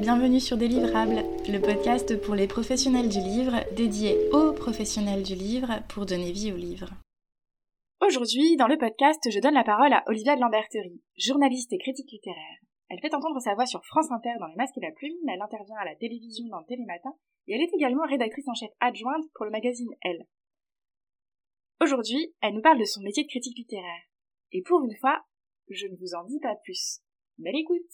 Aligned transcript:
bienvenue 0.00 0.40
sur 0.40 0.56
Délivrable, 0.56 1.20
le 1.46 1.60
podcast 1.60 2.18
pour 2.22 2.34
les 2.34 2.46
professionnels 2.46 3.10
du 3.10 3.20
livre, 3.20 3.60
dédié 3.76 4.16
aux 4.32 4.54
professionnels 4.54 5.22
du 5.22 5.34
livre 5.34 5.84
pour 5.90 6.06
donner 6.06 6.32
vie 6.32 6.50
au 6.52 6.56
livre. 6.56 6.88
Aujourd'hui, 8.00 8.56
dans 8.56 8.66
le 8.66 8.78
podcast, 8.78 9.20
je 9.30 9.40
donne 9.40 9.52
la 9.52 9.62
parole 9.62 9.92
à 9.92 10.02
Olivia 10.06 10.36
de 10.36 10.40
Lamberterie, 10.40 11.02
journaliste 11.18 11.70
et 11.74 11.78
critique 11.78 12.10
littéraire. 12.10 12.58
Elle 12.88 12.98
fait 13.02 13.14
entendre 13.14 13.40
sa 13.40 13.52
voix 13.52 13.66
sur 13.66 13.84
France 13.84 14.10
Inter 14.10 14.32
dans 14.40 14.46
Les 14.46 14.56
Masques 14.56 14.78
et 14.78 14.86
la 14.86 14.90
Plume, 14.92 15.28
elle 15.28 15.42
intervient 15.42 15.76
à 15.76 15.84
la 15.84 15.96
télévision 15.96 16.46
dans 16.48 16.64
Télématin, 16.64 17.12
et 17.46 17.56
elle 17.56 17.62
est 17.62 17.74
également 17.74 18.06
rédactrice 18.08 18.48
en 18.48 18.54
chef 18.54 18.70
adjointe 18.80 19.26
pour 19.34 19.44
le 19.44 19.50
magazine 19.50 19.92
Elle. 20.00 20.24
Aujourd'hui, 21.82 22.34
elle 22.40 22.54
nous 22.54 22.62
parle 22.62 22.80
de 22.80 22.84
son 22.84 23.02
métier 23.02 23.24
de 23.24 23.28
critique 23.28 23.58
littéraire. 23.58 24.08
Et 24.52 24.62
pour 24.62 24.82
une 24.82 24.96
fois, 24.96 25.20
je 25.68 25.86
ne 25.88 25.96
vous 25.96 26.14
en 26.14 26.24
dis 26.24 26.40
pas 26.40 26.56
plus. 26.64 27.00
Belle 27.36 27.56
écoute 27.56 27.84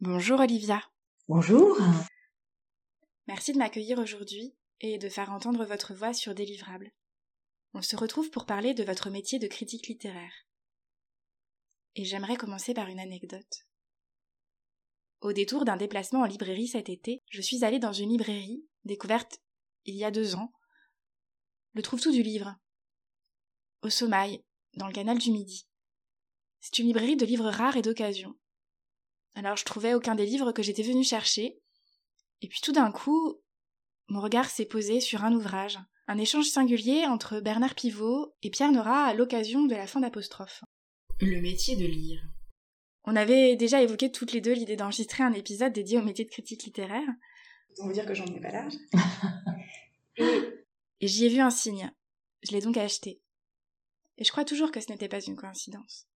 Bonjour 0.00 0.38
Olivia. 0.38 0.80
Bonjour. 1.26 1.76
Merci 3.26 3.52
de 3.52 3.58
m'accueillir 3.58 3.98
aujourd'hui 3.98 4.54
et 4.78 4.96
de 4.96 5.08
faire 5.08 5.32
entendre 5.32 5.64
votre 5.64 5.92
voix 5.92 6.14
sur 6.14 6.36
Délivrable. 6.36 6.92
On 7.74 7.82
se 7.82 7.96
retrouve 7.96 8.30
pour 8.30 8.46
parler 8.46 8.74
de 8.74 8.84
votre 8.84 9.10
métier 9.10 9.40
de 9.40 9.48
critique 9.48 9.88
littéraire. 9.88 10.32
Et 11.96 12.04
j'aimerais 12.04 12.36
commencer 12.36 12.74
par 12.74 12.86
une 12.86 13.00
anecdote. 13.00 13.66
Au 15.20 15.32
détour 15.32 15.64
d'un 15.64 15.76
déplacement 15.76 16.20
en 16.20 16.26
librairie 16.26 16.68
cet 16.68 16.88
été, 16.88 17.24
je 17.28 17.42
suis 17.42 17.64
allée 17.64 17.80
dans 17.80 17.92
une 17.92 18.10
librairie, 18.10 18.64
découverte 18.84 19.40
il 19.84 19.96
y 19.96 20.04
a 20.04 20.12
deux 20.12 20.36
ans, 20.36 20.52
le 21.72 21.82
trouve-tout 21.82 22.12
du 22.12 22.22
livre, 22.22 22.54
au 23.82 23.90
Sommeil, 23.90 24.44
dans 24.74 24.86
le 24.86 24.92
canal 24.92 25.18
du 25.18 25.32
Midi. 25.32 25.66
C'est 26.60 26.78
une 26.78 26.86
librairie 26.86 27.16
de 27.16 27.26
livres 27.26 27.50
rares 27.50 27.76
et 27.76 27.82
d'occasion. 27.82 28.38
Alors 29.38 29.56
je 29.56 29.64
trouvais 29.64 29.94
aucun 29.94 30.16
des 30.16 30.26
livres 30.26 30.50
que 30.50 30.64
j'étais 30.64 30.82
venue 30.82 31.04
chercher. 31.04 31.60
Et 32.42 32.48
puis 32.48 32.58
tout 32.60 32.72
d'un 32.72 32.90
coup, 32.90 33.40
mon 34.08 34.20
regard 34.20 34.50
s'est 34.50 34.66
posé 34.66 35.00
sur 35.00 35.24
un 35.24 35.32
ouvrage, 35.32 35.78
un 36.08 36.18
échange 36.18 36.46
singulier 36.46 37.06
entre 37.06 37.38
Bernard 37.38 37.76
Pivot 37.76 38.34
et 38.42 38.50
Pierre 38.50 38.72
Nora 38.72 39.04
à 39.04 39.14
l'occasion 39.14 39.66
de 39.66 39.76
la 39.76 39.86
fin 39.86 40.00
d'apostrophe. 40.00 40.64
Le 41.20 41.40
métier 41.40 41.76
de 41.76 41.86
lire. 41.86 42.20
On 43.04 43.14
avait 43.14 43.54
déjà 43.54 43.80
évoqué 43.80 44.10
toutes 44.10 44.32
les 44.32 44.40
deux 44.40 44.54
l'idée 44.54 44.74
d'enregistrer 44.74 45.22
un 45.22 45.32
épisode 45.32 45.72
dédié 45.72 45.98
au 45.98 46.02
métier 46.02 46.24
de 46.24 46.30
critique 46.30 46.64
littéraire. 46.64 47.08
On 47.78 47.86
veut 47.86 47.94
dire 47.94 48.06
que 48.06 48.14
j'en 48.14 48.26
ai 48.26 48.40
pas 48.40 48.50
l'âge. 48.50 48.74
et, 50.16 50.24
et 51.00 51.06
j'y 51.06 51.26
ai 51.26 51.28
vu 51.28 51.38
un 51.38 51.50
signe. 51.50 51.92
Je 52.42 52.50
l'ai 52.50 52.60
donc 52.60 52.76
acheté. 52.76 53.22
Et 54.16 54.24
je 54.24 54.32
crois 54.32 54.44
toujours 54.44 54.72
que 54.72 54.80
ce 54.80 54.90
n'était 54.90 55.08
pas 55.08 55.20
une 55.20 55.36
coïncidence. 55.36 56.08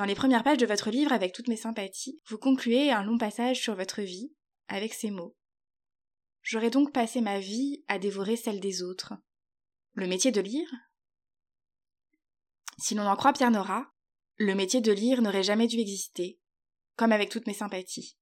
Dans 0.00 0.06
les 0.06 0.14
premières 0.14 0.44
pages 0.44 0.56
de 0.56 0.64
votre 0.64 0.88
livre, 0.88 1.12
avec 1.12 1.34
toutes 1.34 1.48
mes 1.48 1.58
sympathies, 1.58 2.22
vous 2.28 2.38
concluez 2.38 2.90
un 2.90 3.02
long 3.02 3.18
passage 3.18 3.60
sur 3.60 3.74
votre 3.74 4.00
vie, 4.00 4.34
avec 4.66 4.94
ces 4.94 5.10
mots. 5.10 5.36
J'aurais 6.40 6.70
donc 6.70 6.90
passé 6.90 7.20
ma 7.20 7.38
vie 7.38 7.84
à 7.86 7.98
dévorer 7.98 8.36
celle 8.36 8.60
des 8.60 8.82
autres. 8.82 9.12
Le 9.92 10.06
métier 10.06 10.32
de 10.32 10.40
lire? 10.40 10.72
Si 12.78 12.94
l'on 12.94 13.06
en 13.06 13.14
croit 13.14 13.34
Pierre 13.34 13.50
Nora, 13.50 13.92
le 14.36 14.54
métier 14.54 14.80
de 14.80 14.90
lire 14.90 15.20
n'aurait 15.20 15.42
jamais 15.42 15.66
dû 15.66 15.78
exister, 15.78 16.40
comme 16.96 17.12
avec 17.12 17.28
toutes 17.28 17.46
mes 17.46 17.52
sympathies. 17.52 18.16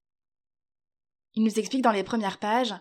Il 1.35 1.45
nous 1.45 1.61
explique 1.61 1.83
dans 1.83 1.93
les 1.93 2.03
premières 2.03 2.41
pages 2.41 2.75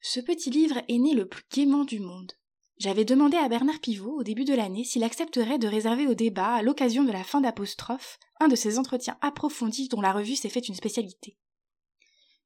Ce 0.00 0.18
petit 0.18 0.50
livre 0.50 0.82
est 0.88 0.98
né 0.98 1.14
le 1.14 1.28
plus 1.28 1.44
gaiement 1.52 1.84
du 1.84 2.00
monde. 2.00 2.32
J'avais 2.80 3.04
demandé 3.04 3.36
à 3.36 3.46
Bernard 3.50 3.78
Pivot 3.78 4.20
au 4.20 4.22
début 4.22 4.46
de 4.46 4.54
l'année 4.54 4.84
s'il 4.84 5.04
accepterait 5.04 5.58
de 5.58 5.68
réserver 5.68 6.06
au 6.06 6.14
débat, 6.14 6.54
à 6.54 6.62
l'occasion 6.62 7.04
de 7.04 7.12
la 7.12 7.22
fin 7.22 7.42
d'apostrophe, 7.42 8.18
un 8.40 8.48
de 8.48 8.56
ces 8.56 8.78
entretiens 8.78 9.18
approfondis 9.20 9.88
dont 9.88 10.00
la 10.00 10.14
revue 10.14 10.34
s'est 10.34 10.48
fait 10.48 10.66
une 10.66 10.74
spécialité. 10.74 11.36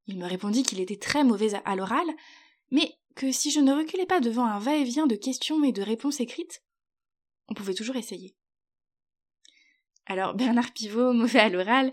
Il 0.08 0.18
me 0.18 0.26
répondit 0.26 0.64
qu'il 0.64 0.80
était 0.80 0.96
très 0.96 1.22
mauvais 1.22 1.52
à 1.64 1.76
l'oral, 1.76 2.04
mais 2.72 2.96
que 3.14 3.31
si 3.31 3.53
je 3.53 3.60
ne 3.60 3.72
reculais 3.72 4.06
pas 4.06 4.19
devant 4.19 4.44
un 4.44 4.59
va-et-vient 4.59 5.06
de 5.06 5.14
questions 5.14 5.62
et 5.62 5.70
de 5.70 5.82
réponses 5.82 6.19
écrites, 6.19 6.64
on 7.47 7.54
pouvait 7.54 7.75
toujours 7.75 7.94
essayer. 7.94 8.34
Alors 10.06 10.34
Bernard 10.34 10.72
Pivot, 10.72 11.12
mauvais 11.12 11.38
à 11.38 11.48
l'oral, 11.48 11.92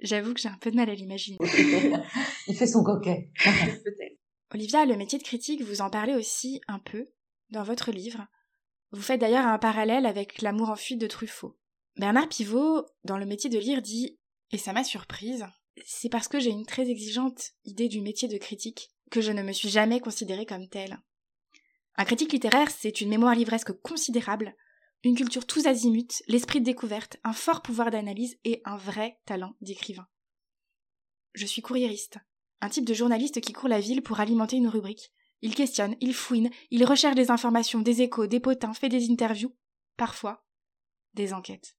j'avoue 0.00 0.32
que 0.32 0.40
j'ai 0.40 0.48
un 0.48 0.58
peu 0.58 0.70
de 0.70 0.76
mal 0.76 0.88
à 0.88 0.94
l'imaginer. 0.94 1.36
Il 2.46 2.56
fait 2.56 2.66
son 2.66 2.82
coquet. 2.82 3.30
Olivia, 4.54 4.86
le 4.86 4.96
métier 4.96 5.18
de 5.18 5.24
critique, 5.24 5.60
vous 5.60 5.82
en 5.82 5.90
parlez 5.90 6.14
aussi 6.14 6.62
un 6.68 6.78
peu, 6.78 7.06
dans 7.52 7.62
votre 7.62 7.92
livre. 7.92 8.26
Vous 8.90 9.02
faites 9.02 9.20
d'ailleurs 9.20 9.46
un 9.46 9.58
parallèle 9.58 10.06
avec 10.06 10.42
L'amour 10.42 10.70
en 10.70 10.76
fuite 10.76 11.00
de 11.00 11.06
Truffaut. 11.06 11.56
Bernard 11.96 12.28
Pivot, 12.28 12.86
dans 13.04 13.18
le 13.18 13.26
métier 13.26 13.48
de 13.48 13.58
lire, 13.58 13.82
dit, 13.82 14.18
et 14.50 14.58
ça 14.58 14.72
m'a 14.72 14.82
surprise, 14.82 15.46
c'est 15.86 16.08
parce 16.08 16.28
que 16.28 16.40
j'ai 16.40 16.50
une 16.50 16.66
très 16.66 16.88
exigeante 16.88 17.52
idée 17.64 17.88
du 17.88 18.00
métier 18.00 18.28
de 18.28 18.38
critique 18.38 18.90
que 19.10 19.20
je 19.20 19.30
ne 19.30 19.42
me 19.42 19.52
suis 19.52 19.68
jamais 19.68 20.00
considérée 20.00 20.46
comme 20.46 20.68
telle. 20.68 20.98
Un 21.96 22.04
critique 22.04 22.32
littéraire, 22.32 22.70
c'est 22.70 23.00
une 23.00 23.10
mémoire 23.10 23.34
livresque 23.34 23.72
considérable, 23.72 24.54
une 25.04 25.16
culture 25.16 25.46
tous 25.46 25.66
azimuts, 25.66 26.22
l'esprit 26.28 26.60
de 26.60 26.64
découverte, 26.64 27.18
un 27.24 27.32
fort 27.32 27.60
pouvoir 27.60 27.90
d'analyse 27.90 28.38
et 28.44 28.62
un 28.64 28.76
vrai 28.76 29.18
talent 29.26 29.54
d'écrivain. 29.60 30.06
Je 31.34 31.46
suis 31.46 31.62
courriériste, 31.62 32.18
un 32.60 32.68
type 32.68 32.86
de 32.86 32.94
journaliste 32.94 33.40
qui 33.40 33.52
court 33.52 33.68
la 33.68 33.80
ville 33.80 34.02
pour 34.02 34.20
alimenter 34.20 34.56
une 34.56 34.68
rubrique, 34.68 35.12
il 35.42 35.54
questionne, 35.54 35.96
il 36.00 36.14
fouine, 36.14 36.50
il 36.70 36.84
recherche 36.84 37.16
des 37.16 37.30
informations, 37.30 37.80
des 37.80 38.02
échos, 38.02 38.26
des 38.26 38.40
potins, 38.40 38.74
fait 38.74 38.88
des 38.88 39.10
interviews, 39.10 39.54
parfois 39.96 40.44
des 41.14 41.34
enquêtes. 41.34 41.76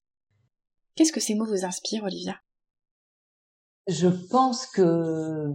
Qu'est-ce 0.95 1.11
que 1.11 1.19
ces 1.19 1.35
mots 1.35 1.47
vous 1.47 1.65
inspirent, 1.65 2.03
Olivia? 2.03 2.39
Je 3.87 4.07
pense 4.07 4.67
que 4.67 5.47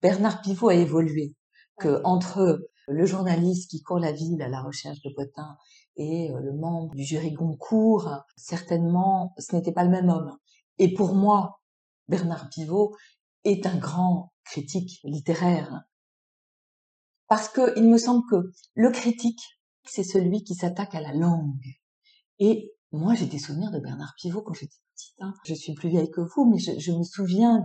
Bernard 0.00 0.40
Pivot 0.42 0.68
a 0.68 0.74
évolué, 0.74 1.34
que 1.78 2.00
entre 2.04 2.68
le 2.86 3.06
journaliste 3.06 3.70
qui 3.70 3.82
court 3.82 3.98
la 3.98 4.12
ville 4.12 4.40
à 4.42 4.48
la 4.48 4.62
recherche 4.62 5.00
de 5.02 5.10
potins 5.14 5.56
et 5.96 6.30
euh, 6.30 6.40
le 6.40 6.52
membre 6.52 6.94
du 6.94 7.04
jury 7.04 7.32
Goncourt, 7.32 8.10
certainement, 8.36 9.34
ce 9.38 9.54
n'était 9.54 9.72
pas 9.72 9.84
le 9.84 9.90
même 9.90 10.08
homme. 10.08 10.36
Et 10.78 10.92
pour 10.92 11.14
moi, 11.14 11.60
Bernard 12.08 12.48
Pivot 12.50 12.94
est 13.44 13.66
un 13.66 13.76
grand 13.76 14.32
critique 14.44 15.00
littéraire. 15.04 15.82
Parce 17.28 17.48
que 17.48 17.78
il 17.78 17.88
me 17.88 17.98
semble 17.98 18.22
que 18.30 18.36
le 18.74 18.90
critique, 18.90 19.40
c'est 19.84 20.04
celui 20.04 20.44
qui 20.44 20.54
s'attaque 20.54 20.94
à 20.94 21.00
la 21.00 21.12
langue. 21.12 21.64
Et 22.38 22.72
moi, 22.92 23.14
j'ai 23.14 23.26
des 23.26 23.38
souvenirs 23.38 23.70
de 23.70 23.78
Bernard 23.78 24.14
Pivot 24.16 24.42
quand 24.42 24.54
j'étais 24.54 24.76
petite. 24.94 25.20
Hein. 25.20 25.34
Je 25.44 25.54
suis 25.54 25.74
plus 25.74 25.88
vieille 25.88 26.10
que 26.10 26.20
vous, 26.20 26.48
mais 26.50 26.58
je, 26.58 26.92
me 26.92 27.02
souviens 27.02 27.62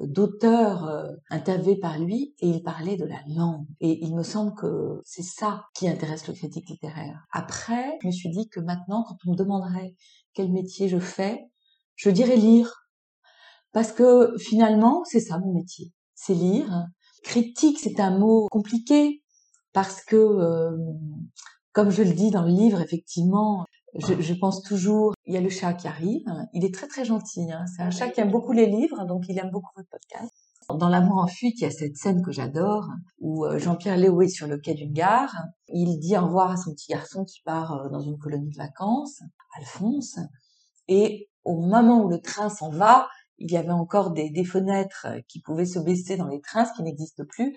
d'auteurs 0.00 0.84
euh, 0.84 1.08
interviewés 1.30 1.78
par 1.78 1.98
lui 1.98 2.34
et 2.38 2.48
il 2.48 2.62
parlait 2.62 2.96
de 2.96 3.04
la 3.04 3.20
langue. 3.34 3.66
Et 3.80 4.04
il 4.04 4.14
me 4.14 4.22
semble 4.22 4.54
que 4.54 5.00
c'est 5.04 5.24
ça 5.24 5.64
qui 5.74 5.88
intéresse 5.88 6.26
le 6.28 6.34
critique 6.34 6.68
littéraire. 6.68 7.26
Après, 7.32 7.98
je 8.02 8.06
me 8.06 8.12
suis 8.12 8.30
dit 8.30 8.48
que 8.48 8.60
maintenant, 8.60 9.04
quand 9.06 9.16
on 9.26 9.32
me 9.32 9.36
demanderait 9.36 9.94
quel 10.34 10.50
métier 10.52 10.88
je 10.88 10.98
fais, 10.98 11.40
je 11.96 12.10
dirais 12.10 12.36
lire. 12.36 12.86
Parce 13.72 13.92
que 13.92 14.34
finalement, 14.38 15.02
c'est 15.04 15.20
ça 15.20 15.38
mon 15.38 15.52
métier. 15.52 15.92
C'est 16.14 16.34
lire, 16.34 16.86
Critique, 17.22 17.78
c'est 17.78 18.00
un 18.00 18.18
mot 18.18 18.48
compliqué 18.50 19.22
parce 19.72 20.02
que, 20.02 20.16
euh, 20.16 20.76
comme 21.72 21.90
je 21.90 22.02
le 22.02 22.12
dis 22.12 22.30
dans 22.30 22.42
le 22.42 22.50
livre, 22.50 22.80
effectivement, 22.80 23.64
je, 23.94 24.34
pense 24.34 24.62
toujours, 24.62 25.14
il 25.26 25.34
y 25.34 25.36
a 25.36 25.40
le 25.40 25.48
chat 25.48 25.74
qui 25.74 25.88
arrive, 25.88 26.24
il 26.52 26.64
est 26.64 26.72
très 26.72 26.86
très 26.86 27.04
gentil, 27.04 27.50
hein. 27.50 27.64
c'est 27.66 27.82
un 27.82 27.90
chat 27.90 28.08
qui 28.08 28.20
aime 28.20 28.30
beaucoup 28.30 28.52
les 28.52 28.66
livres, 28.66 29.04
donc 29.04 29.24
il 29.28 29.38
aime 29.38 29.50
beaucoup 29.50 29.70
votre 29.76 29.88
podcast. 29.88 30.32
Dans 30.68 30.88
L'amour 30.88 31.18
en 31.18 31.26
fuite, 31.26 31.58
il 31.58 31.64
y 31.64 31.66
a 31.66 31.70
cette 31.70 31.96
scène 31.96 32.22
que 32.22 32.30
j'adore, 32.30 32.86
où 33.18 33.44
euh, 33.44 33.58
Jean-Pierre 33.58 33.96
Léo 33.96 34.22
est 34.22 34.28
sur 34.28 34.46
le 34.46 34.58
quai 34.58 34.74
d'une 34.74 34.92
gare, 34.92 35.34
il 35.68 35.98
dit 35.98 36.16
au 36.16 36.26
revoir 36.26 36.52
à 36.52 36.56
son 36.56 36.72
petit 36.72 36.92
garçon 36.92 37.24
qui 37.24 37.40
part 37.44 37.72
euh, 37.72 37.88
dans 37.88 38.00
une 38.00 38.18
colonie 38.18 38.50
de 38.50 38.56
vacances, 38.56 39.20
Alphonse, 39.56 40.20
et 40.86 41.28
au 41.44 41.60
moment 41.60 42.04
où 42.04 42.08
le 42.08 42.20
train 42.20 42.48
s'en 42.48 42.70
va, 42.70 43.08
il 43.40 43.50
y 43.50 43.56
avait 43.56 43.70
encore 43.70 44.12
des, 44.12 44.44
fenêtres 44.44 45.06
euh, 45.06 45.20
qui 45.28 45.40
pouvaient 45.40 45.66
se 45.66 45.78
baisser 45.78 46.16
dans 46.16 46.28
les 46.28 46.40
trains, 46.40 46.64
ce 46.64 46.72
qui 46.76 46.82
n'existe 46.82 47.24
plus. 47.24 47.56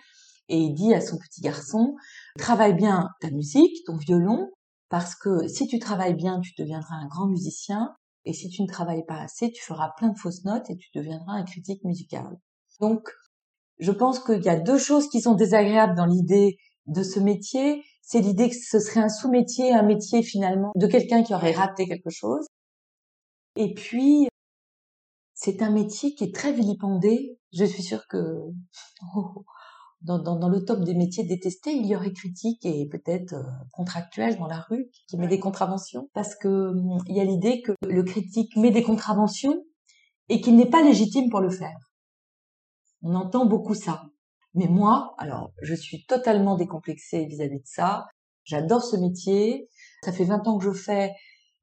Et 0.49 0.57
il 0.57 0.73
dit 0.73 0.93
à 0.93 1.01
son 1.01 1.17
petit 1.17 1.41
garçon, 1.41 1.95
travaille 2.37 2.73
bien 2.73 3.09
ta 3.21 3.29
musique, 3.29 3.85
ton 3.85 3.97
violon, 3.97 4.49
parce 4.89 5.15
que 5.15 5.47
si 5.47 5.67
tu 5.67 5.79
travailles 5.79 6.15
bien, 6.15 6.39
tu 6.41 6.51
deviendras 6.57 6.95
un 6.95 7.07
grand 7.07 7.27
musicien, 7.27 7.95
et 8.25 8.33
si 8.33 8.49
tu 8.49 8.61
ne 8.61 8.67
travailles 8.67 9.05
pas 9.05 9.19
assez, 9.19 9.51
tu 9.51 9.63
feras 9.63 9.91
plein 9.97 10.09
de 10.09 10.17
fausses 10.17 10.45
notes 10.45 10.69
et 10.69 10.77
tu 10.77 10.89
deviendras 10.95 11.33
un 11.33 11.43
critique 11.43 11.83
musical. 11.83 12.37
Donc, 12.79 13.09
je 13.79 13.91
pense 13.91 14.19
qu'il 14.19 14.41
y 14.43 14.49
a 14.49 14.59
deux 14.59 14.77
choses 14.77 15.09
qui 15.09 15.21
sont 15.21 15.35
désagréables 15.35 15.95
dans 15.95 16.05
l'idée 16.05 16.57
de 16.87 17.03
ce 17.03 17.19
métier. 17.19 17.83
C'est 18.01 18.19
l'idée 18.19 18.49
que 18.49 18.55
ce 18.55 18.79
serait 18.79 19.01
un 19.01 19.09
sous-métier, 19.09 19.73
un 19.73 19.83
métier 19.83 20.23
finalement 20.23 20.71
de 20.75 20.87
quelqu'un 20.87 21.23
qui 21.23 21.33
aurait 21.33 21.51
raté 21.51 21.85
quelque 21.85 22.09
chose. 22.09 22.45
Et 23.55 23.73
puis, 23.73 24.27
c'est 25.43 25.61
un 25.61 25.71
métier 25.71 26.15
qui 26.15 26.23
est 26.23 26.33
très 26.33 26.53
vilipendé. 26.53 27.37
Je 27.51 27.65
suis 27.65 27.83
sûre 27.83 28.07
que 28.07 28.17
oh, 29.15 29.43
dans, 30.01 30.49
le 30.49 30.63
top 30.63 30.83
des 30.85 30.93
métiers 30.93 31.25
détestés, 31.25 31.73
il 31.73 31.85
y 31.85 31.95
aurait 31.95 32.13
critique 32.13 32.65
et 32.65 32.87
peut-être 32.89 33.33
euh, 33.33 33.43
contractuel 33.73 34.37
dans 34.37 34.47
la 34.47 34.61
rue 34.61 34.89
qui 35.07 35.17
met 35.17 35.27
des 35.27 35.39
contraventions. 35.39 36.09
Parce 36.13 36.35
que 36.35 36.47
hum, 36.47 36.97
il 37.07 37.17
y 37.17 37.19
a 37.19 37.25
l'idée 37.25 37.61
que 37.61 37.73
le 37.85 38.03
critique 38.03 38.55
met 38.55 38.71
des 38.71 38.83
contraventions 38.83 39.65
et 40.29 40.39
qu'il 40.39 40.55
n'est 40.55 40.69
pas 40.69 40.81
légitime 40.81 41.29
pour 41.29 41.41
le 41.41 41.49
faire. 41.49 41.77
On 43.01 43.13
entend 43.13 43.45
beaucoup 43.45 43.75
ça. 43.75 44.03
Mais 44.53 44.67
moi, 44.67 45.13
alors, 45.17 45.51
je 45.61 45.75
suis 45.75 46.05
totalement 46.05 46.55
décomplexée 46.55 47.25
vis-à-vis 47.25 47.59
de 47.59 47.65
ça. 47.65 48.05
J'adore 48.45 48.83
ce 48.83 48.95
métier. 48.95 49.67
Ça 50.05 50.13
fait 50.13 50.23
20 50.23 50.47
ans 50.47 50.57
que 50.57 50.63
je 50.63 50.71
fais. 50.71 51.11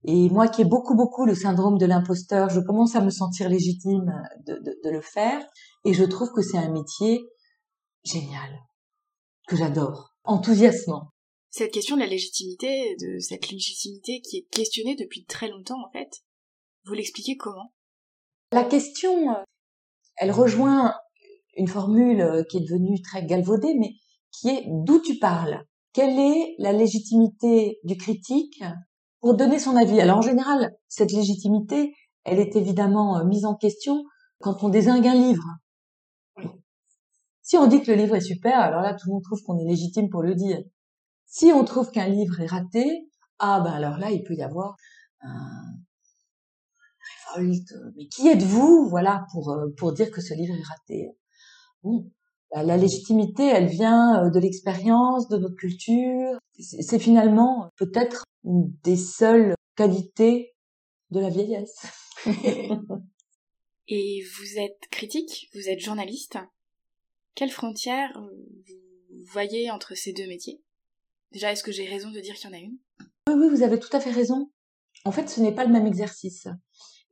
Et 0.04 0.30
moi 0.30 0.48
qui 0.48 0.62
ai 0.62 0.64
beaucoup, 0.64 0.96
beaucoup 0.96 1.26
le 1.26 1.34
syndrome 1.34 1.76
de 1.76 1.86
l'imposteur, 1.86 2.48
je 2.48 2.60
commence 2.60 2.96
à 2.96 3.02
me 3.02 3.10
sentir 3.10 3.48
légitime 3.48 4.10
de, 4.46 4.54
de 4.56 4.90
le 4.90 5.00
faire. 5.00 5.44
Et 5.84 5.92
je 5.92 6.04
trouve 6.04 6.32
que 6.32 6.42
c'est 6.42 6.58
un 6.58 6.72
métier 6.72 7.20
génial, 8.04 8.58
que 9.46 9.56
j'adore, 9.56 10.14
enthousiasmant. 10.24 11.10
Cette 11.50 11.72
question 11.72 11.96
de 11.96 12.00
la 12.00 12.06
légitimité, 12.06 12.96
de 13.00 13.18
cette 13.18 13.50
légitimité 13.50 14.20
qui 14.20 14.38
est 14.38 14.46
questionnée 14.50 14.94
depuis 14.94 15.24
très 15.24 15.48
longtemps 15.48 15.84
en 15.84 15.90
fait, 15.90 16.08
vous 16.84 16.94
l'expliquez 16.94 17.36
comment? 17.36 17.72
La 18.52 18.64
question, 18.64 19.30
euh, 19.30 19.42
elle 20.16 20.32
rejoint 20.32 20.94
une 21.56 21.68
formule 21.68 22.20
euh, 22.20 22.42
qui 22.44 22.58
est 22.58 22.60
devenue 22.60 23.02
très 23.02 23.26
galvaudée, 23.26 23.74
mais 23.78 23.90
qui 24.32 24.48
est 24.48 24.64
d'où 24.66 25.00
tu 25.00 25.18
parles? 25.18 25.64
Quelle 25.92 26.18
est 26.18 26.54
la 26.58 26.72
légitimité 26.72 27.80
du 27.84 27.96
critique? 27.96 28.62
Pour 29.20 29.34
donner 29.34 29.58
son 29.58 29.76
avis 29.76 30.00
Alors 30.00 30.18
en 30.18 30.22
général, 30.22 30.74
cette 30.88 31.12
légitimité, 31.12 31.94
elle 32.24 32.38
est 32.38 32.56
évidemment 32.56 33.18
euh, 33.18 33.24
mise 33.24 33.44
en 33.44 33.54
question 33.54 34.04
quand 34.40 34.62
on 34.62 34.68
désingue 34.68 35.06
un 35.06 35.14
livre. 35.14 35.44
Si 37.42 37.56
on 37.56 37.66
dit 37.66 37.82
que 37.82 37.90
le 37.90 37.96
livre 37.96 38.14
est 38.14 38.20
super, 38.20 38.58
alors 38.58 38.80
là, 38.80 38.94
tout 38.94 39.08
le 39.08 39.14
monde 39.14 39.24
trouve 39.24 39.42
qu'on 39.42 39.58
est 39.58 39.68
légitime 39.68 40.08
pour 40.08 40.22
le 40.22 40.34
dire. 40.34 40.60
Si 41.26 41.52
on 41.52 41.64
trouve 41.64 41.90
qu'un 41.90 42.06
livre 42.06 42.40
est 42.40 42.46
raté, 42.46 43.08
ah 43.38 43.60
ben 43.60 43.72
alors 43.72 43.98
là, 43.98 44.10
il 44.10 44.22
peut 44.22 44.34
y 44.34 44.42
avoir 44.42 44.76
un 45.20 45.74
révolte. 47.34 47.74
Mais 47.96 48.06
qui 48.06 48.28
êtes-vous, 48.28 48.88
voilà, 48.88 49.26
pour 49.32 49.50
euh, 49.50 49.68
pour 49.76 49.92
dire 49.92 50.10
que 50.10 50.20
ce 50.20 50.34
livre 50.34 50.54
est 50.54 50.62
raté? 50.62 51.10
Bon, 51.82 52.10
la 52.52 52.76
légitimité, 52.76 53.46
elle 53.46 53.68
vient 53.68 54.24
euh, 54.24 54.30
de 54.30 54.40
l'expérience, 54.40 55.28
de 55.28 55.36
notre 55.36 55.56
culture. 55.56 56.38
C'est 56.58 56.98
finalement 56.98 57.70
peut-être 57.76 58.24
une 58.44 58.72
des 58.82 58.96
seules 58.96 59.54
qualités 59.76 60.54
de 61.10 61.20
la 61.20 61.30
vieillesse. 61.30 61.76
Et 63.88 64.22
vous 64.36 64.58
êtes 64.58 64.86
critique, 64.90 65.48
vous 65.54 65.68
êtes 65.68 65.80
journaliste. 65.80 66.38
Quelle 67.34 67.50
frontière 67.50 68.12
vous 68.20 69.24
voyez 69.32 69.70
entre 69.70 69.96
ces 69.96 70.12
deux 70.12 70.26
métiers? 70.26 70.62
Déjà, 71.32 71.52
est-ce 71.52 71.64
que 71.64 71.72
j'ai 71.72 71.86
raison 71.86 72.10
de 72.10 72.20
dire 72.20 72.34
qu'il 72.34 72.50
y 72.50 72.52
en 72.52 72.56
a 72.56 72.60
une? 72.60 72.78
Oui, 73.28 73.34
oui, 73.36 73.48
vous 73.48 73.62
avez 73.62 73.78
tout 73.78 73.94
à 73.96 74.00
fait 74.00 74.10
raison. 74.10 74.50
En 75.04 75.12
fait, 75.12 75.28
ce 75.28 75.40
n'est 75.40 75.54
pas 75.54 75.64
le 75.64 75.72
même 75.72 75.86
exercice. 75.86 76.46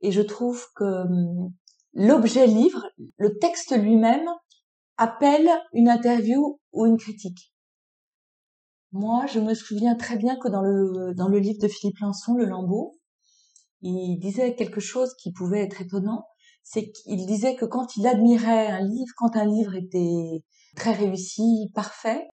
Et 0.01 0.11
je 0.11 0.21
trouve 0.21 0.65
que 0.75 0.83
hum, 0.83 1.53
l'objet 1.93 2.47
livre, 2.47 2.85
le 3.17 3.37
texte 3.39 3.75
lui-même, 3.77 4.27
appelle 4.99 5.49
une 5.71 5.87
interview 5.87 6.59
ou 6.73 6.85
une 6.85 6.97
critique. 6.97 7.53
Moi, 8.91 9.25
je 9.27 9.39
me 9.39 9.53
souviens 9.53 9.95
très 9.95 10.17
bien 10.17 10.37
que 10.37 10.49
dans 10.49 10.61
le, 10.61 11.13
dans 11.15 11.29
le 11.29 11.39
livre 11.39 11.61
de 11.61 11.69
Philippe 11.69 11.99
Lançon, 11.99 12.33
Le 12.33 12.45
Lambeau, 12.45 12.99
il 13.81 14.19
disait 14.19 14.55
quelque 14.55 14.81
chose 14.81 15.15
qui 15.15 15.31
pouvait 15.31 15.61
être 15.61 15.81
étonnant, 15.81 16.25
c'est 16.63 16.91
qu'il 16.91 17.25
disait 17.25 17.55
que 17.55 17.63
quand 17.63 17.95
il 17.95 18.05
admirait 18.07 18.67
un 18.67 18.81
livre, 18.81 19.13
quand 19.15 19.37
un 19.37 19.45
livre 19.45 19.73
était 19.75 20.43
très 20.75 20.91
réussi, 20.91 21.71
parfait, 21.73 22.27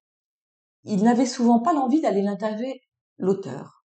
il 0.83 1.05
n'avait 1.05 1.27
souvent 1.27 1.61
pas 1.61 1.73
l'envie 1.73 2.01
d'aller 2.01 2.23
l'interviewer 2.23 2.81
l'auteur. 3.17 3.85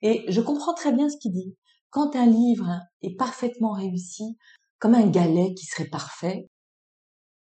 Et 0.00 0.24
je 0.28 0.40
comprends 0.40 0.74
très 0.74 0.92
bien 0.92 1.10
ce 1.10 1.18
qu'il 1.18 1.32
dit. 1.32 1.56
Quand 1.90 2.16
un 2.16 2.26
livre 2.26 2.80
est 3.02 3.16
parfaitement 3.16 3.72
réussi, 3.72 4.38
comme 4.78 4.94
un 4.94 5.06
galet 5.06 5.52
qui 5.54 5.66
serait 5.66 5.88
parfait, 5.88 6.48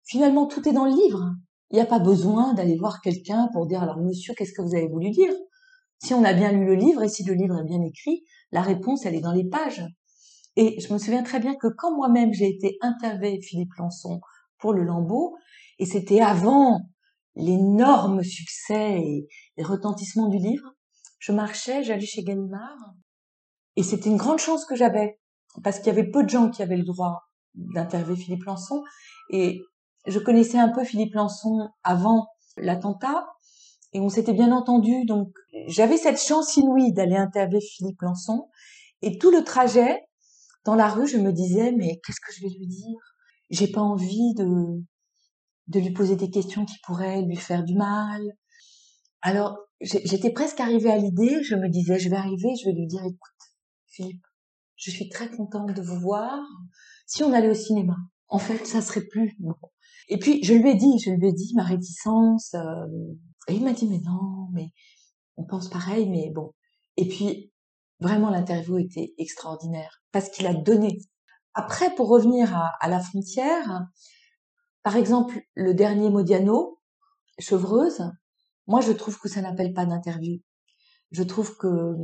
finalement 0.08 0.46
tout 0.46 0.66
est 0.68 0.72
dans 0.72 0.86
le 0.86 0.94
livre. 0.94 1.34
Il 1.70 1.74
n'y 1.74 1.82
a 1.82 1.86
pas 1.86 1.98
besoin 1.98 2.54
d'aller 2.54 2.76
voir 2.76 3.00
quelqu'un 3.00 3.48
pour 3.52 3.66
dire 3.66 3.82
alors 3.82 3.98
monsieur, 3.98 4.34
qu'est-ce 4.34 4.52
que 4.52 4.62
vous 4.62 4.74
avez 4.74 4.88
voulu 4.88 5.10
dire? 5.10 5.32
Si 6.02 6.14
on 6.14 6.24
a 6.24 6.32
bien 6.32 6.50
lu 6.50 6.64
le 6.64 6.74
livre 6.74 7.02
et 7.02 7.08
si 7.08 7.24
le 7.24 7.34
livre 7.34 7.58
est 7.58 7.64
bien 7.64 7.82
écrit, 7.82 8.24
la 8.50 8.62
réponse 8.62 9.04
elle 9.04 9.14
est 9.14 9.20
dans 9.20 9.32
les 9.32 9.44
pages. 9.44 9.84
Et 10.56 10.80
je 10.80 10.92
me 10.92 10.98
souviens 10.98 11.22
très 11.22 11.40
bien 11.40 11.54
que 11.54 11.68
quand 11.76 11.94
moi-même 11.94 12.32
j'ai 12.32 12.48
été 12.48 12.78
interviewée 12.80 13.40
Philippe 13.42 13.74
Lançon 13.78 14.20
pour 14.58 14.72
le 14.72 14.82
Lambeau, 14.82 15.36
et 15.78 15.86
c'était 15.86 16.20
avant 16.20 16.80
l'énorme 17.36 18.24
succès 18.24 18.98
et 18.98 19.28
les 19.56 19.62
retentissements 19.62 20.28
du 20.28 20.38
livre, 20.38 20.72
je 21.20 21.30
marchais, 21.30 21.84
j'allais 21.84 22.06
chez 22.06 22.24
Gallimard, 22.24 22.94
et 23.76 23.84
c'était 23.84 24.10
une 24.10 24.16
grande 24.16 24.40
chance 24.40 24.64
que 24.64 24.74
j'avais, 24.74 25.20
parce 25.62 25.78
qu'il 25.78 25.88
y 25.88 25.90
avait 25.90 26.10
peu 26.10 26.24
de 26.24 26.28
gens 26.28 26.50
qui 26.50 26.62
avaient 26.62 26.76
le 26.76 26.84
droit 26.84 27.20
d'interviewer 27.54 28.16
Philippe 28.16 28.44
Lançon, 28.44 28.82
et 29.30 29.60
je 30.06 30.18
connaissais 30.18 30.58
un 30.58 30.68
peu 30.68 30.84
Philippe 30.84 31.14
Lançon 31.14 31.68
avant 31.82 32.28
l'attentat, 32.56 33.26
et 33.92 34.00
on 34.00 34.08
s'était 34.08 34.32
bien 34.32 34.52
entendu, 34.52 35.04
donc 35.06 35.32
j'avais 35.66 35.96
cette 35.96 36.20
chance 36.20 36.56
inouïe 36.56 36.92
d'aller 36.92 37.16
interviewer 37.16 37.60
Philippe 37.60 38.02
Lançon, 38.02 38.48
et 39.02 39.18
tout 39.18 39.30
le 39.30 39.44
trajet, 39.44 40.00
dans 40.64 40.74
la 40.74 40.88
rue, 40.88 41.06
je 41.06 41.18
me 41.18 41.32
disais, 41.32 41.72
mais 41.72 42.00
qu'est-ce 42.04 42.20
que 42.20 42.32
je 42.32 42.42
vais 42.42 42.54
lui 42.58 42.66
dire? 42.66 42.98
J'ai 43.48 43.68
pas 43.68 43.80
envie 43.80 44.34
de, 44.34 44.82
de 45.68 45.80
lui 45.80 45.92
poser 45.92 46.16
des 46.16 46.30
questions 46.30 46.64
qui 46.64 46.76
pourraient 46.84 47.22
lui 47.22 47.36
faire 47.36 47.64
du 47.64 47.74
mal. 47.74 48.20
Alors, 49.22 49.56
j'étais 49.80 50.30
presque 50.30 50.60
arrivée 50.60 50.90
à 50.90 50.98
l'idée, 50.98 51.42
je 51.42 51.54
me 51.54 51.68
disais, 51.68 51.98
je 51.98 52.10
vais 52.10 52.16
arriver, 52.16 52.48
je 52.60 52.68
vais 52.68 52.74
lui 52.74 52.86
dire, 52.86 53.00
écoute, 53.00 53.52
Philippe, 53.86 54.24
je 54.76 54.90
suis 54.90 55.08
très 55.08 55.30
contente 55.30 55.72
de 55.72 55.82
vous 55.82 55.98
voir. 55.98 56.38
Si 57.06 57.22
on 57.22 57.32
allait 57.32 57.50
au 57.50 57.54
cinéma, 57.54 57.96
en 58.28 58.38
fait, 58.38 58.66
ça 58.66 58.82
serait 58.82 59.06
plus 59.06 59.34
bon. 59.38 59.54
Et 60.08 60.18
puis, 60.18 60.42
je 60.42 60.54
lui 60.54 60.70
ai 60.70 60.74
dit, 60.74 60.98
je 60.98 61.10
lui 61.10 61.28
ai 61.28 61.32
dit 61.32 61.52
ma 61.54 61.64
réticence. 61.64 62.54
Euh, 62.54 62.86
et 63.48 63.54
il 63.54 63.64
m'a 63.64 63.72
dit, 63.72 63.86
mais 63.88 64.00
non, 64.00 64.48
mais 64.52 64.70
on 65.36 65.44
pense 65.44 65.68
pareil, 65.68 66.08
mais 66.08 66.30
bon. 66.34 66.52
Et 66.96 67.06
puis, 67.06 67.52
vraiment, 68.00 68.30
l'interview 68.30 68.78
était 68.78 69.14
extraordinaire 69.18 70.02
parce 70.12 70.30
qu'il 70.30 70.46
a 70.46 70.54
donné. 70.54 70.98
Après, 71.54 71.94
pour 71.94 72.08
revenir 72.08 72.56
à, 72.80 72.88
la 72.88 73.00
frontière, 73.00 73.86
par 74.82 74.96
exemple, 74.96 75.40
le 75.54 75.74
dernier 75.74 76.10
Modiano, 76.10 76.80
Chevreuse, 77.38 78.02
moi 78.66 78.80
je 78.80 78.92
trouve 78.92 79.18
que 79.18 79.28
ça 79.28 79.40
n'appelle 79.40 79.72
pas 79.72 79.86
d'interview. 79.86 80.40
Je 81.10 81.22
trouve 81.22 81.56
que 81.56 81.94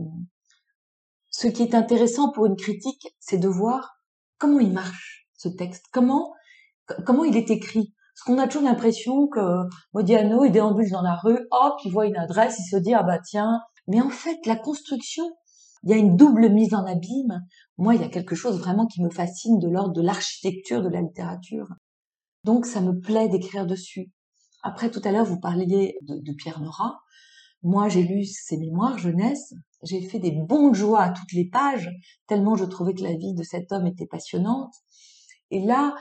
ce 1.31 1.47
qui 1.49 1.63
est 1.63 1.75
intéressant 1.75 2.33
pour 2.33 2.47
une 2.47 2.57
critique, 2.57 3.15
c'est 3.21 3.39
de 3.39 3.49
voir 3.49 4.01
comment 4.39 4.61
il 4.61 4.73
marche 4.73 5.29
ce 5.35 5.49
texte, 5.49 5.85
comment 5.93 6.33
comment 7.05 7.25
il 7.25 7.37
est 7.37 7.51
écrit? 7.51 7.95
Parce 8.15 8.27
qu'on 8.27 8.39
a 8.39 8.47
toujours 8.47 8.69
l'impression 8.69 9.27
que 9.27 9.41
Modiano 9.93 10.45
il 10.45 10.53
déambule 10.53 10.91
dans 10.91 11.03
la 11.03 11.17
rue, 11.17 11.39
hop, 11.51 11.75
il 11.85 11.93
voit 11.93 12.07
une 12.07 12.17
adresse, 12.17 12.59
il 12.61 12.71
se 12.71 12.77
dit 12.77 12.95
ah 12.95 13.03
bah 13.03 13.19
tiens. 13.19 13.61
Mais 13.89 14.01
en 14.01 14.11
fait, 14.11 14.39
la 14.47 14.57
construction, 14.57 15.25
il 15.83 15.91
y 15.91 15.93
a 15.93 15.97
une 15.97 16.17
double 16.17 16.49
mise 16.49 16.75
en 16.75 16.87
abîme. 16.87 17.45
Moi, 17.77 17.95
il 17.95 18.01
y 18.01 18.05
a 18.05 18.09
quelque 18.09 18.35
chose 18.35 18.59
vraiment 18.59 18.87
qui 18.87 19.03
me 19.03 19.11
fascine 19.11 19.59
de 19.59 19.69
l'ordre 19.69 19.93
de 19.93 20.01
l'architecture 20.01 20.83
de 20.83 20.89
la 20.89 21.03
littérature. 21.03 21.69
Donc 22.45 22.67
ça 22.67 22.81
me 22.81 22.99
plaît 22.99 23.29
d'écrire 23.29 23.67
dessus. 23.67 24.11
Après, 24.63 24.91
tout 24.91 25.01
à 25.05 25.13
l'heure, 25.13 25.27
vous 25.27 25.41
parliez 25.41 25.99
de, 26.03 26.33
Pierre 26.33 26.61
Nora. 26.61 27.01
Moi, 27.63 27.89
j'ai 27.89 28.03
lu 28.03 28.25
ses 28.25 28.57
mémoires 28.57 28.97
jeunesse. 28.97 29.53
J'ai 29.83 30.01
fait 30.01 30.19
des 30.19 30.31
bons 30.31 30.71
de 30.71 30.75
joie 30.75 31.03
à 31.03 31.11
toutes 31.11 31.33
les 31.33 31.49
pages, 31.51 31.91
tellement 32.27 32.57
je 32.57 32.65
trouvais 32.65 32.95
que 32.95 33.03
la 33.03 33.15
vie 33.15 33.35
de 33.35 33.43
cet 33.43 33.71
homme 33.73 33.87
était 33.87 34.07
passionnante. 34.07 34.73
Et 35.51 35.61
là, 35.61 35.95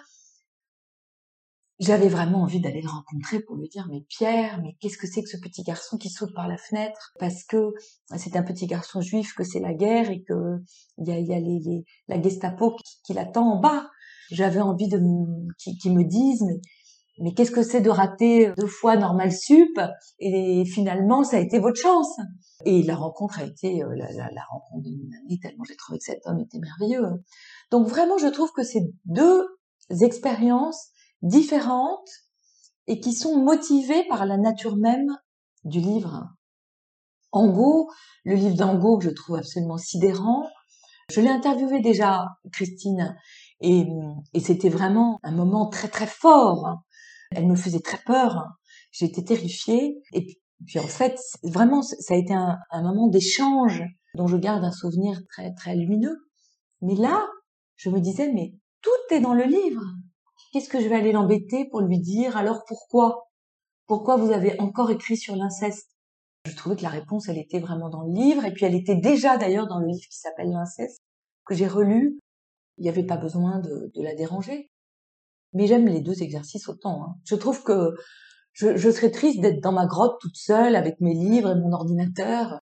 j'avais 1.80 2.08
vraiment 2.08 2.44
envie 2.44 2.62
d'aller 2.62 2.82
le 2.82 2.90
rencontrer 2.90 3.40
pour 3.40 3.56
lui 3.56 3.68
dire 3.68 3.88
mais 3.90 4.02
Pierre 4.08 4.62
mais 4.62 4.76
qu'est-ce 4.80 4.98
que 4.98 5.08
c'est 5.08 5.24
que 5.24 5.30
ce 5.30 5.38
petit 5.38 5.64
garçon 5.64 5.98
qui 5.98 6.10
saute 6.10 6.34
par 6.36 6.48
la 6.48 6.58
fenêtre? 6.58 7.14
Parce 7.20 7.44
que 7.44 7.74
c'est 8.18 8.36
un 8.36 8.44
petit 8.44 8.68
garçon 8.68 9.02
juif 9.02 9.34
que 9.36 9.44
c'est 9.44 9.60
la 9.60 9.74
guerre 9.74 10.10
et 10.12 10.24
que 10.24 10.60
il 10.98 11.08
y 11.08 11.12
a, 11.12 11.20
y 11.20 11.34
a 11.34 11.40
les, 11.40 11.84
la 12.08 12.22
Gestapo 12.22 12.76
qui, 12.76 13.02
qui 13.06 13.14
l'attend 13.14 13.54
en 13.54 13.60
bas. 13.60 13.90
J'avais 14.32 14.62
envie 14.62 14.88
de 14.88 15.00
qu'ils 15.58 15.94
me 15.94 16.04
disent 16.04 16.44
mais, 16.44 16.62
mais 17.20 17.34
qu'est-ce 17.34 17.52
que 17.52 17.64
c'est 17.64 17.82
de 17.82 17.90
rater 17.90 18.52
deux 18.58 18.68
fois 18.68 18.96
normal 18.96 19.32
sup? 19.32 19.80
Et 20.20 20.66
finalement 20.66 21.24
ça 21.24 21.38
a 21.38 21.40
été 21.40 21.60
votre 21.60 21.80
chance. 21.80 22.18
Et 22.66 22.84
la 22.84 22.96
rencontre 22.96 23.40
a 23.40 23.44
été 23.44 23.84
euh, 23.84 23.96
la, 23.96 24.44
rencontre 24.52 24.84
de 24.84 25.18
ami 25.24 25.40
tellement 25.40 25.64
j'ai 25.64 25.76
trouvé 25.76 25.98
que 25.98 26.06
cet 26.06 26.26
homme 26.26 26.40
était 26.40 26.60
merveilleux. 26.60 27.24
Donc 27.72 27.88
vraiment 27.88 28.18
je 28.18 28.28
trouve 28.28 28.52
que 28.56 28.64
c'est 28.64 28.88
deux 29.06 29.48
expériences 30.02 30.93
différentes 31.24 32.10
et 32.86 33.00
qui 33.00 33.14
sont 33.14 33.42
motivées 33.42 34.06
par 34.08 34.26
la 34.26 34.38
nature 34.38 34.76
même 34.76 35.18
du 35.64 35.80
livre. 35.80 36.30
Angot, 37.32 37.90
le 38.26 38.36
livre 38.36 38.56
d'Angot 38.56 39.00
que 39.00 39.06
je 39.06 39.10
trouve 39.10 39.38
absolument 39.38 39.78
sidérant. 39.78 40.48
Je 41.10 41.20
l'ai 41.20 41.30
interviewé 41.30 41.82
déjà, 41.82 42.28
Christine, 42.52 43.18
et, 43.60 43.88
c'était 44.40 44.70
vraiment 44.70 45.20
un 45.24 45.32
moment 45.32 45.68
très 45.68 45.88
très 45.88 46.06
fort. 46.06 46.84
Elle 47.32 47.48
me 47.48 47.56
faisait 47.56 47.80
très 47.80 47.98
peur. 48.06 48.46
J'étais 48.92 49.24
terrifiée. 49.24 50.02
Et 50.12 50.28
puis, 50.66 50.80
en 50.80 50.88
fait, 50.88 51.18
vraiment, 51.44 51.82
ça 51.82 52.14
a 52.14 52.18
été 52.18 52.34
un 52.34 52.82
moment 52.84 53.08
d'échange 53.08 53.84
dont 54.16 54.28
je 54.28 54.38
garde 54.38 54.64
un 54.64 54.72
souvenir 54.72 55.20
très 55.30 55.54
très 55.54 55.76
lumineux. 55.76 56.28
Mais 56.82 56.96
là, 56.96 57.26
je 57.78 57.90
me 57.90 58.00
disais, 58.00 58.32
mais 58.32 58.54
tout 58.82 59.16
est 59.16 59.22
dans 59.22 59.34
le 59.34 59.46
livre. 59.46 59.84
Qu'est-ce 60.54 60.70
que 60.70 60.80
je 60.80 60.88
vais 60.88 60.96
aller 60.96 61.12
l'embêter 61.12 61.66
pour 61.66 61.82
lui 61.82 62.00
dire? 62.00 62.38
Alors 62.38 62.64
pourquoi? 62.66 63.28
Pourquoi 63.88 64.16
vous 64.16 64.32
avez 64.32 64.58
encore 64.62 64.92
écrit 64.92 65.18
sur 65.18 65.36
l'inceste? 65.36 65.90
Je 66.46 66.56
trouvais 66.56 66.76
que 66.76 66.84
la 66.84 66.90
réponse, 66.90 67.28
elle 67.28 67.38
était 67.38 67.60
vraiment 67.60 67.90
dans 67.90 68.04
le 68.04 68.14
livre, 68.14 68.46
et 68.46 68.54
puis 68.54 68.66
elle 68.66 68.76
était 68.76 68.96
déjà 68.96 69.38
d'ailleurs 69.38 69.68
dans 69.68 69.80
le 69.80 69.88
livre 69.88 70.06
qui 70.10 70.18
s'appelle 70.18 70.52
L'inceste, 70.52 71.02
que 71.46 71.56
j'ai 71.56 71.68
relu. 71.68 72.20
Il 72.78 72.84
n'y 72.84 72.90
avait 72.90 73.06
pas 73.06 73.18
besoin 73.18 73.60
de, 73.60 73.92
la 73.96 74.16
déranger. 74.16 74.70
Mais 75.54 75.68
j'aime 75.68 75.88
les 75.88 76.02
deux 76.02 76.22
exercices 76.24 76.68
autant. 76.68 77.04
Hein. 77.04 77.16
Je 77.26 77.36
trouve 77.36 77.64
que 77.64 77.92
je, 78.52 78.76
je 78.76 78.90
serais 78.90 79.12
triste 79.12 79.40
d'être 79.42 79.62
dans 79.62 79.72
ma 79.72 79.86
grotte 79.86 80.20
toute 80.20 80.36
seule 80.36 80.76
avec 80.76 81.00
mes 81.00 81.14
livres 81.14 81.52
et 81.52 81.60
mon 81.60 81.72
ordinateur 81.72 82.60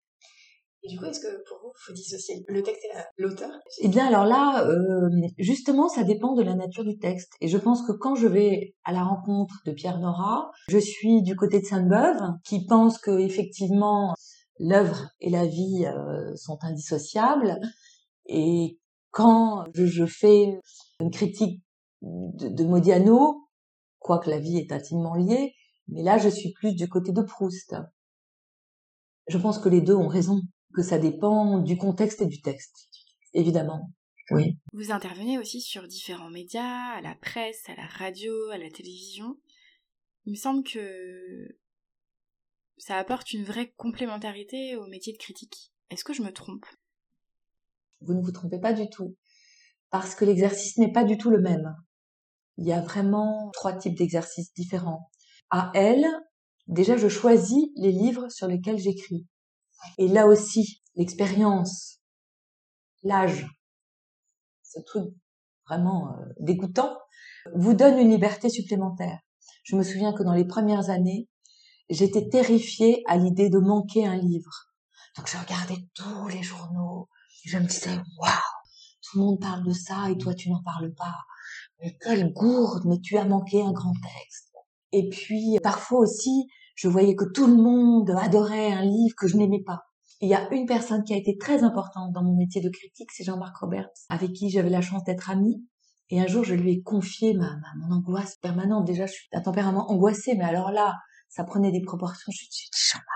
et 0.87 0.88
du 0.88 0.99
coup, 0.99 1.05
est-ce 1.07 1.21
que 1.21 1.43
pour 1.49 1.59
vous, 1.62 1.73
faut 1.75 1.93
dissocier 1.93 2.45
le 2.49 2.62
texte 2.62 2.85
et 2.85 3.23
l'auteur? 3.23 3.50
Eh 3.81 3.88
bien, 3.88 4.07
alors 4.07 4.25
là, 4.25 4.64
euh, 4.66 5.11
justement, 5.38 5.88
ça 5.88 6.05
dépend 6.05 6.35
de 6.35 6.43
la 6.43 6.55
nature 6.55 6.85
du 6.85 6.97
texte. 6.97 7.33
Et 7.40 7.49
je 7.49 7.59
pense 7.59 7.85
que 7.85 7.93
quand 7.93 8.14
je 8.14 8.28
vais 8.28 8.75
à 8.85 8.93
la 8.93 9.02
rencontre 9.02 9.57
de 9.66 9.73
Pierre 9.73 9.99
Nora, 9.99 10.50
je 10.69 10.78
suis 10.78 11.23
du 11.23 11.35
côté 11.35 11.61
de 11.61 11.64
Sainte-Beuve, 11.64 12.21
qui 12.45 12.64
pense 12.66 12.99
que 12.99 13.19
effectivement 13.19 14.14
l'œuvre 14.59 15.11
et 15.21 15.28
la 15.28 15.45
vie 15.45 15.87
euh, 15.87 16.35
sont 16.37 16.59
indissociables. 16.62 17.59
Et 18.26 18.78
quand 19.11 19.64
je, 19.75 20.07
fais 20.07 20.61
une 21.00 21.11
critique 21.11 21.62
de, 22.02 22.49
de 22.49 22.64
Modiano, 22.64 23.49
quoique 23.99 24.31
la 24.31 24.38
vie 24.38 24.59
est 24.59 24.71
intimement 24.71 25.14
liée, 25.14 25.52
mais 25.88 26.02
là, 26.02 26.19
je 26.19 26.28
suis 26.28 26.52
plus 26.52 26.75
du 26.75 26.88
côté 26.88 27.11
de 27.12 27.23
Proust. 27.23 27.75
Je 29.28 29.38
pense 29.38 29.59
que 29.59 29.69
les 29.69 29.81
deux 29.81 29.95
ont 29.95 30.09
raison 30.09 30.40
que 30.76 30.83
ça 30.83 30.99
dépend 30.99 31.59
du 31.59 31.78
contexte 31.78 32.21
et 32.21 32.26
du 32.26 32.42
texte, 32.42 32.90
évidemment. 33.33 33.90
Oui. 34.30 34.59
Vous 34.75 34.90
intervenez 34.90 35.38
aussi 35.38 35.62
sur 35.62 35.88
différents 35.88 36.28
médias, 36.28 36.92
à 36.95 37.00
la 37.00 37.14
presse, 37.14 37.62
à 37.68 37.75
la 37.76 37.87
radio, 37.87 38.50
à 38.50 38.59
la 38.59 38.68
télévision. 38.71 39.38
Il 40.26 40.33
me 40.33 40.37
semble 40.37 40.62
que 40.64 41.56
ça 42.76 42.99
apporte 42.99 43.33
une 43.33 43.45
vraie 43.45 43.73
complémentarité 43.78 44.76
au 44.76 44.87
métier 44.87 45.14
de 45.14 45.18
critique. 45.18 45.73
Est-ce 45.88 46.04
que 46.04 46.12
je 46.12 46.23
me 46.23 46.30
trompe? 46.33 46.66
Vous 48.02 48.12
ne 48.12 48.21
vous 48.21 48.33
trompez 48.33 48.59
pas 48.59 48.75
du 48.75 48.90
tout, 48.90 49.16
parce 49.88 50.14
que 50.14 50.26
l'exercice 50.26 50.76
n'est 50.76 50.92
pas 50.92 51.04
du 51.04 51.16
tout 51.16 51.30
le 51.30 51.40
même. 51.40 51.75
Il 52.59 52.66
y 52.66 52.73
a 52.73 52.83
vraiment 52.83 53.50
trois 53.54 53.73
types 53.73 53.97
d'exercices 53.97 54.52
différents. 54.52 55.11
À 55.49 55.71
elle, 55.75 56.06
déjà 56.66 56.99
je 56.99 57.09
choisis 57.09 57.68
les 57.76 57.92
livres 57.92 58.28
sur 58.28 58.47
lesquels 58.47 58.78
j'écris. 58.78 59.26
Et 59.99 60.09
là 60.09 60.26
aussi, 60.26 60.83
l'expérience, 60.95 62.00
l'âge, 63.02 63.47
ce 64.62 64.80
truc 64.80 65.14
vraiment 65.66 66.11
euh, 66.11 66.25
dégoûtant, 66.40 66.97
vous 67.54 67.75
donne 67.75 67.99
une 67.99 68.11
liberté 68.11 68.49
supplémentaire. 68.49 69.21
Je 69.64 69.76
me 69.76 69.83
souviens 69.83 70.12
que 70.12 70.23
dans 70.23 70.33
les 70.33 70.47
premières 70.47 70.90
années, 70.90 71.28
j'étais 71.88 72.28
terrifiée 72.28 73.02
à 73.06 73.16
l'idée 73.16 73.50
de 73.50 73.59
manquer 73.59 74.06
un 74.06 74.16
livre. 74.16 74.73
Donc 75.16 75.28
je 75.28 75.37
regardais 75.38 75.88
tous 75.95 76.28
les 76.28 76.42
journaux. 76.42 77.09
Je 77.45 77.59
me 77.59 77.66
disais, 77.66 77.97
waouh, 78.18 78.30
tout 79.02 79.18
le 79.18 79.25
monde 79.25 79.40
parle 79.40 79.64
de 79.64 79.73
ça 79.73 80.11
et 80.11 80.18
toi 80.18 80.35
tu 80.35 80.50
n'en 80.50 80.62
parles 80.62 80.92
pas. 80.95 81.16
Mais 81.80 81.97
quelle 82.00 82.33
gourde, 82.33 82.85
mais 82.87 83.00
tu 83.00 83.16
as 83.16 83.25
manqué 83.25 83.62
un 83.62 83.73
grand 83.73 83.95
texte. 83.95 84.52
Et 84.92 85.09
puis 85.09 85.59
parfois 85.62 86.00
aussi, 86.00 86.49
je 86.76 86.88
voyais 86.88 87.16
que 87.16 87.25
tout 87.25 87.47
le 87.47 87.56
monde 87.56 88.11
adorait 88.11 88.71
un 88.71 88.83
livre 88.83 89.14
que 89.16 89.26
je 89.26 89.37
n'aimais 89.37 89.62
pas. 89.64 89.80
Il 90.21 90.28
y 90.28 90.35
a 90.35 90.52
une 90.54 90.66
personne 90.66 91.04
qui 91.04 91.14
a 91.14 91.16
été 91.16 91.37
très 91.37 91.62
importante 91.62 92.12
dans 92.12 92.23
mon 92.23 92.37
métier 92.37 92.61
de 92.61 92.68
critique, 92.68 93.11
c'est 93.12 93.25
Jean-Marc 93.25 93.56
Roberts, 93.56 93.88
avec 94.09 94.33
qui 94.33 94.50
j'avais 94.50 94.71
la 94.71 94.83
chance 94.83 95.02
d'être 95.04 95.30
amie. 95.30 95.66
Et 96.11 96.21
un 96.21 96.26
jour, 96.26 96.45
je 96.45 96.54
lui 96.54 96.73
ai 96.73 96.83
confié 96.83 97.35
ma, 97.35 97.56
mon 97.78 97.97
angoisse 97.97 98.37
permanente. 98.37 98.87
Déjà, 98.87 99.06
je 99.06 99.12
suis 99.12 99.28
d'un 99.33 99.40
tempérament 99.40 99.90
angoissé, 99.90 100.35
mais 100.37 100.45
alors 100.45 100.71
là, 100.71 100.95
ça 101.28 101.45
prenait 101.45 101.73
des 101.73 101.83
proportions. 101.83 102.30
Je 102.30 102.40
lui 102.40 102.47
ai 102.47 102.50
dit, 102.50 102.71
Jean-Marc, 102.92 103.06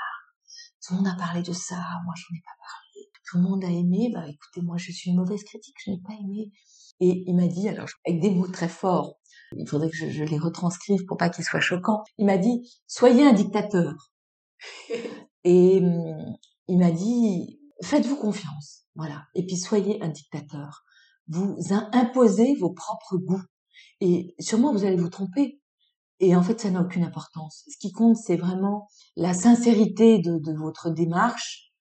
tout 0.82 0.94
le 0.94 0.98
monde 0.98 1.08
a 1.08 1.16
parlé 1.16 1.42
de 1.42 1.52
ça, 1.52 1.76
moi, 2.04 2.14
je 2.16 2.24
n'en 2.30 2.38
ai 2.38 2.42
pas 2.42 2.56
parlé. 2.58 3.10
Tout 3.30 3.36
le 3.36 3.42
monde 3.42 3.64
a 3.64 3.70
aimé, 3.70 4.10
bah 4.12 4.24
écoutez, 4.26 4.62
moi, 4.62 4.76
je 4.78 4.90
suis 4.90 5.10
une 5.10 5.16
mauvaise 5.16 5.44
critique, 5.44 5.76
je 5.84 5.90
n'ai 5.90 6.00
pas 6.00 6.14
aimé. 6.14 6.50
Et 6.98 7.24
il 7.26 7.36
m'a 7.36 7.46
dit, 7.46 7.68
alors, 7.68 7.88
avec 8.06 8.20
des 8.20 8.30
mots 8.30 8.48
très 8.48 8.68
forts, 8.68 9.19
il 9.56 9.68
faudrait 9.68 9.90
que 9.90 9.96
je, 9.96 10.24
les 10.24 10.38
retranscrive 10.38 11.04
pour 11.06 11.16
pas 11.16 11.28
qu'ils 11.28 11.44
soient 11.44 11.60
choquants. 11.60 12.02
Il 12.18 12.26
m'a 12.26 12.38
dit 12.38 12.68
soyez 12.86 13.24
un 13.26 13.32
dictateur. 13.32 14.12
Et 15.44 15.78
hum, 15.78 16.36
il 16.68 16.78
m'a 16.78 16.90
dit 16.90 17.60
faites-vous 17.82 18.16
confiance, 18.16 18.84
voilà. 18.94 19.24
Et 19.34 19.44
puis 19.44 19.56
soyez 19.56 20.02
un 20.02 20.08
dictateur. 20.08 20.84
Vous 21.28 21.56
imposez 21.70 22.54
vos 22.56 22.72
propres 22.72 23.16
goûts. 23.16 23.42
Et 24.00 24.34
sûrement 24.38 24.72
vous 24.72 24.84
allez 24.84 24.96
vous 24.96 25.08
tromper. 25.08 25.60
Et 26.22 26.36
en 26.36 26.42
fait, 26.42 26.60
ça 26.60 26.70
n'a 26.70 26.82
aucune 26.82 27.04
importance. 27.04 27.64
Ce 27.66 27.78
qui 27.78 27.92
compte, 27.92 28.16
c'est 28.16 28.36
vraiment 28.36 28.88
la 29.16 29.32
sincérité 29.32 30.18
de, 30.18 30.38
de 30.38 30.52
votre 30.52 30.90
démarche. 30.90 31.72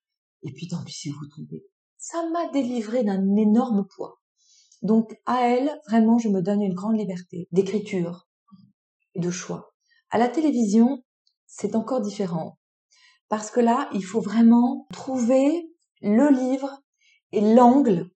Et 0.43 0.53
puis 0.53 0.67
tant 0.67 0.81
pis 0.85 0.93
si 0.93 1.09
vous 1.09 1.19
vous 1.19 1.27
trompez. 1.27 1.65
Ça 1.97 2.23
m'a 2.29 2.49
délivré 2.51 3.03
d'un 3.03 3.35
énorme 3.35 3.85
poids. 3.85 4.21
Donc 4.81 5.17
à 5.25 5.47
elle, 5.47 5.79
vraiment, 5.87 6.17
je 6.17 6.29
me 6.29 6.41
donne 6.41 6.61
une 6.61 6.73
grande 6.73 6.97
liberté 6.97 7.47
d'écriture 7.51 8.27
et 9.15 9.19
de 9.19 9.31
choix. 9.31 9.73
À 10.09 10.17
la 10.17 10.27
télévision, 10.27 11.03
c'est 11.45 11.75
encore 11.75 12.01
différent. 12.01 12.57
Parce 13.27 13.51
que 13.51 13.59
là, 13.59 13.89
il 13.93 14.03
faut 14.03 14.21
vraiment 14.21 14.87
trouver 14.91 15.69
le 16.01 16.29
livre 16.29 16.81
et 17.31 17.41
l'angle 17.41 18.09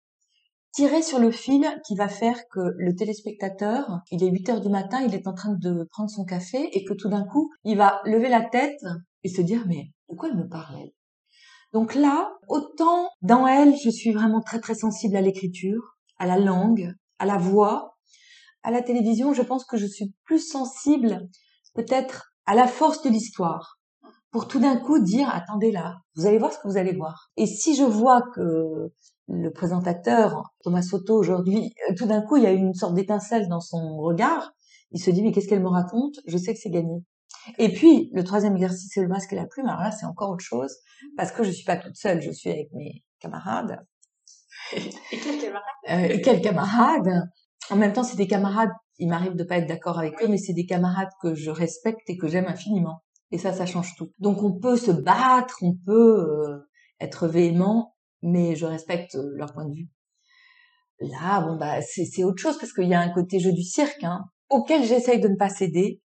tiré 0.71 1.03
sur 1.03 1.19
le 1.19 1.29
fil 1.29 1.65
qui 1.85 1.95
va 1.95 2.07
faire 2.07 2.47
que 2.49 2.59
le 2.77 2.95
téléspectateur, 2.95 4.01
il 4.09 4.23
est 4.23 4.29
8 4.29 4.49
heures 4.49 4.61
du 4.61 4.69
matin, 4.69 5.01
il 5.01 5.13
est 5.13 5.27
en 5.27 5.33
train 5.33 5.53
de 5.53 5.87
prendre 5.91 6.09
son 6.09 6.25
café 6.25 6.69
et 6.71 6.83
que 6.83 6.93
tout 6.93 7.09
d'un 7.09 7.25
coup, 7.25 7.51
il 7.63 7.77
va 7.77 8.01
lever 8.05 8.27
la 8.27 8.41
tête 8.41 8.83
et 9.23 9.29
se 9.29 9.41
dire 9.41 9.65
mais 9.67 9.91
de 10.09 10.15
quoi 10.15 10.29
elle 10.29 10.37
me 10.37 10.49
parle 10.49 10.77
elle? 10.81 10.91
Donc 11.73 11.93
là, 11.95 12.31
autant 12.47 13.09
dans 13.21 13.45
elle, 13.45 13.75
je 13.77 13.89
suis 13.89 14.11
vraiment 14.11 14.41
très 14.41 14.59
très 14.59 14.75
sensible 14.75 15.15
à 15.15 15.21
l'écriture, 15.21 15.97
à 16.17 16.25
la 16.25 16.37
langue, 16.37 16.93
à 17.19 17.25
la 17.25 17.37
voix. 17.37 17.97
À 18.63 18.71
la 18.71 18.81
télévision, 18.81 19.33
je 19.33 19.41
pense 19.41 19.65
que 19.65 19.77
je 19.77 19.85
suis 19.85 20.13
plus 20.23 20.39
sensible 20.39 21.27
peut-être 21.73 22.33
à 22.45 22.55
la 22.55 22.67
force 22.67 23.01
de 23.01 23.09
l'histoire 23.09 23.79
pour 24.33 24.47
tout 24.47 24.59
d'un 24.59 24.75
coup 24.77 24.99
dire 24.99 25.29
attendez 25.31 25.71
là, 25.71 25.99
vous 26.15 26.25
allez 26.25 26.39
voir 26.39 26.51
ce 26.51 26.57
que 26.57 26.67
vous 26.67 26.77
allez 26.77 26.93
voir. 26.93 27.29
Et 27.37 27.45
si 27.45 27.75
je 27.75 27.83
vois 27.83 28.23
que 28.35 28.91
le 29.27 29.49
présentateur 29.51 30.53
Thomas 30.63 30.81
Soto 30.81 31.15
aujourd'hui, 31.15 31.71
euh, 31.89 31.93
tout 31.95 32.07
d'un 32.07 32.21
coup 32.21 32.37
il 32.37 32.43
y 32.43 32.47
a 32.47 32.51
une 32.51 32.73
sorte 32.73 32.95
d'étincelle 32.95 33.47
dans 33.47 33.61
son 33.61 33.97
regard, 33.97 34.51
il 34.91 34.99
se 34.99 35.11
dit 35.11 35.21
mais 35.21 35.31
qu'est-ce 35.31 35.47
qu'elle 35.47 35.61
me 35.61 35.69
raconte? 35.69 36.15
Je 36.25 36.37
sais 36.37 36.53
que 36.53 36.59
c'est 36.59 36.71
gagné. 36.71 37.03
Et 37.59 37.71
puis 37.71 38.09
le 38.13 38.23
troisième 38.23 38.55
exercice 38.55 38.89
c'est 38.91 39.01
le 39.01 39.07
masque 39.07 39.31
et 39.33 39.35
la 39.35 39.45
plume. 39.45 39.67
Alors 39.67 39.81
là 39.81 39.91
c'est 39.91 40.07
encore 40.07 40.31
autre 40.31 40.43
chose 40.43 40.75
parce 41.15 41.31
que 41.31 41.43
je 41.43 41.51
suis 41.51 41.65
pas 41.65 41.77
toute 41.77 41.95
seule, 41.95 42.19
je 42.21 42.31
suis 42.31 42.49
avec 42.49 42.73
mes 42.73 43.03
camarades 43.19 43.85
et 45.87 46.21
quels 46.21 46.41
camarades 46.41 47.07
euh, 47.07 47.73
En 47.73 47.75
même 47.75 47.93
temps, 47.93 48.03
c'est 48.03 48.17
des 48.17 48.27
camarades. 48.27 48.71
Il 48.99 49.09
m'arrive 49.09 49.35
de 49.35 49.43
pas 49.43 49.57
être 49.57 49.67
d'accord 49.67 49.99
avec 49.99 50.21
eux, 50.21 50.27
mais 50.27 50.37
c'est 50.37 50.53
des 50.53 50.65
camarades 50.65 51.09
que 51.21 51.35
je 51.35 51.49
respecte 51.49 52.09
et 52.09 52.17
que 52.17 52.27
j'aime 52.27 52.47
infiniment. 52.47 53.03
Et 53.31 53.37
ça, 53.37 53.53
ça 53.53 53.65
change 53.65 53.95
tout. 53.97 54.11
Donc, 54.19 54.43
on 54.43 54.59
peut 54.59 54.77
se 54.77 54.91
battre, 54.91 55.57
on 55.61 55.75
peut 55.85 56.19
euh, 56.19 56.69
être 56.99 57.27
véhément, 57.27 57.95
mais 58.21 58.55
je 58.55 58.65
respecte 58.65 59.15
euh, 59.15 59.31
leur 59.35 59.53
point 59.53 59.65
de 59.65 59.73
vue. 59.73 59.89
Là, 60.99 61.41
bon 61.41 61.57
bah, 61.57 61.81
c'est 61.81 62.23
autre 62.23 62.41
chose 62.41 62.57
parce 62.57 62.71
qu'il 62.71 62.87
y 62.87 62.93
a 62.93 62.99
un 62.99 63.09
côté 63.09 63.39
jeu 63.39 63.51
du 63.51 63.63
cirque 63.63 64.03
hein, 64.03 64.21
auquel 64.49 64.85
j'essaye 64.85 65.19
de 65.19 65.27
ne 65.27 65.35
pas 65.35 65.49
céder, 65.49 66.01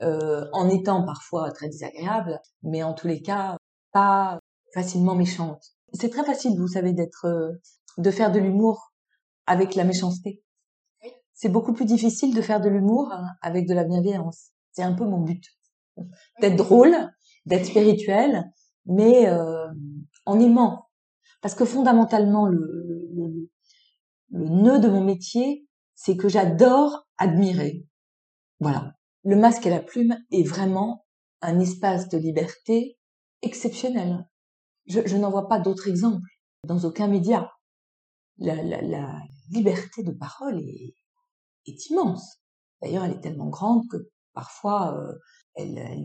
euh, 0.00 0.46
en 0.52 0.70
étant 0.70 1.04
parfois 1.04 1.50
très 1.50 1.68
désagréable, 1.68 2.40
mais 2.62 2.82
en 2.82 2.94
tous 2.94 3.08
les 3.08 3.20
cas 3.20 3.56
pas 3.92 4.38
facilement 4.72 5.16
méchante. 5.16 5.62
C'est 5.92 6.08
très 6.08 6.24
facile, 6.24 6.56
vous 6.56 6.68
savez, 6.68 6.92
d'être 6.92 7.26
de 7.98 8.10
faire 8.10 8.32
de 8.32 8.38
l'humour 8.38 8.92
avec 9.46 9.74
la 9.74 9.84
méchanceté. 9.84 10.42
C'est 11.34 11.48
beaucoup 11.48 11.72
plus 11.72 11.84
difficile 11.84 12.34
de 12.34 12.42
faire 12.42 12.60
de 12.60 12.68
l'humour 12.68 13.12
avec 13.42 13.68
de 13.68 13.74
la 13.74 13.84
bienveillance. 13.84 14.50
C'est 14.72 14.82
un 14.82 14.94
peu 14.94 15.04
mon 15.04 15.20
but. 15.20 15.44
D'être 16.40 16.56
drôle, 16.56 16.96
d'être 17.46 17.66
spirituel, 17.66 18.44
mais 18.86 19.28
euh, 19.28 19.66
en 20.26 20.40
aimant. 20.40 20.88
Parce 21.40 21.54
que 21.54 21.64
fondamentalement, 21.64 22.46
le, 22.46 23.08
le, 23.14 23.50
le 24.30 24.48
nœud 24.48 24.78
de 24.78 24.88
mon 24.88 25.02
métier, 25.02 25.66
c'est 25.94 26.16
que 26.16 26.28
j'adore 26.28 27.06
admirer. 27.18 27.86
Voilà. 28.60 28.94
Le 29.24 29.36
masque 29.36 29.66
et 29.66 29.70
la 29.70 29.80
plume 29.80 30.16
est 30.30 30.46
vraiment 30.46 31.04
un 31.40 31.60
espace 31.60 32.08
de 32.08 32.18
liberté 32.18 32.98
exceptionnel. 33.42 34.28
Je, 34.86 35.00
je 35.06 35.16
n'en 35.16 35.30
vois 35.30 35.48
pas 35.48 35.60
d'autres 35.60 35.88
exemples 35.88 36.28
dans 36.64 36.84
aucun 36.84 37.08
média 37.08 37.50
la, 38.38 39.20
liberté 39.50 40.02
de 40.02 40.12
parole 40.12 40.60
est, 40.60 40.94
immense. 41.90 42.40
D'ailleurs, 42.80 43.04
elle 43.04 43.12
est 43.12 43.20
tellement 43.20 43.48
grande 43.48 43.82
que 43.90 43.96
parfois, 44.32 44.96
euh, 44.96 45.12
elle, 45.54 46.04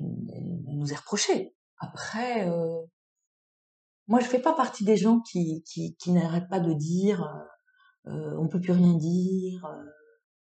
nous 0.68 0.92
est 0.92 0.96
reprochée. 0.96 1.56
Après, 1.78 2.50
euh, 2.50 2.82
moi, 4.08 4.20
je 4.20 4.26
fais 4.26 4.40
pas 4.40 4.54
partie 4.54 4.84
des 4.84 4.98
gens 4.98 5.22
qui, 5.22 5.64
n'arrêtent 6.08 6.50
pas 6.50 6.60
de 6.60 6.74
dire 6.74 7.26
euh, 8.08 8.38
on 8.38 8.48
peut 8.48 8.60
plus 8.60 8.74
rien 8.74 8.96
dire. 8.96 9.66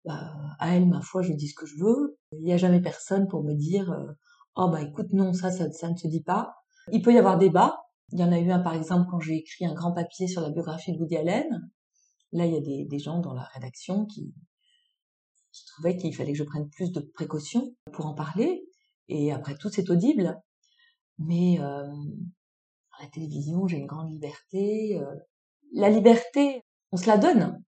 bah, 0.05 0.33
à 0.59 0.75
elle, 0.75 0.87
ma 0.87 1.01
foi, 1.01 1.21
je 1.21 1.33
dis 1.33 1.47
ce 1.47 1.55
que 1.55 1.65
je 1.65 1.75
veux. 1.77 2.17
Il 2.33 2.43
n'y 2.43 2.53
a 2.53 2.57
jamais 2.57 2.81
personne 2.81 3.27
pour 3.27 3.43
me 3.43 3.53
dire 3.53 3.91
euh, 3.91 4.11
oh 4.55 4.69
bah 4.69 4.81
écoute 4.81 5.13
non 5.13 5.33
ça, 5.33 5.51
ça 5.51 5.71
ça 5.71 5.89
ne 5.89 5.95
se 5.97 6.07
dit 6.07 6.23
pas. 6.23 6.55
Il 6.91 7.01
peut 7.01 7.13
y 7.13 7.17
avoir 7.17 7.37
débat. 7.37 7.79
Il 8.11 8.19
y 8.19 8.23
en 8.23 8.31
a 8.31 8.39
eu 8.39 8.51
un 8.51 8.59
par 8.59 8.73
exemple 8.73 9.07
quand 9.09 9.19
j'ai 9.19 9.35
écrit 9.37 9.65
un 9.65 9.73
grand 9.73 9.93
papier 9.93 10.27
sur 10.27 10.41
la 10.41 10.49
biographie 10.49 10.91
de 10.91 10.99
Woody 10.99 11.17
Allen. 11.17 11.71
Là 12.33 12.45
il 12.45 12.53
y 12.53 12.57
a 12.57 12.85
des, 12.85 12.99
gens 12.99 13.19
dans 13.19 13.33
la 13.33 13.43
rédaction 13.43 14.05
qui 14.05 14.33
trouvaient 15.67 15.95
qu'il 15.97 16.13
fallait 16.15 16.33
que 16.33 16.37
je 16.37 16.43
prenne 16.43 16.69
plus 16.69 16.91
de 16.91 16.99
précautions 16.99 17.75
pour 17.93 18.05
en 18.05 18.13
parler. 18.13 18.65
Et 19.07 19.31
après 19.31 19.55
tout 19.55 19.69
c'est 19.69 19.89
audible. 19.89 20.41
Mais 21.19 21.59
euh, 21.59 21.87
à 22.99 23.03
la 23.03 23.09
télévision 23.09 23.67
j'ai 23.67 23.77
une 23.77 23.87
grande 23.87 24.11
liberté. 24.11 24.97
Euh, 24.99 25.15
la 25.73 25.89
liberté 25.89 26.63
on 26.93 26.97
se 26.97 27.07
la 27.07 27.17
donne. 27.17 27.63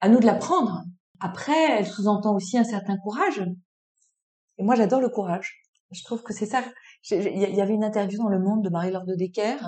À 0.00 0.08
nous 0.08 0.18
de 0.18 0.24
la 0.24 0.34
prendre. 0.34 0.82
Après, 1.20 1.78
elle 1.78 1.86
sous-entend 1.86 2.34
aussi 2.34 2.56
un 2.56 2.64
certain 2.64 2.96
courage. 2.96 3.44
Et 4.56 4.62
moi, 4.62 4.74
j'adore 4.74 5.00
le 5.00 5.10
courage. 5.10 5.62
Je 5.90 6.02
trouve 6.02 6.22
que 6.22 6.32
c'est 6.32 6.46
ça. 6.46 6.64
Il 7.10 7.38
y 7.38 7.60
avait 7.60 7.74
une 7.74 7.84
interview 7.84 8.18
dans 8.18 8.28
Le 8.28 8.38
Monde 8.38 8.64
de 8.64 8.70
Marie-Laure 8.70 9.04
de 9.04 9.14
Decker, 9.14 9.58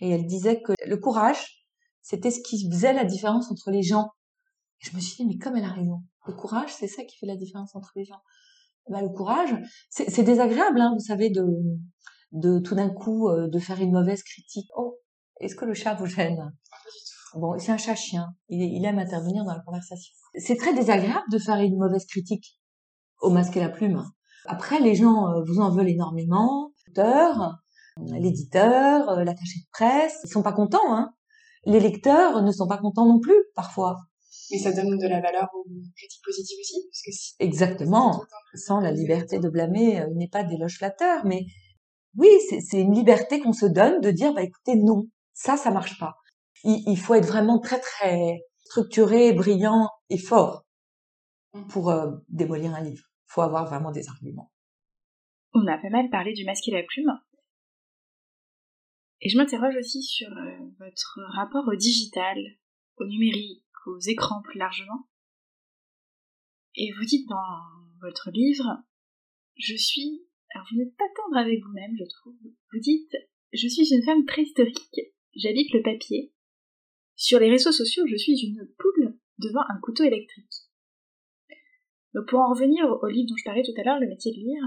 et 0.00 0.10
elle 0.10 0.26
disait 0.26 0.60
que 0.60 0.72
le 0.84 0.96
courage, 0.96 1.63
c'était 2.04 2.30
ce 2.30 2.40
qui 2.40 2.70
faisait 2.70 2.92
la 2.92 3.04
différence 3.04 3.50
entre 3.50 3.70
les 3.70 3.82
gens. 3.82 4.10
Et 4.80 4.90
je 4.90 4.94
me 4.94 5.00
suis 5.00 5.16
dit, 5.16 5.26
mais 5.26 5.38
comme 5.38 5.56
elle 5.56 5.64
a 5.64 5.72
raison. 5.72 6.02
Le 6.26 6.34
courage, 6.34 6.72
c'est 6.72 6.86
ça 6.86 7.02
qui 7.02 7.16
fait 7.16 7.26
la 7.26 7.36
différence 7.36 7.74
entre 7.74 7.92
les 7.96 8.04
gens. 8.04 8.20
Bah, 8.90 9.00
le 9.00 9.08
courage, 9.08 9.56
c'est 9.88 10.22
désagréable, 10.22 10.80
hein, 10.82 10.92
vous 10.92 11.02
savez, 11.04 11.30
de, 11.30 12.58
tout 12.60 12.74
d'un 12.74 12.90
coup, 12.90 13.30
euh, 13.30 13.48
de 13.48 13.58
faire 13.58 13.80
une 13.80 13.92
mauvaise 13.92 14.22
critique. 14.22 14.68
Oh, 14.76 14.98
est-ce 15.40 15.56
que 15.56 15.64
le 15.64 15.72
chat 15.72 15.94
vous 15.94 16.04
gêne? 16.04 16.52
Bon, 17.36 17.58
c'est 17.58 17.72
un 17.72 17.78
chat-chien. 17.78 18.34
Il, 18.50 18.60
il 18.60 18.84
aime 18.84 18.98
intervenir 18.98 19.42
dans 19.44 19.54
la 19.54 19.60
conversation. 19.60 20.12
C'est 20.36 20.56
très 20.56 20.74
désagréable 20.74 21.24
de 21.32 21.38
faire 21.38 21.56
une 21.56 21.78
mauvaise 21.78 22.04
critique 22.04 22.60
au 23.22 23.30
masque 23.30 23.56
et 23.56 23.60
la 23.60 23.70
plume. 23.70 24.04
Après, 24.44 24.78
les 24.78 24.94
gens 24.94 25.30
euh, 25.30 25.42
vous 25.46 25.60
en 25.60 25.70
veulent 25.70 25.88
énormément. 25.88 26.72
L'auteur, 26.86 27.56
l'éditeur, 27.96 29.08
euh, 29.08 29.24
l'attaché 29.24 29.60
de 29.60 29.66
presse, 29.72 30.20
ils 30.24 30.30
sont 30.30 30.42
pas 30.42 30.52
contents. 30.52 30.94
Hein. 30.94 31.14
Les 31.66 31.80
lecteurs 31.80 32.42
ne 32.42 32.52
sont 32.52 32.66
pas 32.66 32.78
contents 32.78 33.06
non 33.06 33.20
plus, 33.20 33.44
parfois. 33.54 33.96
Mais 34.50 34.58
ça 34.58 34.72
donne 34.72 34.98
de 34.98 35.08
la 35.08 35.20
valeur 35.20 35.48
aux 35.54 35.64
critiques 35.96 36.22
positives 36.24 36.58
aussi. 36.60 36.76
Parce 36.86 37.02
que 37.02 37.44
Exactement. 37.44 38.22
Sans 38.54 38.80
la 38.80 38.92
liberté 38.92 39.38
de 39.38 39.48
blâmer 39.48 40.00
euh, 40.00 40.06
n'est 40.14 40.28
pas 40.28 40.44
d'éloge 40.44 40.76
flatteur, 40.76 41.24
mais 41.24 41.46
oui, 42.16 42.28
c'est 42.48 42.80
une 42.80 42.94
liberté 42.94 43.40
qu'on 43.40 43.52
se 43.52 43.66
donne 43.66 44.00
de 44.00 44.10
dire, 44.10 44.32
bah 44.34 44.42
écoutez, 44.42 44.76
non, 44.76 45.06
ça, 45.32 45.56
ça 45.56 45.70
marche 45.70 45.98
pas 45.98 46.14
il, 46.64 46.98
faut 46.98 47.14
être 47.14 47.26
vraiment 47.26 47.58
très 47.58 47.78
très 47.78 48.40
structuré, 48.64 49.32
brillant 49.32 49.88
et 50.10 50.18
fort 50.18 50.64
mmh. 51.52 51.66
pour 51.68 51.90
euh, 51.90 52.10
démolir 52.28 52.74
un 52.74 52.82
livre. 52.82 53.04
Il 53.28 53.32
faut 53.34 53.42
avoir 53.42 53.66
vraiment 53.66 53.90
des 53.90 54.08
arguments. 54.08 54.50
On 55.52 55.66
a 55.66 55.78
pas 55.78 55.90
mal 55.90 56.08
parlé 56.10 56.32
du 56.32 56.44
masque 56.44 56.68
et 56.68 56.72
la 56.72 56.82
plume. 56.82 57.12
Et 59.24 59.30
je 59.30 59.38
m'interroge 59.38 59.74
aussi 59.76 60.02
sur 60.02 60.28
euh, 60.28 60.58
votre 60.78 61.18
rapport 61.34 61.66
au 61.66 61.74
digital, 61.74 62.38
au 62.98 63.06
numérique, 63.06 63.64
aux 63.86 63.98
écrans 63.98 64.42
plus 64.42 64.58
largement. 64.58 65.08
Et 66.74 66.92
vous 66.92 67.04
dites 67.04 67.26
dans 67.28 67.62
votre 68.02 68.30
livre, 68.30 68.82
je 69.56 69.74
suis, 69.76 70.26
alors 70.50 70.66
vous 70.70 70.76
n'êtes 70.76 70.94
pas 70.96 71.08
tendre 71.16 71.38
avec 71.38 71.58
vous-même, 71.64 71.96
je 71.98 72.04
trouve. 72.04 72.36
Vous 72.72 72.80
dites, 72.80 73.16
je 73.54 73.66
suis 73.66 73.94
une 73.94 74.04
femme 74.04 74.26
très 74.26 74.42
historique, 74.42 75.00
j'habite 75.34 75.72
le 75.72 75.82
papier, 75.82 76.34
sur 77.16 77.38
les 77.38 77.48
réseaux 77.48 77.72
sociaux, 77.72 78.04
je 78.06 78.16
suis 78.16 78.38
une 78.38 78.68
poule 78.78 79.18
devant 79.38 79.62
un 79.70 79.80
couteau 79.80 80.04
électrique. 80.04 80.52
Donc 82.12 82.28
pour 82.28 82.40
en 82.40 82.50
revenir 82.50 82.84
au 82.84 83.06
livre 83.06 83.28
dont 83.28 83.36
je 83.36 83.44
parlais 83.44 83.62
tout 83.62 83.80
à 83.80 83.84
l'heure, 83.84 84.00
Le 84.00 84.08
métier 84.08 84.32
de 84.32 84.36
lire, 84.36 84.64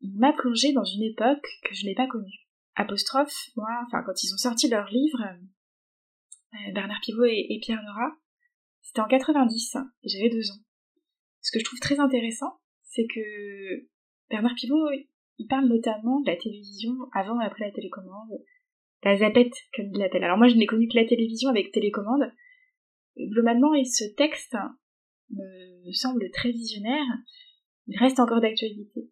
il 0.00 0.18
m'a 0.18 0.32
plongé 0.32 0.72
dans 0.72 0.84
une 0.84 1.04
époque 1.04 1.46
que 1.62 1.74
je 1.74 1.86
n'ai 1.86 1.94
pas 1.94 2.08
connue. 2.08 2.45
Apostrophe, 2.76 3.50
moi, 3.56 3.68
enfin 3.86 4.02
quand 4.04 4.22
ils 4.22 4.32
ont 4.34 4.38
sorti 4.38 4.68
leur 4.68 4.88
livre, 4.90 5.22
euh, 5.22 6.72
Bernard 6.74 7.00
Pivot 7.02 7.24
et, 7.24 7.58
Pierre 7.62 7.82
Nora, 7.82 8.14
c'était 8.82 9.00
en 9.00 9.08
90 9.08 9.76
et 10.02 10.08
j'avais 10.08 10.28
deux 10.28 10.50
ans. 10.50 10.62
Ce 11.40 11.50
que 11.50 11.58
je 11.58 11.64
trouve 11.64 11.80
très 11.80 12.00
intéressant, 12.00 12.60
c'est 12.82 13.06
que 13.06 13.88
Bernard 14.28 14.54
Pivot, 14.56 14.90
il 15.38 15.46
parle 15.48 15.66
notamment 15.68 16.20
de 16.20 16.30
la 16.30 16.36
télévision 16.36 16.92
avant 17.12 17.40
et 17.40 17.44
après 17.44 17.64
la 17.64 17.72
télécommande, 17.72 18.30
la 19.02 19.16
zapette, 19.16 19.54
comme 19.74 19.86
il 19.92 19.98
l'appelle. 19.98 20.24
Alors 20.24 20.38
moi, 20.38 20.48
je 20.48 20.56
n'ai 20.56 20.66
connu 20.66 20.88
que 20.88 20.98
la 20.98 21.06
télévision 21.06 21.48
avec 21.48 21.72
télécommande. 21.72 22.30
Globalement, 23.16 23.74
et 23.74 23.84
ce 23.84 24.04
texte 24.16 24.56
me 25.30 25.92
semble 25.92 26.30
très 26.30 26.50
visionnaire, 26.50 27.06
il 27.86 27.98
reste 27.98 28.20
encore 28.20 28.40
d'actualité. 28.40 29.08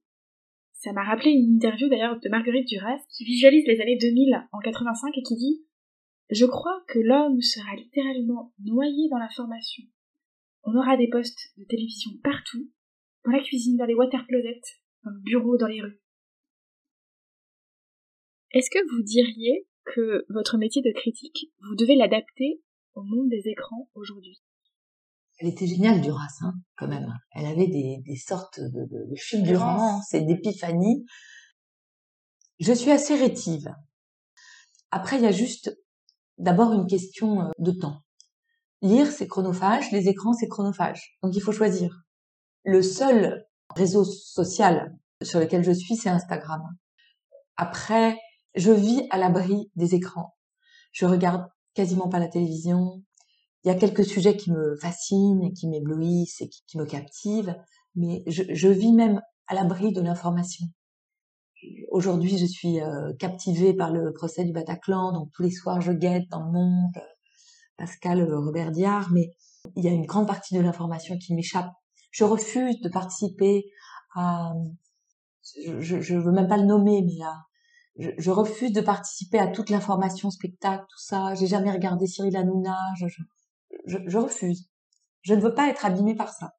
Ça 0.84 0.92
m'a 0.92 1.02
rappelé 1.02 1.30
une 1.30 1.54
interview 1.54 1.88
d'ailleurs 1.88 2.20
de 2.20 2.28
Marguerite 2.28 2.68
Duras 2.68 3.00
qui 3.08 3.24
visualise 3.24 3.66
les 3.66 3.80
années 3.80 3.96
2000 3.96 4.36
en 4.52 4.58
85 4.58 5.16
et 5.16 5.22
qui 5.22 5.34
dit 5.34 5.64
Je 6.28 6.44
crois 6.44 6.84
que 6.88 6.98
l'homme 6.98 7.40
sera 7.40 7.74
littéralement 7.74 8.52
noyé 8.62 9.08
dans 9.08 9.16
l'information. 9.16 9.82
On 10.62 10.76
aura 10.76 10.98
des 10.98 11.08
postes 11.08 11.54
de 11.56 11.64
télévision 11.64 12.10
partout, 12.22 12.70
dans 13.24 13.30
la 13.32 13.42
cuisine, 13.42 13.78
dans 13.78 13.86
les 13.86 13.94
water 13.94 14.26
closets, 14.26 14.60
dans 15.04 15.10
le 15.12 15.20
bureau, 15.20 15.56
dans 15.56 15.68
les 15.68 15.80
rues. 15.80 15.98
Est-ce 18.50 18.68
que 18.68 18.86
vous 18.94 19.02
diriez 19.02 19.66
que 19.86 20.26
votre 20.28 20.58
métier 20.58 20.82
de 20.82 20.92
critique, 20.92 21.50
vous 21.62 21.76
devez 21.76 21.94
l'adapter 21.94 22.60
au 22.94 23.02
monde 23.04 23.30
des 23.30 23.48
écrans 23.48 23.88
aujourd'hui? 23.94 24.38
Elle 25.38 25.48
était 25.48 25.66
géniale, 25.66 26.00
Duras, 26.00 26.26
hein, 26.42 26.54
quand 26.76 26.88
même. 26.88 27.12
Elle 27.32 27.46
avait 27.46 27.66
des, 27.66 28.02
des 28.06 28.16
sortes 28.16 28.60
de, 28.60 28.84
de, 28.84 29.10
de 29.10 29.16
fulgurances 29.16 30.14
et 30.14 30.20
d'épiphanies. 30.20 31.04
Je 32.60 32.72
suis 32.72 32.90
assez 32.90 33.16
rétive. 33.16 33.68
Après, 34.90 35.16
il 35.16 35.22
y 35.22 35.26
a 35.26 35.32
juste 35.32 35.76
d'abord 36.38 36.72
une 36.72 36.86
question 36.86 37.40
euh, 37.40 37.50
de 37.58 37.72
temps. 37.72 38.02
Lire, 38.80 39.10
c'est 39.10 39.26
chronophage, 39.26 39.90
les 39.90 40.08
écrans, 40.08 40.34
c'est 40.34 40.48
chronophage. 40.48 41.16
Donc 41.22 41.34
il 41.34 41.40
faut 41.40 41.52
choisir. 41.52 42.04
Le 42.64 42.82
seul 42.82 43.44
réseau 43.74 44.04
social 44.04 44.94
sur 45.22 45.40
lequel 45.40 45.64
je 45.64 45.72
suis, 45.72 45.96
c'est 45.96 46.10
Instagram. 46.10 46.62
Après, 47.56 48.18
je 48.54 48.70
vis 48.70 49.02
à 49.10 49.18
l'abri 49.18 49.70
des 49.74 49.94
écrans. 49.94 50.36
Je 50.92 51.06
regarde 51.06 51.46
quasiment 51.74 52.08
pas 52.08 52.18
la 52.18 52.28
télévision. 52.28 53.02
Il 53.64 53.68
y 53.68 53.70
a 53.70 53.74
quelques 53.74 54.04
sujets 54.04 54.36
qui 54.36 54.52
me 54.52 54.76
fascinent 54.76 55.50
qui 55.54 55.68
m'éblouissent 55.68 56.40
et 56.42 56.48
qui, 56.48 56.76
me 56.76 56.84
captivent, 56.84 57.56
mais 57.94 58.22
je, 58.26 58.68
vis 58.68 58.92
même 58.92 59.22
à 59.46 59.54
l'abri 59.54 59.92
de 59.92 60.02
l'information. 60.02 60.66
Aujourd'hui, 61.90 62.36
je 62.36 62.44
suis 62.44 62.80
euh, 62.80 63.14
captivée 63.18 63.72
par 63.72 63.90
le 63.90 64.12
procès 64.12 64.44
du 64.44 64.52
Bataclan, 64.52 65.12
donc 65.12 65.30
tous 65.32 65.42
les 65.42 65.50
soirs 65.50 65.80
je 65.80 65.92
guette 65.92 66.28
dans 66.30 66.44
le 66.44 66.52
monde 66.52 66.92
Pascal 67.78 68.22
Robert 68.34 68.70
Diard, 68.70 69.10
mais 69.12 69.30
il 69.76 69.84
y 69.84 69.88
a 69.88 69.92
une 69.92 70.04
grande 70.04 70.26
partie 70.26 70.54
de 70.54 70.60
l'information 70.60 71.16
qui 71.16 71.34
m'échappe. 71.34 71.70
Je 72.10 72.24
refuse 72.24 72.80
de 72.82 72.90
participer 72.90 73.64
à, 74.14 74.52
je, 75.64 76.00
je 76.00 76.16
veux 76.16 76.32
même 76.32 76.48
pas 76.48 76.58
le 76.58 76.66
nommer, 76.66 77.02
mais 77.02 77.24
à, 77.24 77.32
je, 77.96 78.30
refuse 78.30 78.72
de 78.72 78.80
participer 78.80 79.38
à 79.38 79.46
toute 79.46 79.70
l'information 79.70 80.30
spectacle, 80.30 80.84
tout 80.88 80.98
ça. 80.98 81.34
J'ai 81.34 81.46
jamais 81.46 81.70
regardé 81.70 82.06
Cyril 82.06 82.36
Hanouna. 82.36 82.76
Je, 83.86 84.18
refuse. 84.18 84.68
Je 85.22 85.34
ne 85.34 85.40
veux 85.40 85.54
pas 85.54 85.68
être 85.68 85.84
abîmée 85.84 86.14
par 86.14 86.32
ça. 86.32 86.50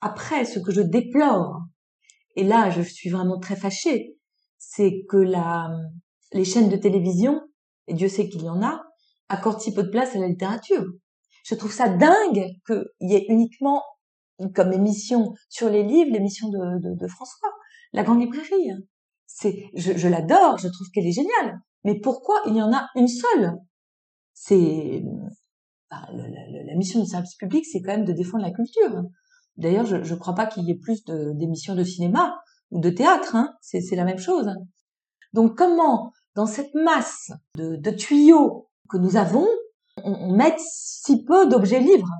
Après, 0.00 0.44
ce 0.44 0.58
que 0.58 0.72
je 0.72 0.80
déplore, 0.80 1.60
et 2.36 2.44
là, 2.44 2.70
je 2.70 2.82
suis 2.82 3.10
vraiment 3.10 3.38
très 3.38 3.56
fâchée, 3.56 4.16
c'est 4.58 5.04
que 5.08 5.16
la, 5.16 5.68
les 6.32 6.44
chaînes 6.44 6.68
de 6.68 6.76
télévision, 6.76 7.40
et 7.86 7.94
Dieu 7.94 8.08
sait 8.08 8.28
qu'il 8.28 8.42
y 8.42 8.48
en 8.48 8.62
a, 8.62 8.82
accordent 9.28 9.60
si 9.60 9.74
peu 9.74 9.82
de 9.82 9.90
place 9.90 10.14
à 10.14 10.18
la 10.18 10.28
littérature. 10.28 10.84
Je 11.44 11.54
trouve 11.54 11.72
ça 11.72 11.88
dingue 11.88 12.46
qu'il 12.66 12.84
y 13.00 13.14
ait 13.14 13.26
uniquement 13.28 13.82
comme 14.54 14.72
émission 14.72 15.34
sur 15.48 15.68
les 15.68 15.82
livres 15.82 16.12
l'émission 16.12 16.48
de, 16.48 16.94
de, 16.96 17.08
François, 17.08 17.50
la 17.92 18.04
grande 18.04 18.20
librairie 18.20 18.70
c'est, 19.28 19.70
je, 19.74 19.92
je 19.96 20.08
l'adore, 20.08 20.58
je 20.58 20.68
trouve 20.68 20.88
qu'elle 20.92 21.06
est 21.06 21.12
géniale. 21.12 21.60
Mais 21.84 22.00
pourquoi 22.00 22.40
il 22.46 22.56
y 22.56 22.62
en 22.62 22.72
a 22.72 22.88
une 22.96 23.06
seule? 23.06 23.52
C'est 24.34 25.02
bah, 25.90 26.06
la 26.12 26.74
mission 26.74 27.00
du 27.00 27.06
service 27.06 27.34
public, 27.36 27.64
c'est 27.64 27.80
quand 27.80 27.92
même 27.92 28.04
de 28.04 28.12
défendre 28.12 28.44
la 28.44 28.50
culture. 28.50 29.02
D'ailleurs, 29.56 29.86
je 29.86 29.96
ne 29.96 30.18
crois 30.18 30.34
pas 30.34 30.46
qu'il 30.46 30.64
y 30.64 30.70
ait 30.70 30.78
plus 30.78 31.04
d'émissions 31.04 31.74
de, 31.74 31.82
cinéma 31.82 32.38
ou 32.70 32.80
de 32.80 32.90
théâtre. 32.90 33.34
Hein. 33.34 33.54
C'est 33.60 33.96
la 33.96 34.04
même 34.04 34.18
chose. 34.18 34.50
Donc, 35.32 35.56
comment, 35.56 36.12
dans 36.34 36.46
cette 36.46 36.74
masse 36.74 37.32
de, 37.56 37.90
tuyaux 37.90 38.68
que 38.88 38.96
nous 38.96 39.16
avons, 39.16 39.46
on, 40.04 40.12
on 40.12 40.36
met 40.36 40.54
si 40.58 41.24
peu 41.24 41.48
d'objets 41.48 41.80
libres? 41.80 42.12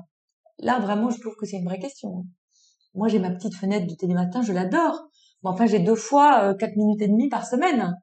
Là, 0.59 0.79
vraiment, 0.79 1.09
je 1.09 1.19
trouve 1.21 1.35
que 1.39 1.45
c'est 1.45 1.57
une 1.57 1.65
vraie 1.65 1.79
question. 1.79 2.25
Moi, 2.95 3.07
j'ai 3.07 3.19
ma 3.19 3.31
petite 3.31 3.55
fenêtre 3.55 3.87
du 3.87 3.95
télématin, 3.95 4.41
je 4.41 4.51
l'adore 4.51 5.09
enfin, 5.43 5.65
j'ai 5.65 5.79
deux 5.79 5.95
fois 5.95 6.43
euh, 6.43 6.53
quatre 6.53 6.75
minutes 6.75 7.01
et 7.01 7.07
demie 7.07 7.29
par 7.29 7.45
semaine. 7.45 7.95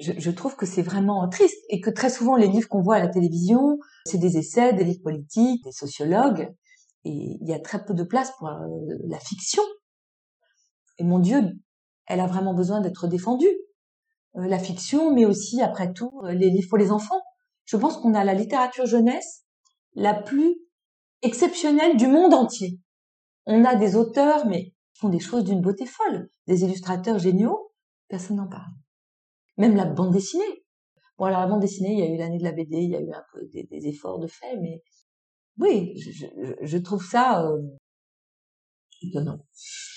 Je, 0.00 0.12
je 0.16 0.30
trouve 0.30 0.56
que 0.56 0.66
c'est 0.66 0.82
vraiment 0.82 1.28
triste 1.28 1.58
et 1.68 1.80
que 1.80 1.90
très 1.90 2.10
souvent 2.10 2.36
les 2.36 2.48
livres 2.48 2.68
qu'on 2.68 2.82
voit 2.82 2.96
à 2.96 3.00
la 3.00 3.08
télévision, 3.08 3.78
c'est 4.06 4.18
des 4.18 4.38
essais, 4.38 4.72
des 4.72 4.84
livres 4.84 5.02
politiques, 5.02 5.64
des 5.64 5.72
sociologues. 5.72 6.54
Et 7.04 7.38
il 7.40 7.48
y 7.48 7.52
a 7.52 7.58
très 7.58 7.84
peu 7.84 7.94
de 7.94 8.04
place 8.04 8.32
pour 8.38 8.48
euh, 8.48 8.66
la 9.08 9.18
fiction. 9.18 9.62
Et 10.98 11.04
mon 11.04 11.18
Dieu, 11.18 11.40
elle 12.06 12.20
a 12.20 12.26
vraiment 12.26 12.54
besoin 12.54 12.80
d'être 12.80 13.06
défendue. 13.06 13.46
Euh, 14.36 14.46
la 14.46 14.58
fiction, 14.58 15.14
mais 15.14 15.24
aussi, 15.24 15.62
après 15.62 15.92
tout, 15.92 16.20
euh, 16.24 16.32
les 16.32 16.50
livres 16.50 16.68
pour 16.68 16.78
les 16.78 16.90
enfants. 16.90 17.20
Je 17.64 17.76
pense 17.76 17.96
qu'on 17.96 18.14
a 18.14 18.24
la 18.24 18.34
littérature 18.34 18.86
jeunesse 18.86 19.44
la 19.94 20.14
plus 20.14 20.56
exceptionnelle 21.22 21.96
du 21.96 22.06
monde 22.06 22.34
entier. 22.34 22.80
On 23.46 23.64
a 23.64 23.74
des 23.74 23.96
auteurs, 23.96 24.46
mais 24.46 24.64
qui 24.64 25.00
font 25.00 25.08
des 25.08 25.20
choses 25.20 25.44
d'une 25.44 25.60
beauté 25.60 25.86
folle, 25.86 26.30
des 26.46 26.62
illustrateurs 26.62 27.18
géniaux, 27.18 27.72
personne 28.08 28.36
n'en 28.36 28.48
parle. 28.48 28.72
Même 29.58 29.76
la 29.76 29.84
bande 29.84 30.12
dessinée. 30.12 30.64
Bon, 31.18 31.26
alors 31.26 31.40
la 31.40 31.46
bande 31.48 31.60
dessinée, 31.60 31.92
il 31.92 31.98
y 31.98 32.02
a 32.02 32.14
eu 32.14 32.16
l'année 32.16 32.38
de 32.38 32.44
la 32.44 32.52
BD, 32.52 32.76
il 32.76 32.90
y 32.90 32.96
a 32.96 33.00
eu 33.00 33.12
un 33.12 33.24
peu 33.32 33.40
des, 33.52 33.88
efforts 33.88 34.20
de 34.20 34.28
fait, 34.28 34.56
mais 34.60 34.82
oui, 35.58 35.94
je, 36.62 36.78
trouve 36.78 37.04
ça 37.04 37.44
euh, 37.44 37.60
étonnant. 39.02 39.44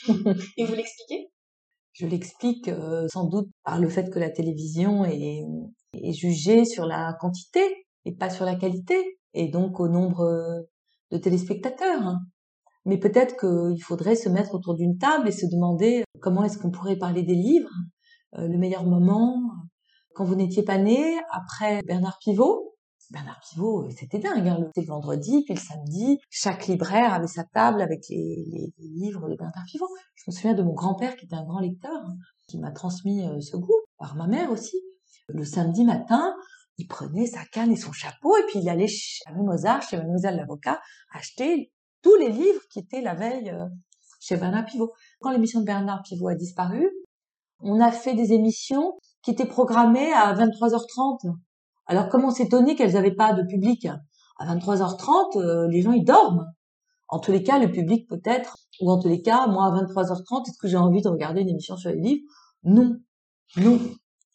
Et 0.58 0.66
vous 0.66 0.74
l'expliquez? 0.74 1.32
Je 1.94 2.08
l'explique 2.08 2.68
euh, 2.70 3.08
sans 3.08 3.28
doute 3.28 3.50
par 3.64 3.80
le 3.80 3.88
fait 3.88 4.10
que 4.10 4.18
la 4.18 4.32
télévision 4.32 5.06
est, 5.06 5.44
est 5.94 6.14
jugée 6.14 6.66
sur 6.66 6.86
la 6.86 7.16
quantité 7.20 7.62
et 8.06 8.16
pas 8.16 8.32
sur 8.32 8.46
la 8.46 8.56
qualité, 8.56 9.20
et 9.34 9.50
donc 9.50 9.80
au 9.80 9.88
nombre 9.88 10.66
de 11.12 11.18
téléspectateurs. 11.18 12.02
Hein. 12.02 12.20
Mais 12.86 12.98
peut-être 12.98 13.36
qu'il 13.38 13.82
faudrait 13.84 14.16
se 14.16 14.30
mettre 14.30 14.56
autour 14.56 14.76
d'une 14.76 14.98
table 14.98 15.28
et 15.28 15.32
se 15.32 15.46
demander 15.46 16.04
comment 16.20 16.44
est-ce 16.44 16.58
qu'on 16.58 16.72
pourrait 16.72 16.98
parler 16.98 17.24
des 17.24 17.36
livres, 17.36 17.70
euh, 17.70 18.01
le 18.34 18.58
meilleur 18.58 18.86
moment, 18.86 19.52
quand 20.14 20.26
vous 20.26 20.36
n'étiez 20.36 20.64
pas 20.64 20.78
né, 20.78 21.20
après 21.32 21.82
Bernard 21.84 22.18
Pivot. 22.20 22.76
Bernard 23.12 23.42
Pivot, 23.42 23.90
c'était 23.90 24.20
dingue, 24.20 24.48
hein, 24.48 24.58
le 24.74 24.86
vendredi, 24.86 25.44
puis 25.44 25.54
le 25.54 25.60
samedi, 25.60 26.20
chaque 26.30 26.68
libraire 26.68 27.14
avait 27.14 27.28
sa 27.28 27.44
table 27.44 27.82
avec 27.82 28.08
les, 28.10 28.74
livres 28.80 29.28
de 29.28 29.36
Bernard 29.36 29.66
Pivot. 29.70 29.88
Je 30.16 30.24
me 30.28 30.34
souviens 30.34 30.54
de 30.54 30.64
mon 30.64 30.74
grand-père 30.74 31.18
qui 31.18 31.26
était 31.26 31.36
un 31.36 31.44
grand 31.44 31.60
lecteur, 31.60 31.92
hein, 31.92 32.16
qui 32.48 32.58
m'a 32.58 32.72
transmis 32.72 33.26
euh, 33.26 33.42
ce 33.42 33.58
goût, 33.58 33.82
par 33.98 34.16
ma 34.16 34.28
mère 34.28 34.50
aussi. 34.50 34.78
Le 35.28 35.44
samedi 35.44 35.84
matin, 35.84 36.34
il 36.78 36.88
prenait 36.88 37.26
sa 37.26 37.44
canne 37.46 37.72
et 37.72 37.76
son 37.76 37.92
chapeau 37.92 38.36
et 38.38 38.44
puis 38.48 38.60
il 38.60 38.70
allait 38.70 38.88
chez 38.88 39.24
Mozart, 39.36 39.82
chez 39.82 39.98
Mademoiselle 39.98 40.38
l'avocat, 40.38 40.80
acheter 41.14 41.72
tous 42.02 42.16
les 42.16 42.30
livres 42.30 42.62
qui 42.72 42.80
étaient 42.80 43.02
la 43.02 43.14
veille 43.14 43.50
euh, 43.50 43.66
chez 44.22 44.38
Bernard 44.38 44.66
Pivot. 44.66 44.94
Quand 45.20 45.32
l'émission 45.32 45.60
de 45.60 45.66
Bernard 45.66 46.02
Pivot 46.04 46.30
a 46.30 46.36
disparu, 46.36 46.90
on 47.64 47.80
a 47.80 47.92
fait 47.92 48.14
des 48.14 48.34
émissions 48.34 48.98
qui 49.24 49.32
étaient 49.32 49.46
programmées 49.46 50.12
à 50.14 50.34
23h30. 50.34 51.34
Alors 51.86 52.10
comment 52.10 52.32
s'étonner 52.32 52.76
qu'elles 52.76 52.94
n'avaient 52.94 53.16
pas 53.16 53.34
de 53.34 53.44
public? 53.44 53.88
À 54.38 54.56
23h30, 54.56 55.38
euh, 55.38 55.68
les 55.68 55.82
gens 55.82 55.92
ils 55.92 56.04
dorment. 56.04 56.46
En 57.10 57.20
tous 57.20 57.32
les 57.32 57.44
cas, 57.44 57.60
le 57.60 57.72
public 57.72 58.08
peut-être, 58.08 58.58
ou 58.80 58.90
en 58.90 59.00
tous 59.00 59.10
les 59.10 59.22
cas, 59.22 59.46
moi 59.48 59.66
à 59.66 59.84
23h30, 59.84 60.48
est-ce 60.48 60.58
que 60.58 60.68
j'ai 60.68 60.78
envie 60.78 61.02
de 61.02 61.10
regarder 61.10 61.42
une 61.42 61.50
émission 61.50 61.76
sur 61.76 61.90
les 61.90 62.00
livres? 62.00 62.24
Non, 62.64 62.98
non, 63.58 63.80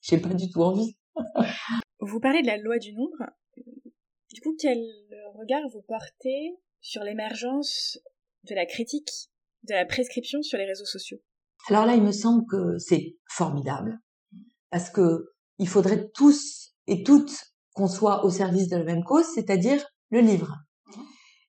j'ai 0.03 0.19
pas 0.19 0.35
du 0.35 0.51
tout 0.51 0.63
envie. 0.63 0.97
vous 2.01 2.21
parlez 2.21 2.43
de 2.43 2.47
la 2.47 2.59
loi 2.59 2.79
du 2.79 2.93
nombre. 2.93 3.31
Du 4.33 4.41
coup, 4.43 4.55
quel 4.61 4.79
regard 5.39 5.63
vous 5.73 5.83
portez 5.83 6.57
sur 6.81 7.03
l'émergence 7.03 7.99
de 8.45 8.55
la 8.55 8.67
critique, 8.67 9.11
de 9.65 9.73
la 9.73 9.87
prescription 9.87 10.43
sur 10.43 10.59
les 10.59 10.67
réseaux 10.67 10.85
sociaux? 10.85 11.19
Alors 11.69 11.85
là, 11.85 11.95
il 11.97 12.03
me 12.03 12.13
semble 12.13 12.47
que 12.47 12.79
c'est 12.79 13.17
formidable 13.29 13.99
parce 14.71 14.91
que 14.91 15.33
il 15.59 15.69
faudrait 15.69 16.11
tous 16.15 16.75
et 16.87 17.03
toutes 17.03 17.35
qu'on 17.75 17.89
soit 17.89 18.25
au 18.25 18.31
service 18.31 18.69
de 18.69 18.77
la 18.77 18.85
même 18.85 19.05
cause, 19.05 19.27
c'est-à-dire 19.35 19.85
le 20.11 20.21
livre. 20.21 20.55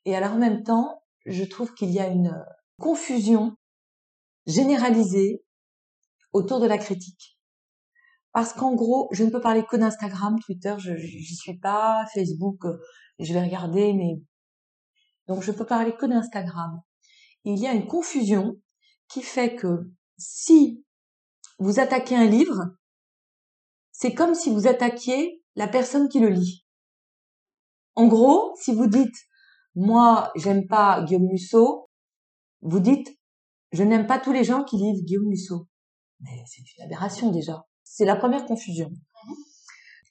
Et 0.06 0.16
alors 0.16 0.34
en 0.34 0.40
même 0.40 0.64
temps, 0.64 1.04
je 1.26 1.44
trouve 1.44 1.74
qu'il 1.74 1.92
y 1.92 2.00
a 2.00 2.08
une 2.08 2.34
confusion 2.80 3.56
généralisée 4.46 5.44
autour 6.34 6.60
de 6.60 6.68
la 6.68 6.78
critique. 6.78 7.38
Parce 8.32 8.54
qu'en 8.54 8.76
gros, 8.76 9.10
je 9.12 9.24
ne 9.24 9.30
peux 9.30 9.42
parler 9.42 9.66
que 9.70 9.78
d'Instagram, 9.78 10.38
Twitter, 10.40 10.76
je 10.80 10.96
j'y 10.96 11.36
suis 11.36 11.58
pas, 11.60 12.06
Facebook, 12.14 12.64
je 13.20 13.34
vais 13.34 13.44
regarder, 13.44 13.94
mais 13.94 14.22
donc 15.28 15.44
je 15.44 15.52
peux 15.52 15.66
parler 15.66 15.96
que 15.96 16.06
d'Instagram. 16.06 16.82
Il 17.44 17.60
y 17.60 17.68
a 17.68 17.74
une 17.74 17.88
confusion 17.88 18.56
qui 19.08 19.22
fait 19.22 19.56
que 19.56 19.90
si 20.18 20.84
vous 21.60 21.80
attaquez 21.80 22.16
un 22.16 22.26
livre, 22.26 22.76
c'est 23.92 24.14
comme 24.14 24.36
si 24.36 24.52
vous 24.52 24.68
attaquiez 24.68 25.44
la 25.56 25.68
personne 25.68 26.10
qui 26.10 26.20
le 26.20 26.30
lit. 26.30 26.66
En 27.96 28.08
gros, 28.08 28.54
si 28.62 28.74
vous 28.74 28.88
dites 28.88 29.16
moi 29.76 30.32
j'aime 30.36 30.68
pas 30.68 31.04
Guillaume 31.04 31.28
Musso, 31.28 31.90
vous 32.62 32.80
dites 32.80 33.18
je 33.72 33.84
n'aime 33.84 34.08
pas 34.08 34.20
tous 34.20 34.32
les 34.32 34.44
gens 34.44 34.64
qui 34.64 34.78
lisent 34.78 35.04
Guillaume 35.04 35.28
Musso. 35.28 35.68
Mais 36.22 36.44
c'est 36.46 36.62
une 36.62 36.86
aberration 36.86 37.32
déjà. 37.32 37.66
C'est 37.84 38.06
la 38.06 38.16
première 38.16 38.46
confusion. 38.46 38.92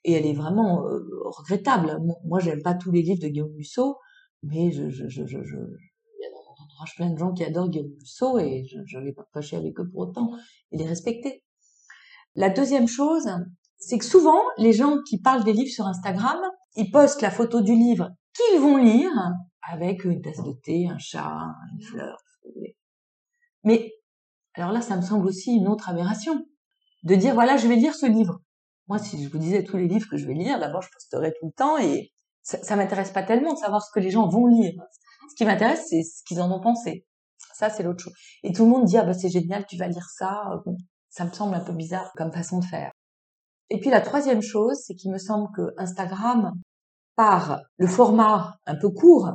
Et 0.05 0.12
elle 0.12 0.27
est 0.27 0.35
vraiment 0.35 0.87
euh, 0.87 1.01
regrettable. 1.25 1.99
Moi, 2.25 2.38
j'aime 2.38 2.62
pas 2.62 2.75
tous 2.75 2.92
les 2.92 3.03
livres 3.03 3.23
de 3.23 3.29
Guillaume 3.29 3.53
Musso, 3.55 3.97
mais 4.42 4.71
je, 4.71 4.88
je, 4.88 5.09
je, 5.09 5.27
je, 5.27 5.57
je 6.85 6.95
plein 6.95 7.11
de 7.11 7.19
gens 7.19 7.33
qui 7.33 7.45
adorent 7.45 7.71
Guillaume 7.71 7.93
Musso 7.99 8.39
et 8.39 8.65
je 8.67 8.99
ne 8.99 9.05
vais 9.05 9.12
pas 9.12 9.25
fâcher 9.33 9.57
avec 9.57 9.79
eux 9.81 9.89
pour 9.89 10.01
autant 10.01 10.33
et 10.73 10.77
les 10.77 10.87
respecter. 10.87 11.43
La 12.35 12.51
deuxième 12.51 12.89
chose, 12.89 13.29
c'est 13.79 13.99
que 13.99 14.05
souvent, 14.05 14.41
les 14.59 14.73
gens 14.73 14.99
qui 15.09 15.21
parlent 15.21 15.45
des 15.45 15.53
livres 15.53 15.73
sur 15.73 15.87
Instagram, 15.87 16.39
ils 16.77 16.91
postent 16.91 17.23
la 17.23 17.31
photo 17.31 17.62
du 17.62 17.75
livre 17.75 18.11
qu'ils 18.35 18.61
vont 18.61 18.77
lire 18.77 19.11
avec 19.62 20.05
une 20.05 20.21
tasse 20.21 20.43
de 20.43 20.53
thé, 20.53 20.87
un 20.89 20.99
chat, 20.99 21.55
une 21.73 21.83
fleur, 21.83 22.19
Mais, 23.65 23.93
alors 24.55 24.73
là, 24.73 24.81
ça 24.81 24.97
me 24.97 25.03
semble 25.03 25.27
aussi 25.27 25.55
une 25.55 25.69
autre 25.69 25.89
aberration. 25.89 26.47
De 27.03 27.15
dire, 27.15 27.35
voilà, 27.35 27.57
je 27.57 27.69
vais 27.69 27.77
lire 27.77 27.95
ce 27.95 28.07
livre. 28.07 28.41
Moi, 28.89 28.99
si 28.99 29.23
je 29.23 29.29
vous 29.29 29.39
disais 29.39 29.65
tous 29.65 29.77
les 29.77 29.89
livres 29.89 30.09
que 30.11 30.17
je 30.17 30.27
vais 30.27 30.35
lire, 30.35 30.59
d'abord, 30.59 30.83
je 30.83 30.89
posterais 30.93 31.33
tout 31.41 31.47
le 31.47 31.53
temps 31.53 31.79
et 31.79 32.12
ça, 32.43 32.62
ça 32.62 32.77
m'intéresse 32.77 33.11
pas 33.11 33.23
tellement 33.23 33.55
de 33.55 33.59
savoir 33.59 33.83
ce 33.83 33.91
que 33.93 34.01
les 34.01 34.11
gens 34.11 34.29
vont 34.29 34.47
lire. 34.47 34.75
Ce 35.31 35.35
qui 35.35 35.45
m'intéresse, 35.45 35.87
c'est 35.89 36.03
ce 36.03 36.23
qu'ils 36.25 36.41
en 36.41 36.51
ont 36.51 36.61
pensé. 36.61 37.05
Ça, 37.55 37.71
c'est 37.71 37.83
l'autre 37.83 38.03
chose. 38.03 38.15
Et 38.43 38.53
tout 38.53 38.65
le 38.65 38.71
monde 38.71 38.85
dit, 38.85 38.99
ah 38.99 39.05
bah 39.05 39.15
c'est 39.15 39.31
génial, 39.31 39.67
tu 39.67 39.77
vas 39.77 39.89
lire 39.89 40.07
ça. 40.11 40.61
Bon, 40.65 40.77
ça 41.09 41.25
me 41.25 41.33
semble 41.33 41.55
un 41.55 41.61
peu 41.61 41.73
bizarre 41.73 42.12
comme 42.17 42.33
façon 42.33 42.59
de 42.59 42.65
faire. 42.65 42.93
Et 43.71 43.81
puis 43.81 43.91
la 43.91 44.01
troisième 44.01 44.43
chose, 44.43 44.79
c'est 44.85 44.95
qu'il 44.95 45.11
me 45.11 45.19
semble 45.19 45.49
que 45.55 45.73
Instagram, 45.77 46.53
par 47.17 47.62
le 47.79 47.87
format 47.87 48.59
un 48.67 48.77
peu 48.77 48.91
court 48.91 49.31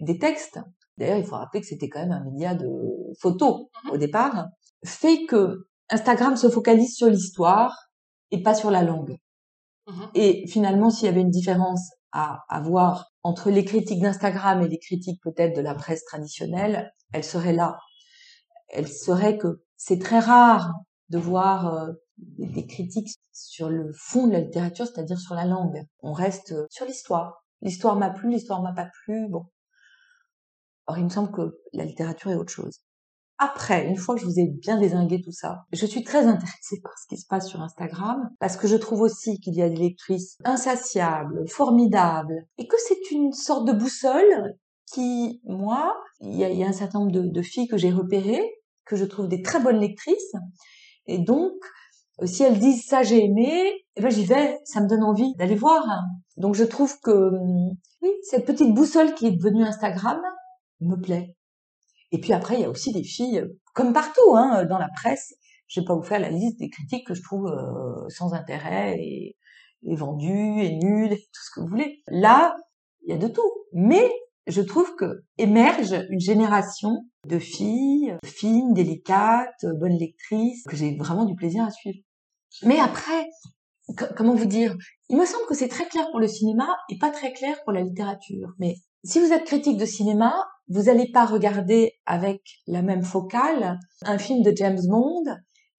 des 0.00 0.18
textes, 0.18 0.58
d'ailleurs 0.96 1.18
il 1.18 1.24
faut 1.24 1.36
rappeler 1.36 1.60
que 1.60 1.66
c'était 1.66 1.88
quand 1.88 2.00
même 2.00 2.12
un 2.12 2.24
média 2.24 2.54
de 2.54 2.68
photos 3.20 3.66
mhm. 3.84 3.90
au 3.92 3.96
départ, 3.98 4.46
fait 4.84 5.26
que 5.26 5.66
Instagram 5.90 6.36
se 6.36 6.48
focalise 6.48 6.96
sur 6.96 7.08
l'histoire 7.08 7.88
et 8.30 8.42
pas 8.42 8.54
sur 8.54 8.70
la 8.70 8.82
langue. 8.82 9.16
Mhm. 9.86 10.08
Et 10.14 10.46
finalement, 10.48 10.90
s'il 10.90 11.06
y 11.06 11.08
avait 11.08 11.20
une 11.20 11.30
différence 11.30 11.90
à 12.12 12.40
avoir 12.48 13.10
entre 13.26 13.50
les 13.50 13.64
critiques 13.64 14.00
d'Instagram 14.00 14.62
et 14.62 14.68
les 14.68 14.78
critiques 14.78 15.20
peut-être 15.20 15.56
de 15.56 15.60
la 15.60 15.74
presse 15.74 16.04
traditionnelle, 16.04 16.94
elle 17.12 17.24
serait 17.24 17.52
là. 17.52 17.76
Elle 18.68 18.86
serait 18.86 19.36
que 19.36 19.64
c'est 19.76 19.98
très 19.98 20.20
rare 20.20 20.72
de 21.08 21.18
voir 21.18 21.74
euh, 21.74 21.92
des 22.18 22.66
critiques 22.68 23.08
sur 23.32 23.68
le 23.68 23.92
fond 23.92 24.28
de 24.28 24.32
la 24.32 24.40
littérature, 24.40 24.86
c'est-à-dire 24.86 25.18
sur 25.18 25.34
la 25.34 25.44
langue. 25.44 25.82
On 26.02 26.12
reste 26.12 26.54
sur 26.70 26.86
l'histoire. 26.86 27.44
L'histoire 27.62 27.96
m'a 27.96 28.10
plu, 28.10 28.30
l'histoire 28.30 28.62
m'a 28.62 28.72
pas 28.72 28.88
plu, 29.02 29.28
bon. 29.28 29.46
Or, 30.86 30.96
il 30.98 31.04
me 31.04 31.10
semble 31.10 31.32
que 31.32 31.58
la 31.72 31.84
littérature 31.84 32.30
est 32.30 32.36
autre 32.36 32.52
chose. 32.52 32.80
Après, 33.38 33.86
une 33.86 33.96
fois 33.96 34.14
que 34.14 34.22
je 34.22 34.26
vous 34.26 34.38
ai 34.38 34.46
bien 34.46 34.78
désingué 34.78 35.20
tout 35.20 35.32
ça, 35.32 35.66
je 35.72 35.84
suis 35.84 36.02
très 36.02 36.24
intéressée 36.26 36.80
par 36.82 36.92
ce 36.98 37.06
qui 37.06 37.20
se 37.20 37.26
passe 37.26 37.48
sur 37.48 37.60
Instagram, 37.60 38.30
parce 38.40 38.56
que 38.56 38.66
je 38.66 38.76
trouve 38.76 39.02
aussi 39.02 39.38
qu'il 39.40 39.54
y 39.54 39.62
a 39.62 39.68
des 39.68 39.76
lectrices 39.76 40.38
insatiables, 40.44 41.46
formidables, 41.48 42.46
et 42.56 42.66
que 42.66 42.76
c'est 42.78 43.10
une 43.10 43.32
sorte 43.32 43.66
de 43.66 43.72
boussole 43.72 44.56
qui, 44.90 45.42
moi, 45.44 45.94
il 46.20 46.34
y 46.34 46.64
a, 46.64 46.66
un 46.66 46.72
certain 46.72 47.00
nombre 47.00 47.12
de, 47.12 47.42
filles 47.42 47.68
que 47.68 47.76
j'ai 47.76 47.90
repérées, 47.90 48.48
que 48.86 48.96
je 48.96 49.04
trouve 49.04 49.28
des 49.28 49.42
très 49.42 49.60
bonnes 49.60 49.80
lectrices, 49.80 50.34
et 51.06 51.18
donc, 51.18 51.52
euh, 52.22 52.26
si 52.26 52.42
elles 52.42 52.58
disent 52.58 52.86
ça 52.86 53.02
j'ai 53.02 53.22
aimé, 53.24 53.84
eh 53.96 54.00
ben 54.00 54.10
j'y 54.10 54.24
vais, 54.24 54.58
ça 54.64 54.80
me 54.80 54.88
donne 54.88 55.02
envie 55.02 55.34
d'aller 55.36 55.54
voir. 55.54 55.84
Donc 56.36 56.54
je 56.54 56.64
trouve 56.64 56.98
que 57.00 57.10
hum, 57.10 57.76
oui, 58.02 58.10
cette 58.22 58.46
petite 58.46 58.74
boussole 58.74 59.14
qui 59.14 59.26
est 59.26 59.32
devenue 59.32 59.62
Instagram 59.62 60.20
me 60.80 60.96
plaît. 60.96 61.35
Et 62.12 62.20
puis 62.20 62.32
après, 62.32 62.54
il 62.54 62.60
y 62.60 62.64
a 62.64 62.70
aussi 62.70 62.92
des 62.92 63.02
filles, 63.02 63.44
comme 63.74 63.92
partout, 63.92 64.36
hein, 64.36 64.64
dans 64.64 64.78
la 64.78 64.88
presse. 64.88 65.34
Je 65.68 65.80
vais 65.80 65.84
pas 65.84 65.94
vous 65.94 66.02
faire 66.02 66.20
la 66.20 66.30
liste 66.30 66.58
des 66.58 66.70
critiques 66.70 67.06
que 67.06 67.14
je 67.14 67.22
trouve 67.22 67.46
euh, 67.46 68.08
sans 68.08 68.34
intérêt 68.34 68.96
et, 69.00 69.36
vendues 69.82 70.62
et 70.62 70.76
nulles 70.76 71.12
et 71.12 71.16
tout 71.16 71.42
ce 71.42 71.50
que 71.54 71.60
vous 71.60 71.68
voulez. 71.68 72.02
Là, 72.08 72.56
il 73.02 73.10
y 73.10 73.14
a 73.14 73.18
de 73.18 73.28
tout. 73.28 73.52
Mais 73.72 74.10
je 74.46 74.60
trouve 74.62 74.94
que 74.96 75.24
émerge 75.38 75.94
une 76.10 76.20
génération 76.20 77.04
de 77.26 77.38
filles 77.38 78.16
fines, 78.24 78.72
délicates, 78.74 79.66
bonnes 79.80 79.98
lectrices, 79.98 80.64
que 80.64 80.76
j'ai 80.76 80.96
vraiment 80.96 81.24
du 81.24 81.34
plaisir 81.34 81.64
à 81.64 81.70
suivre. 81.70 81.98
Mais 82.62 82.78
après, 82.78 83.28
comment 84.16 84.34
vous 84.34 84.46
dire? 84.46 84.76
Il 85.08 85.16
me 85.16 85.24
semble 85.24 85.46
que 85.46 85.54
c'est 85.54 85.68
très 85.68 85.86
clair 85.86 86.06
pour 86.10 86.20
le 86.20 86.28
cinéma 86.28 86.76
et 86.90 86.98
pas 86.98 87.10
très 87.10 87.32
clair 87.32 87.56
pour 87.64 87.72
la 87.72 87.82
littérature. 87.82 88.48
Mais 88.58 88.76
si 89.04 89.20
vous 89.20 89.32
êtes 89.32 89.44
critique 89.44 89.78
de 89.78 89.86
cinéma, 89.86 90.44
vous 90.68 90.84
n'allez 90.84 91.10
pas 91.10 91.24
regarder 91.24 91.92
avec 92.06 92.42
la 92.66 92.82
même 92.82 93.04
focale 93.04 93.78
un 94.02 94.18
film 94.18 94.42
de 94.42 94.52
James 94.56 94.80
Bond 94.88 95.24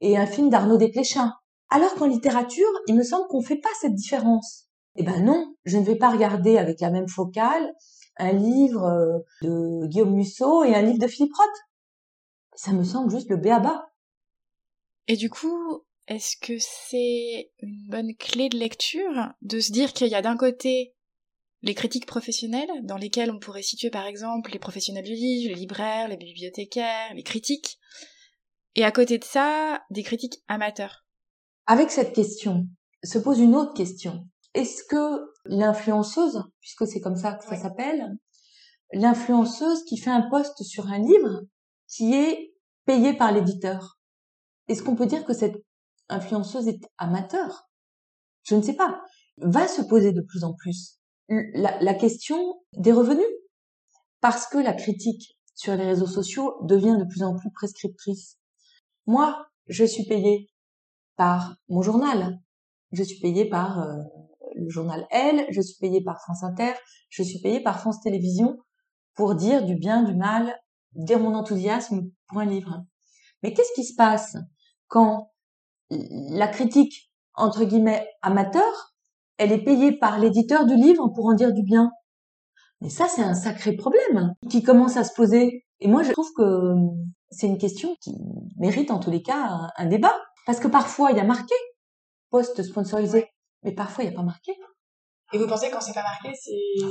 et 0.01 0.17
un 0.17 0.25
film 0.25 0.49
d'Arnaud 0.49 0.77
Desplechin. 0.77 1.33
Alors 1.69 1.93
qu'en 1.95 2.07
littérature, 2.07 2.69
il 2.87 2.95
me 2.95 3.03
semble 3.03 3.27
qu'on 3.27 3.39
ne 3.39 3.45
fait 3.45 3.59
pas 3.59 3.69
cette 3.79 3.95
différence. 3.95 4.67
Eh 4.95 5.03
ben 5.03 5.23
non, 5.23 5.55
je 5.65 5.77
ne 5.77 5.83
vais 5.83 5.97
pas 5.97 6.09
regarder 6.09 6.57
avec 6.57 6.79
la 6.79 6.89
même 6.89 7.07
focale 7.07 7.73
un 8.19 8.31
livre 8.31 8.83
euh, 8.83 9.19
de 9.41 9.87
Guillaume 9.87 10.15
Musso 10.15 10.63
et 10.63 10.73
un 10.73 10.81
livre 10.81 10.99
de 10.99 11.07
Philippe 11.07 11.35
Roth. 11.35 11.47
Ça 12.55 12.71
me 12.71 12.83
semble 12.83 13.11
juste 13.11 13.29
le 13.29 13.37
béaba. 13.37 13.91
Et 15.07 15.15
du 15.15 15.29
coup, 15.29 15.83
est-ce 16.07 16.35
que 16.37 16.57
c'est 16.59 17.51
une 17.59 17.87
bonne 17.89 18.15
clé 18.15 18.49
de 18.49 18.57
lecture 18.57 19.33
de 19.41 19.59
se 19.59 19.71
dire 19.71 19.93
qu'il 19.93 20.07
y 20.07 20.15
a 20.15 20.21
d'un 20.21 20.37
côté 20.37 20.95
les 21.61 21.73
critiques 21.73 22.05
professionnelles, 22.05 22.69
dans 22.83 22.97
lesquelles 22.97 23.31
on 23.31 23.39
pourrait 23.39 23.63
situer 23.63 23.89
par 23.89 24.05
exemple 24.05 24.51
les 24.51 24.59
professionnels 24.59 25.05
du 25.05 25.13
livre, 25.13 25.49
les 25.49 25.59
libraires, 25.59 26.07
les 26.07 26.17
bibliothécaires, 26.17 27.13
les 27.15 27.23
critiques, 27.23 27.79
et 28.75 28.83
à 28.83 28.91
côté 28.91 29.17
de 29.17 29.23
ça, 29.23 29.81
des 29.89 30.03
critiques 30.03 30.43
amateurs. 30.47 31.05
Avec 31.65 31.89
cette 31.89 32.13
question, 32.13 32.67
se 33.03 33.17
pose 33.17 33.39
une 33.39 33.55
autre 33.55 33.73
question. 33.73 34.27
Est-ce 34.53 34.83
que 34.83 35.31
l'influenceuse, 35.45 36.43
puisque 36.59 36.87
c'est 36.87 37.01
comme 37.01 37.15
ça 37.15 37.33
que 37.33 37.45
ça 37.45 37.57
s'appelle, 37.57 38.17
l'influenceuse 38.93 39.83
qui 39.85 39.97
fait 39.97 40.11
un 40.11 40.29
post 40.29 40.63
sur 40.63 40.87
un 40.87 40.99
livre 40.99 41.41
qui 41.87 42.13
est 42.13 42.53
payé 42.85 43.13
par 43.13 43.31
l'éditeur, 43.31 43.99
est-ce 44.67 44.83
qu'on 44.83 44.95
peut 44.95 45.05
dire 45.05 45.25
que 45.25 45.33
cette 45.33 45.55
influenceuse 46.09 46.67
est 46.67 46.81
amateur? 46.97 47.67
Je 48.43 48.55
ne 48.55 48.61
sais 48.61 48.75
pas. 48.75 49.01
Va 49.37 49.67
se 49.67 49.81
poser 49.81 50.13
de 50.13 50.21
plus 50.21 50.43
en 50.43 50.53
plus 50.53 50.96
la, 51.29 51.79
la 51.81 51.93
question 51.93 52.61
des 52.73 52.91
revenus. 52.91 53.25
Parce 54.21 54.47
que 54.47 54.57
la 54.57 54.73
critique 54.73 55.37
sur 55.53 55.75
les 55.75 55.85
réseaux 55.85 56.07
sociaux 56.07 56.55
devient 56.63 56.97
de 56.99 57.05
plus 57.05 57.23
en 57.23 57.35
plus 57.37 57.51
prescriptrice. 57.51 58.37
Moi, 59.05 59.47
je 59.67 59.83
suis 59.83 60.05
payée 60.05 60.49
par 61.15 61.57
mon 61.69 61.81
journal. 61.81 62.39
Je 62.91 63.03
suis 63.03 63.19
payée 63.19 63.49
par 63.49 63.79
euh, 63.79 64.03
le 64.55 64.69
journal 64.69 65.05
Elle, 65.11 65.45
je 65.49 65.61
suis 65.61 65.77
payée 65.79 66.01
par 66.01 66.21
France 66.21 66.43
Inter, 66.43 66.73
je 67.09 67.23
suis 67.23 67.39
payée 67.39 67.61
par 67.61 67.79
France 67.79 68.01
Télévisions 68.01 68.57
pour 69.13 69.35
dire 69.35 69.65
du 69.65 69.75
bien, 69.75 70.03
du 70.03 70.15
mal, 70.15 70.55
dire 70.93 71.19
mon 71.19 71.35
enthousiasme 71.35 72.09
pour 72.27 72.39
un 72.39 72.45
livre. 72.45 72.83
Mais 73.43 73.53
qu'est-ce 73.53 73.73
qui 73.73 73.83
se 73.83 73.95
passe 73.95 74.37
quand 74.87 75.31
la 75.89 76.47
critique, 76.47 77.11
entre 77.33 77.63
guillemets, 77.63 78.07
amateur, 78.21 78.95
elle 79.37 79.51
est 79.51 79.63
payée 79.63 79.97
par 79.97 80.19
l'éditeur 80.19 80.65
du 80.65 80.75
livre 80.75 81.09
pour 81.15 81.25
en 81.25 81.33
dire 81.33 81.53
du 81.53 81.63
bien 81.63 81.91
Mais 82.81 82.89
ça, 82.89 83.07
c'est 83.07 83.23
un 83.23 83.35
sacré 83.35 83.73
problème 83.73 84.33
qui 84.49 84.63
commence 84.63 84.97
à 84.97 85.03
se 85.03 85.13
poser. 85.13 85.65
Et 85.79 85.87
moi, 85.87 86.03
je 86.03 86.11
trouve 86.11 86.31
que 86.35 86.73
c'est 87.29 87.47
une 87.47 87.57
question 87.57 87.95
qui 88.01 88.15
mérite 88.57 88.91
en 88.91 88.99
tous 88.99 89.11
les 89.11 89.21
cas 89.21 89.69
un, 89.77 89.85
débat. 89.85 90.15
Parce 90.45 90.59
que 90.59 90.67
parfois, 90.67 91.11
il 91.11 91.17
y 91.17 91.19
a 91.19 91.25
marqué 91.25 91.55
post 92.29 92.61
sponsorisé, 92.63 93.27
mais 93.63 93.73
parfois, 93.73 94.03
il 94.03 94.09
n'y 94.09 94.13
a 94.13 94.17
pas 94.17 94.23
marqué. 94.23 94.53
Et 95.33 95.37
vous 95.37 95.47
pensez 95.47 95.67
que 95.67 95.73
quand 95.73 95.81
c'est 95.81 95.93
pas 95.93 96.03
marqué, 96.03 96.33
c'est 96.35 96.85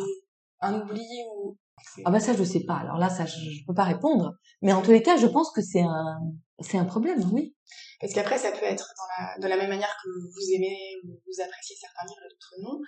un 0.60 0.80
oubli 0.80 1.06
ou 1.32 1.56
ah 2.04 2.10
bah 2.10 2.20
ça 2.20 2.34
je 2.34 2.42
sais 2.42 2.64
pas. 2.64 2.76
Alors 2.76 2.96
là 2.96 3.10
ça 3.10 3.26
je, 3.26 3.38
je 3.38 3.64
peux 3.66 3.74
pas 3.74 3.84
répondre. 3.84 4.32
Mais 4.62 4.72
en 4.72 4.82
tous 4.82 4.92
les 4.92 5.02
cas 5.02 5.16
je 5.16 5.26
pense 5.26 5.52
que 5.52 5.60
c'est 5.60 5.82
un 5.82 6.18
c'est 6.60 6.78
un 6.78 6.84
problème 6.84 7.20
oui. 7.32 7.54
Parce 8.00 8.12
qu'après 8.12 8.38
ça 8.38 8.52
peut 8.52 8.64
être 8.64 8.88
dans 8.96 9.24
la, 9.24 9.38
de 9.38 9.48
la 9.48 9.56
même 9.56 9.70
manière 9.70 9.94
que 10.02 10.08
vous 10.08 10.54
aimez 10.54 10.96
ou 11.04 11.20
vous 11.26 11.42
appréciez 11.42 11.76
certains 11.76 12.06
livres 12.06 12.22
et 12.24 12.28
d'autres 12.28 12.54
non. 12.62 12.80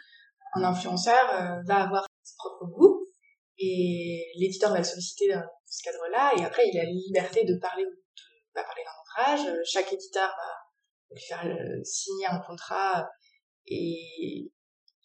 Un 0.55 0.65
influenceur 0.65 1.31
euh, 1.31 1.63
va 1.67 1.83
avoir 1.83 2.07
ses 2.23 2.35
propres 2.37 2.67
goûts 2.67 3.07
et 3.59 4.25
l'éditeur 4.37 4.73
va 4.73 4.79
le 4.79 4.85
solliciter 4.85 5.29
dans 5.33 5.43
ce 5.67 5.83
cadre-là 5.83 6.33
et 6.39 6.45
après 6.45 6.63
il 6.73 6.79
a 6.79 6.85
la 6.85 6.91
liberté 6.91 7.45
de 7.45 7.59
parler 7.59 7.85
ou 7.85 7.91
de 7.91 8.03
pas 8.55 8.65
parler 8.65 8.83
d'un 8.85 9.37
ouvrage. 9.37 9.55
Chaque 9.65 9.93
éditeur 9.93 10.29
va 10.29 11.15
lui 11.15 11.23
faire 11.23 11.45
euh, 11.47 11.83
signer 11.85 12.27
un 12.27 12.39
contrat 12.41 13.09
et 13.67 14.51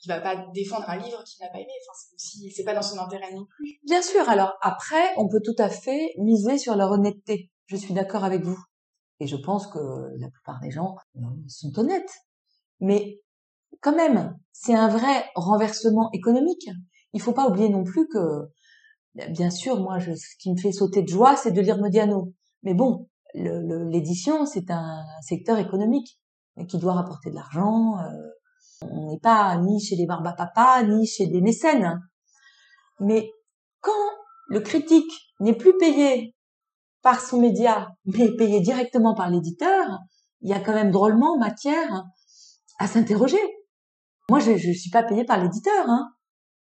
qui 0.03 0.09
va 0.09 0.19
pas 0.19 0.35
défendre 0.53 0.89
un 0.89 0.97
livre 0.97 1.23
qu'il 1.23 1.43
n'a 1.43 1.51
pas 1.51 1.59
aimé. 1.59 1.71
Enfin, 1.81 1.97
c'est 1.97 2.15
aussi, 2.15 2.51
c'est 2.51 2.63
pas 2.63 2.73
dans 2.73 2.81
son 2.81 2.99
intérêt 2.99 3.31
non 3.31 3.45
plus. 3.45 3.79
Bien 3.83 4.01
sûr. 4.01 4.27
Alors 4.29 4.57
après, 4.61 5.13
on 5.17 5.29
peut 5.29 5.41
tout 5.43 5.55
à 5.57 5.69
fait 5.69 6.13
miser 6.17 6.57
sur 6.57 6.75
leur 6.75 6.91
honnêteté. 6.91 7.52
Je 7.67 7.75
suis 7.75 7.93
d'accord 7.93 8.23
avec 8.23 8.43
vous. 8.43 8.57
Et 9.19 9.27
je 9.27 9.35
pense 9.35 9.67
que 9.67 9.79
la 10.17 10.29
plupart 10.29 10.59
des 10.59 10.71
gens 10.71 10.95
euh, 11.17 11.21
sont 11.47 11.77
honnêtes. 11.79 12.11
Mais 12.79 13.21
quand 13.81 13.95
même, 13.95 14.37
c'est 14.51 14.75
un 14.75 14.87
vrai 14.87 15.25
renversement 15.35 16.09
économique. 16.13 16.69
Il 17.13 17.21
faut 17.21 17.33
pas 17.33 17.47
oublier 17.47 17.69
non 17.69 17.83
plus 17.83 18.07
que, 18.07 18.49
bien 19.29 19.49
sûr, 19.49 19.79
moi, 19.79 19.99
ce 19.99 20.35
qui 20.39 20.51
me 20.51 20.57
fait 20.57 20.71
sauter 20.71 21.03
de 21.03 21.07
joie, 21.07 21.35
c'est 21.35 21.51
de 21.51 21.61
lire 21.61 21.77
Modiano. 21.77 22.33
Mais 22.63 22.73
bon, 22.73 23.07
l'édition, 23.35 24.45
c'est 24.45 24.71
un 24.71 25.03
secteur 25.21 25.57
économique 25.59 26.19
qui 26.67 26.77
doit 26.77 26.93
rapporter 26.93 27.29
de 27.29 27.35
l'argent. 27.35 27.97
Euh, 27.99 28.87
on 28.89 29.11
n'est 29.11 29.19
pas 29.19 29.57
ni 29.57 29.79
chez 29.79 29.95
les 29.95 30.05
barbapapas, 30.05 30.83
ni 30.83 31.05
chez 31.05 31.27
des 31.27 31.41
mécènes. 31.41 32.01
Mais 32.99 33.31
quand 33.81 33.91
le 34.47 34.59
critique 34.59 35.11
n'est 35.39 35.55
plus 35.55 35.77
payé 35.77 36.32
par 37.03 37.21
son 37.21 37.39
média, 37.39 37.89
mais 38.05 38.35
payé 38.35 38.61
directement 38.61 39.13
par 39.13 39.29
l'éditeur, 39.29 39.99
il 40.41 40.49
y 40.49 40.53
a 40.53 40.59
quand 40.59 40.73
même 40.73 40.91
drôlement 40.91 41.37
matière 41.37 42.05
à 42.79 42.87
s'interroger. 42.87 43.39
Moi, 44.29 44.39
je 44.39 44.51
ne 44.51 44.73
suis 44.73 44.89
pas 44.89 45.03
payé 45.03 45.25
par 45.25 45.41
l'éditeur. 45.41 45.89
Hein. 45.89 46.13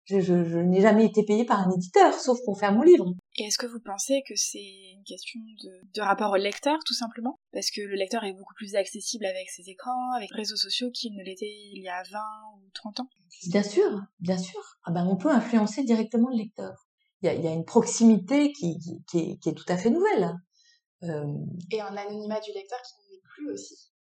Je, 0.05 0.21
je, 0.21 0.45
je 0.45 0.59
n'ai 0.59 0.79
jamais 0.79 1.05
été 1.05 1.23
payé 1.23 1.43
par 1.43 1.67
un 1.67 1.71
éditeur, 1.71 2.13
sauf 2.13 2.37
pour 2.45 2.57
faire 2.57 2.71
mon 2.71 2.81
livre. 2.81 3.13
Et 3.35 3.43
est-ce 3.43 3.57
que 3.57 3.65
vous 3.65 3.81
pensez 3.83 4.21
que 4.27 4.35
c'est 4.35 4.93
une 4.93 5.03
question 5.03 5.39
de, 5.63 5.69
de, 5.93 6.01
rapport 6.01 6.31
au 6.31 6.37
lecteur, 6.37 6.77
tout 6.85 6.93
simplement? 6.93 7.39
Parce 7.51 7.71
que 7.71 7.81
le 7.81 7.95
lecteur 7.95 8.23
est 8.23 8.31
beaucoup 8.31 8.53
plus 8.55 8.75
accessible 8.75 9.25
avec 9.25 9.49
ses 9.49 9.69
écrans, 9.69 10.13
avec 10.15 10.29
les 10.31 10.37
réseaux 10.37 10.55
sociaux 10.55 10.89
qu'il 10.91 11.13
ne 11.13 11.23
l'était 11.23 11.51
il 11.73 11.83
y 11.83 11.89
a 11.89 12.01
20 12.09 12.19
ou 12.55 12.69
30 12.73 13.01
ans 13.01 13.09
Bien 13.49 13.63
sûr, 13.63 14.01
bien 14.19 14.37
sûr. 14.37 14.61
Ah 14.85 14.91
ben, 14.91 15.05
on 15.05 15.17
peut 15.17 15.29
influencer 15.29 15.83
directement 15.83 16.29
le 16.29 16.37
lecteur. 16.37 16.86
Il 17.21 17.25
y 17.25 17.29
a, 17.29 17.33
y 17.33 17.47
a 17.47 17.53
une 17.53 17.65
proximité 17.65 18.51
qui, 18.51 18.77
qui, 18.79 19.03
qui, 19.09 19.19
est, 19.19 19.37
qui, 19.37 19.49
est, 19.49 19.53
tout 19.53 19.65
à 19.67 19.77
fait 19.77 19.89
nouvelle. 19.89 20.35
Euh... 21.03 21.25
Et 21.71 21.81
un 21.81 21.95
anonymat 21.95 22.39
du 22.39 22.51
lecteur 22.53 22.79
qui 22.81 23.11
n'est 23.11 23.21
plus 23.23 23.51
aussi. 23.51 23.91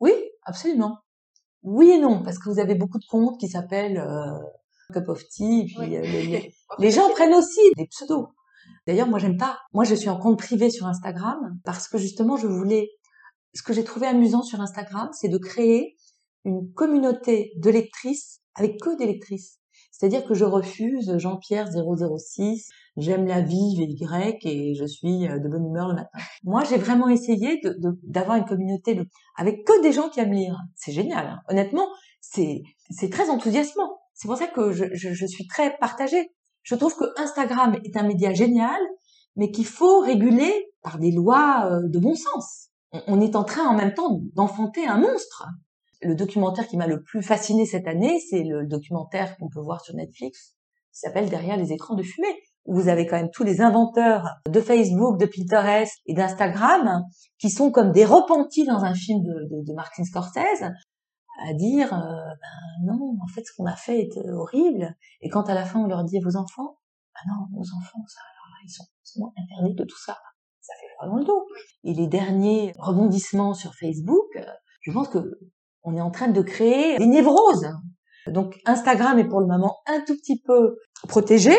Oui, 0.00 0.12
absolument. 0.44 0.98
Oui 1.62 1.90
et 1.90 1.98
non, 1.98 2.22
parce 2.22 2.38
que 2.38 2.48
vous 2.48 2.58
avez 2.58 2.74
beaucoup 2.74 2.98
de 2.98 3.06
comptes 3.06 3.38
qui 3.38 3.48
s'appellent... 3.48 3.98
Euh 3.98 4.38
cup 4.90 5.08
of 5.08 5.26
tea, 5.28 5.60
et 5.60 5.64
puis 5.66 5.96
euh, 5.96 6.02
les, 6.02 6.54
les, 6.78 6.90
gens 6.90 7.08
prennent 7.10 7.34
aussi 7.34 7.60
des 7.76 7.86
pseudos. 7.86 8.28
D'ailleurs, 8.86 9.08
moi, 9.08 9.18
j'aime 9.18 9.36
pas. 9.36 9.58
Moi, 9.72 9.84
je 9.84 9.94
suis 9.94 10.08
en 10.08 10.18
compte 10.18 10.38
privé 10.38 10.70
sur 10.70 10.86
Instagram 10.86 11.58
parce 11.64 11.88
que 11.88 11.98
justement, 11.98 12.36
je 12.36 12.46
voulais. 12.46 12.90
Ce 13.54 13.62
que 13.62 13.72
j'ai 13.72 13.84
trouvé 13.84 14.06
amusant 14.06 14.42
sur 14.42 14.60
Instagram, 14.60 15.08
c'est 15.12 15.28
de 15.28 15.38
créer 15.38 15.96
une 16.44 16.72
communauté 16.72 17.52
de 17.56 17.70
lectrices 17.70 18.40
avec 18.54 18.80
que 18.80 18.96
des 18.96 19.06
lectrices. 19.06 19.59
C'est-à-dire 20.00 20.24
que 20.24 20.32
je 20.32 20.46
refuse 20.46 21.18
Jean-Pierre 21.18 21.68
006, 21.70 22.70
j'aime 22.96 23.26
la 23.26 23.42
vie 23.42 23.74
Y 23.76 24.46
et 24.46 24.74
je 24.74 24.86
suis 24.86 25.28
euh, 25.28 25.38
de 25.38 25.46
bonne 25.46 25.66
humeur 25.66 25.88
le 25.88 25.94
matin. 25.94 26.08
Moi, 26.42 26.64
j'ai 26.64 26.78
vraiment 26.78 27.10
essayé 27.10 27.60
d'avoir 28.04 28.38
une 28.38 28.46
communauté 28.46 28.98
avec 29.36 29.62
que 29.66 29.82
des 29.82 29.92
gens 29.92 30.08
qui 30.08 30.20
aiment 30.20 30.32
lire. 30.32 30.56
C'est 30.74 30.92
génial. 30.92 31.26
Hein. 31.26 31.40
Honnêtement, 31.50 31.86
c'est 32.22 32.62
très 33.10 33.28
enthousiasmant. 33.28 33.98
C'est 34.14 34.26
pour 34.26 34.38
ça 34.38 34.46
que 34.46 34.72
je, 34.72 35.26
suis 35.26 35.46
très 35.46 35.76
partagée. 35.76 36.32
Je 36.62 36.76
trouve 36.76 36.96
que 36.96 37.04
Instagram 37.20 37.76
est 37.84 37.98
un 37.98 38.04
média 38.04 38.32
génial, 38.32 38.80
mais 39.36 39.50
qu'il 39.50 39.66
faut 39.66 40.00
réguler 40.00 40.72
par 40.80 40.98
des 40.98 41.10
lois 41.10 41.68
euh, 41.70 41.86
de 41.86 41.98
bon 41.98 42.14
sens. 42.14 42.70
On 43.06 43.20
est 43.20 43.36
en 43.36 43.44
train 43.44 43.66
en 43.66 43.74
même 43.74 43.92
temps 43.92 44.22
d'enfanter 44.34 44.86
un 44.86 44.96
monstre. 44.96 45.44
Le 46.02 46.14
documentaire 46.14 46.66
qui 46.66 46.76
m'a 46.76 46.86
le 46.86 47.02
plus 47.02 47.22
fasciné 47.22 47.66
cette 47.66 47.86
année, 47.86 48.18
c'est 48.30 48.42
le 48.42 48.66
documentaire 48.66 49.36
qu'on 49.36 49.48
peut 49.48 49.60
voir 49.60 49.82
sur 49.82 49.94
Netflix, 49.94 50.54
qui 50.92 51.00
s'appelle 51.00 51.28
Derrière 51.28 51.56
les 51.56 51.72
écrans 51.72 51.94
de 51.94 52.02
fumée, 52.02 52.42
où 52.64 52.74
vous 52.74 52.88
avez 52.88 53.06
quand 53.06 53.16
même 53.16 53.30
tous 53.30 53.44
les 53.44 53.60
inventeurs 53.60 54.26
de 54.48 54.60
Facebook, 54.60 55.18
de 55.18 55.26
Pinterest 55.26 55.92
et 56.06 56.14
d'Instagram 56.14 57.02
qui 57.38 57.50
sont 57.50 57.70
comme 57.70 57.92
des 57.92 58.04
repentis 58.04 58.64
dans 58.64 58.84
un 58.84 58.94
film 58.94 59.22
de, 59.22 59.32
de, 59.50 59.64
de 59.66 59.74
Martin 59.74 60.04
Scorsese, 60.04 60.64
à 61.42 61.54
dire 61.54 61.92
euh, 61.92 61.98
ben 61.98 62.92
non, 62.92 63.16
en 63.22 63.26
fait 63.34 63.42
ce 63.44 63.52
qu'on 63.56 63.66
a 63.66 63.76
fait 63.76 64.00
est 64.00 64.30
horrible. 64.30 64.94
Et 65.20 65.28
quand 65.28 65.48
à 65.48 65.54
la 65.54 65.64
fin 65.64 65.80
on 65.80 65.86
leur 65.86 66.04
dit 66.04 66.18
vos 66.20 66.36
enfants, 66.36 66.78
ben 67.14 67.32
non, 67.32 67.58
nos 67.58 67.76
enfants, 67.76 68.04
ça, 68.06 68.20
ils 68.64 68.70
sont 68.70 68.84
forcément 68.98 69.32
interdits 69.36 69.74
de 69.74 69.84
tout 69.84 69.98
ça. 69.98 70.18
Ça 70.60 70.74
fait 70.80 70.86
froid 70.96 71.08
dans 71.08 71.16
le 71.16 71.24
dos. 71.24 71.46
Et 71.84 71.94
les 71.94 72.06
derniers 72.06 72.74
rebondissements 72.78 73.54
sur 73.54 73.74
Facebook, 73.74 74.28
euh, 74.36 74.44
je 74.82 74.92
pense 74.92 75.08
que 75.08 75.38
on 75.82 75.96
est 75.96 76.00
en 76.00 76.10
train 76.10 76.28
de 76.28 76.42
créer 76.42 76.98
des 76.98 77.06
névroses. 77.06 77.68
Donc 78.26 78.60
Instagram 78.66 79.18
est 79.18 79.28
pour 79.28 79.40
le 79.40 79.46
moment 79.46 79.80
un 79.86 80.00
tout 80.00 80.16
petit 80.16 80.40
peu 80.40 80.78
protégé. 81.08 81.52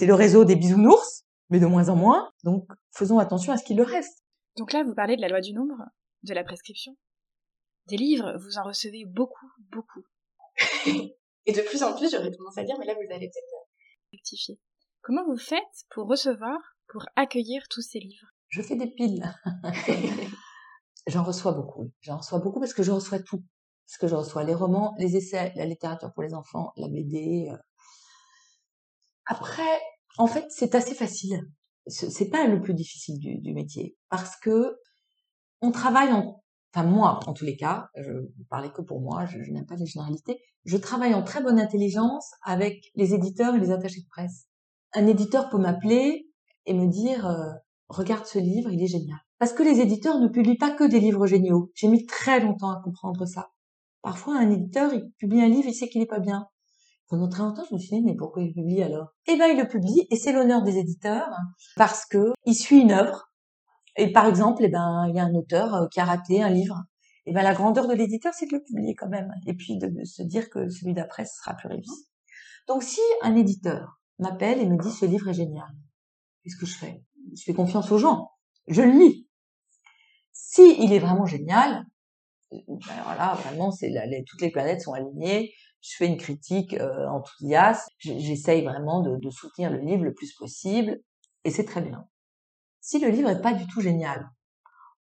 C'est 0.00 0.06
le 0.06 0.14
réseau 0.14 0.44
des 0.44 0.56
bisounours, 0.56 1.24
mais 1.50 1.60
de 1.60 1.66
moins 1.66 1.88
en 1.88 1.96
moins. 1.96 2.30
Donc 2.44 2.68
faisons 2.92 3.18
attention 3.18 3.52
à 3.52 3.56
ce 3.56 3.64
qu'il 3.64 3.76
le 3.76 3.84
reste. 3.84 4.24
Donc 4.56 4.72
là, 4.72 4.82
vous 4.84 4.94
parlez 4.94 5.16
de 5.16 5.22
la 5.22 5.28
loi 5.28 5.40
du 5.40 5.52
nombre, 5.52 5.76
de 6.24 6.34
la 6.34 6.44
prescription. 6.44 6.96
Des 7.86 7.96
livres, 7.96 8.36
vous 8.38 8.58
en 8.58 8.64
recevez 8.64 9.04
beaucoup, 9.06 9.46
beaucoup. 9.70 10.04
Et 11.46 11.52
de 11.52 11.62
plus 11.62 11.82
en 11.82 11.96
plus, 11.96 12.10
j'aurais 12.10 12.30
tendance 12.30 12.58
à 12.58 12.64
dire, 12.64 12.76
mais 12.78 12.84
là, 12.84 12.94
vous 12.94 13.14
allez 13.14 13.28
peut-être 13.28 13.68
rectifier. 14.12 14.58
Comment 15.00 15.24
vous 15.24 15.38
faites 15.38 15.62
pour 15.90 16.06
recevoir, 16.06 16.58
pour 16.88 17.06
accueillir 17.16 17.62
tous 17.70 17.80
ces 17.80 18.00
livres? 18.00 18.26
Je 18.48 18.60
fais 18.62 18.76
des 18.76 18.88
piles. 18.88 19.24
J'en 21.06 21.22
reçois 21.22 21.52
beaucoup. 21.52 21.90
J'en 22.02 22.18
reçois 22.18 22.40
beaucoup 22.40 22.60
parce 22.60 22.74
que 22.74 22.82
je 22.82 22.90
reçois 22.90 23.20
tout. 23.20 23.42
Parce 23.88 23.96
que 23.98 24.06
je 24.06 24.16
reçois 24.16 24.44
les 24.44 24.54
romans, 24.54 24.94
les 24.98 25.16
essais, 25.16 25.50
la 25.56 25.64
littérature 25.64 26.12
pour 26.12 26.22
les 26.22 26.34
enfants, 26.34 26.72
la 26.76 26.88
BD. 26.88 27.48
Euh. 27.50 27.56
Après, 29.24 29.80
en 30.18 30.26
fait, 30.26 30.44
c'est 30.50 30.74
assez 30.74 30.94
facile. 30.94 31.40
C'est 31.86 32.28
pas 32.28 32.46
le 32.46 32.60
plus 32.60 32.74
difficile 32.74 33.18
du, 33.18 33.54
métier 33.54 33.96
parce 34.10 34.36
que 34.40 34.76
on 35.62 35.70
travaille 35.70 36.12
en 36.12 36.42
enfin 36.74 36.86
moi 36.86 37.20
en 37.26 37.32
tous 37.32 37.46
les 37.46 37.56
cas, 37.56 37.88
je 37.96 38.12
parlais 38.50 38.70
que 38.70 38.82
pour 38.82 39.00
moi, 39.00 39.24
je, 39.24 39.38
n'aime 39.50 39.64
pas 39.64 39.76
les 39.76 39.86
généralités, 39.86 40.38
je 40.66 40.76
travaille 40.76 41.14
en 41.14 41.22
très 41.22 41.42
bonne 41.42 41.58
intelligence 41.58 42.30
avec 42.42 42.90
les 42.94 43.14
éditeurs 43.14 43.54
et 43.54 43.58
les 43.58 43.70
attachés 43.70 44.02
de 44.02 44.08
presse. 44.10 44.48
Un 44.92 45.06
éditeur 45.06 45.48
peut 45.48 45.56
m'appeler 45.56 46.28
et 46.66 46.74
me 46.74 46.88
dire 46.88 47.26
euh, 47.26 47.52
regarde 47.88 48.26
ce 48.26 48.38
livre, 48.38 48.70
il 48.70 48.82
est 48.82 48.86
génial. 48.86 49.18
Parce 49.38 49.54
que 49.54 49.62
les 49.62 49.80
éditeurs 49.80 50.20
ne 50.20 50.28
publient 50.28 50.58
pas 50.58 50.72
que 50.72 50.84
des 50.84 51.00
livres 51.00 51.26
géniaux. 51.26 51.70
J'ai 51.74 51.88
mis 51.88 52.04
très 52.04 52.40
longtemps 52.40 52.70
à 52.70 52.82
comprendre 52.82 53.24
ça. 53.24 53.48
Parfois, 54.02 54.38
un 54.38 54.50
éditeur, 54.50 54.92
il 54.92 55.10
publie 55.18 55.40
un 55.40 55.48
livre, 55.48 55.68
il 55.68 55.74
sait 55.74 55.88
qu'il 55.88 56.00
n'est 56.00 56.06
pas 56.06 56.20
bien. 56.20 56.46
Pendant 57.08 57.28
très 57.28 57.42
longtemps, 57.42 57.64
je 57.68 57.74
me 57.74 57.78
suis 57.80 57.96
dit, 57.96 58.02
mais 58.02 58.14
pourquoi 58.14 58.42
il 58.42 58.52
publie 58.52 58.82
alors? 58.82 59.08
Eh 59.26 59.36
ben, 59.36 59.46
il 59.46 59.58
le 59.58 59.66
publie, 59.66 60.06
et 60.10 60.16
c'est 60.16 60.32
l'honneur 60.32 60.62
des 60.62 60.76
éditeurs, 60.76 61.30
parce 61.76 62.04
que 62.04 62.32
il 62.44 62.54
suit 62.54 62.80
une 62.80 62.92
œuvre, 62.92 63.28
et 63.98 64.12
par 64.12 64.26
exemple, 64.26 64.62
eh 64.64 64.68
ben, 64.68 65.06
il 65.08 65.16
y 65.16 65.18
a 65.18 65.24
un 65.24 65.34
auteur 65.34 65.74
euh, 65.74 65.86
qui 65.88 65.98
a 65.98 66.04
raté 66.04 66.40
un 66.40 66.48
livre. 66.48 66.84
Eh 67.26 67.32
ben, 67.32 67.42
la 67.42 67.52
grandeur 67.52 67.88
de 67.88 67.94
l'éditeur, 67.94 68.32
c'est 68.32 68.46
de 68.46 68.56
le 68.56 68.62
publier 68.62 68.94
quand 68.94 69.08
même. 69.08 69.32
Et 69.46 69.54
puis 69.54 69.76
de, 69.76 70.04
se 70.04 70.22
dire 70.22 70.48
que 70.48 70.68
celui 70.68 70.94
d'après 70.94 71.26
sera 71.26 71.54
plus 71.54 71.68
réussi. 71.68 72.06
Donc, 72.68 72.84
si 72.84 73.00
un 73.22 73.34
éditeur 73.34 74.00
m'appelle 74.20 74.60
et 74.60 74.66
me 74.66 74.78
dit 74.78 74.92
ce 74.92 75.04
livre 75.04 75.28
est 75.28 75.34
génial, 75.34 75.68
qu'est-ce 76.42 76.56
que 76.56 76.64
je 76.64 76.76
fais? 76.76 77.02
Je 77.36 77.42
fais 77.42 77.54
confiance 77.54 77.90
aux 77.90 77.98
gens. 77.98 78.30
Je 78.68 78.82
le 78.82 78.92
lis. 78.92 79.28
Si 80.32 80.76
il 80.80 80.92
est 80.92 81.00
vraiment 81.00 81.26
génial, 81.26 81.84
ben 82.50 83.02
voilà, 83.04 83.34
vraiment, 83.34 83.70
c'est 83.70 83.92
toutes 84.26 84.40
les 84.40 84.50
planètes 84.50 84.82
sont 84.82 84.92
alignées. 84.92 85.52
Je 85.80 85.96
fais 85.96 86.06
une 86.06 86.16
critique 86.16 86.74
euh, 86.74 87.06
enthousiaste. 87.08 87.88
J'essaye 87.98 88.64
vraiment 88.64 89.00
de, 89.00 89.16
de 89.16 89.30
soutenir 89.30 89.70
le 89.70 89.78
livre 89.78 90.04
le 90.04 90.14
plus 90.14 90.34
possible, 90.34 90.98
et 91.44 91.50
c'est 91.50 91.64
très 91.64 91.82
bien. 91.82 92.08
Si 92.80 92.98
le 92.98 93.08
livre 93.08 93.28
est 93.30 93.42
pas 93.42 93.54
du 93.54 93.66
tout 93.66 93.80
génial, 93.80 94.28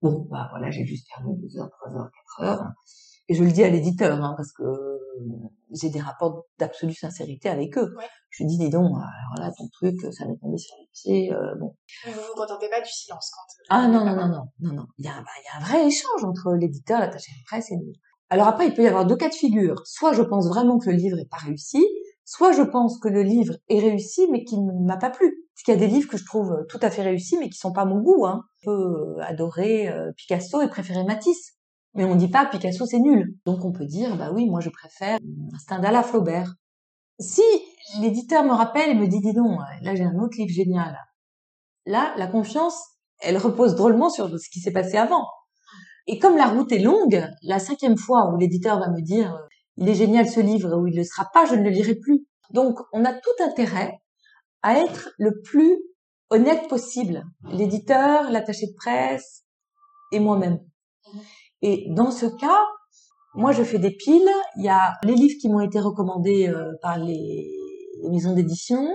bon, 0.03 0.27
bah 0.31 0.49
voilà, 0.51 0.71
j'ai 0.71 0.87
juste 0.87 1.07
perdu 1.09 1.33
deux 1.41 1.59
heures, 1.59 1.71
trois 1.71 1.95
heures, 1.95 2.11
quatre 2.11 2.49
heures, 2.49 2.73
et 3.29 3.35
je 3.35 3.43
le 3.43 3.51
dis 3.51 3.65
à 3.65 3.71
l'éditeur, 3.71 4.23
hein, 4.23 4.35
parce 4.37 4.53
que 4.53 4.63
euh, 4.63 5.09
j'ai 5.73 5.89
des 5.89 6.01
rapports 6.01 6.45
d'absolue 6.59 6.95
sincérité 6.95 7.49
avec 7.49 7.79
eux. 7.79 7.95
Je 8.29 8.43
lui 8.43 8.51
dis, 8.51 8.59
dis 8.59 8.71
donc, 8.71 8.91
alors 8.91 9.35
là, 9.39 9.53
ton 9.57 9.69
truc, 9.69 10.01
ça 10.13 10.27
m'est 10.27 10.37
tombé 10.37 10.59
sur 10.59 10.77
les 10.79 10.89
pieds, 10.93 11.33
euh, 11.33 11.55
bon. 11.59 11.75
Vous 12.07 12.13
vous 12.13 12.35
contentez 12.37 12.69
pas 12.69 12.81
du 12.81 12.91
silence 12.91 13.31
quand... 13.35 13.41
Euh, 13.41 13.81
ah 13.81 13.89
non, 13.89 14.05
non, 14.05 14.15
non, 14.15 14.29
non, 14.29 14.45
non, 14.61 14.73
non. 14.75 14.87
Il 14.99 15.07
y, 15.07 15.09
a, 15.09 15.13
bah, 15.13 15.31
il 15.39 15.45
y 15.45 15.57
a 15.57 15.65
un 15.65 15.67
vrai 15.67 15.87
échange 15.87 16.25
entre 16.25 16.53
l'éditeur, 16.55 17.01
l'attaché 17.01 17.33
de 17.33 17.45
presse 17.45 17.71
et 17.71 17.77
nous. 17.77 17.93
Alors 18.29 18.47
après, 18.49 18.67
il 18.67 18.75
peut 18.75 18.83
y 18.83 18.89
avoir 18.89 19.07
deux 19.07 19.17
cas 19.17 19.29
de 19.29 19.35
figure. 19.35 19.87
Soit 19.87 20.13
je 20.13 20.23
pense 20.23 20.49
vraiment 20.49 20.79
que 20.79 20.91
le 20.91 20.97
livre 20.97 21.19
est 21.19 21.29
pas 21.29 21.37
réussi, 21.39 21.83
soit 22.25 22.53
je 22.53 22.63
pense 22.63 22.99
que 22.99 23.09
le 23.09 23.23
livre 23.23 23.55
est 23.69 23.81
réussi 23.81 24.27
mais 24.31 24.45
qui 24.45 24.59
ne 24.59 24.87
m'a 24.87 24.97
pas 24.97 25.11
plu. 25.11 25.47
Parce 25.55 25.63
qu'il 25.65 25.75
y 25.75 25.77
a 25.77 25.81
des 25.81 25.87
livres 25.87 26.09
que 26.09 26.17
je 26.17 26.25
trouve 26.25 26.53
euh, 26.53 26.65
tout 26.69 26.81
à 26.83 26.91
fait 26.91 27.03
réussis, 27.03 27.39
mais 27.39 27.49
qui 27.49 27.59
sont 27.59 27.73
pas 27.73 27.85
mon 27.85 28.01
goût. 28.01 28.27
Hein. 28.27 28.43
On 28.63 28.67
peut 28.67 29.17
euh, 29.19 29.23
adorer 29.23 29.89
Picasso 30.17 30.61
et 30.61 30.69
préférer 30.69 31.05
Matisse. 31.05 31.55
Mais 31.95 32.05
on 32.05 32.17
dit 32.17 32.29
pas 32.29 32.47
Picasso 32.47 32.87
c'est 32.87 32.99
nul. 32.99 33.37
Donc 33.47 33.65
on 33.65 33.73
peut 33.73 33.87
dire, 33.87 34.17
bah 34.17 34.31
oui, 34.33 34.49
moi 34.49 34.61
je 34.61 34.71
préfère 34.71 35.19
Stendhal 35.59 35.95
à 35.95 36.03
Flaubert. 36.03 36.55
Si 37.21 37.43
l'éditeur 38.01 38.45
me 38.45 38.53
rappelle 38.53 38.91
et 38.91 38.95
me 38.95 39.07
dit, 39.07 39.21
dis 39.21 39.33
donc, 39.33 39.59
là 39.83 39.95
j'ai 39.95 40.05
un 40.05 40.19
autre 40.19 40.37
livre 40.37 40.53
génial. 40.53 40.99
Là, 41.87 42.15
la 42.17 42.27
confiance, 42.27 42.77
elle 43.21 43.37
repose 43.37 43.75
drôlement 43.75 44.11
sur 44.11 44.29
ce 44.29 44.49
qui 44.51 44.61
s'est 44.61 44.73
passé 44.73 44.97
avant. 44.97 45.27
Et 46.07 46.19
comme 46.19 46.37
la 46.37 46.47
route 46.47 46.73
est 46.73 46.79
longue, 46.79 47.27
la 47.43 47.59
cinquième 47.59 47.97
fois 47.97 48.31
où 48.31 48.37
l'éditeur 48.37 48.79
va 48.79 48.91
me 48.91 49.01
dire, 49.01 49.39
il 49.77 49.89
est 49.89 49.95
génial 49.95 50.29
ce 50.29 50.41
livre, 50.41 50.77
ou 50.77 50.87
il 50.87 50.93
ne 50.93 50.99
le 50.99 51.05
sera 51.05 51.29
pas, 51.33 51.47
je 51.47 51.55
ne 51.55 51.63
le 51.63 51.71
lirai 51.71 51.95
plus. 51.95 52.27
Donc 52.51 52.79
on 52.93 53.05
a 53.05 53.13
tout 53.13 53.43
intérêt 53.43 53.99
à 54.63 54.79
être 54.79 55.11
le 55.19 55.41
plus 55.43 55.79
honnête 56.31 56.69
possible, 56.69 57.25
l'éditeur, 57.51 58.31
l'attaché 58.31 58.67
de 58.67 58.75
presse 58.77 59.45
et 60.11 60.21
moi-même. 60.21 60.59
Et 61.67 61.87
dans 61.89 62.11
ce 62.11 62.27
cas, 62.27 62.61
moi 63.35 63.53
je 63.53 63.63
fais 63.63 63.79
des 63.79 63.91
piles, 63.91 64.29
il 64.59 64.65
y 64.65 64.69
a 64.69 64.99
les 65.03 65.15
livres 65.15 65.37
qui 65.41 65.49
m'ont 65.49 65.63
été 65.63 65.81
recommandés 65.81 66.47
euh, 66.47 66.73
par 66.83 66.99
les, 66.99 67.51
maisons 68.11 68.35
d'édition, 68.35 68.87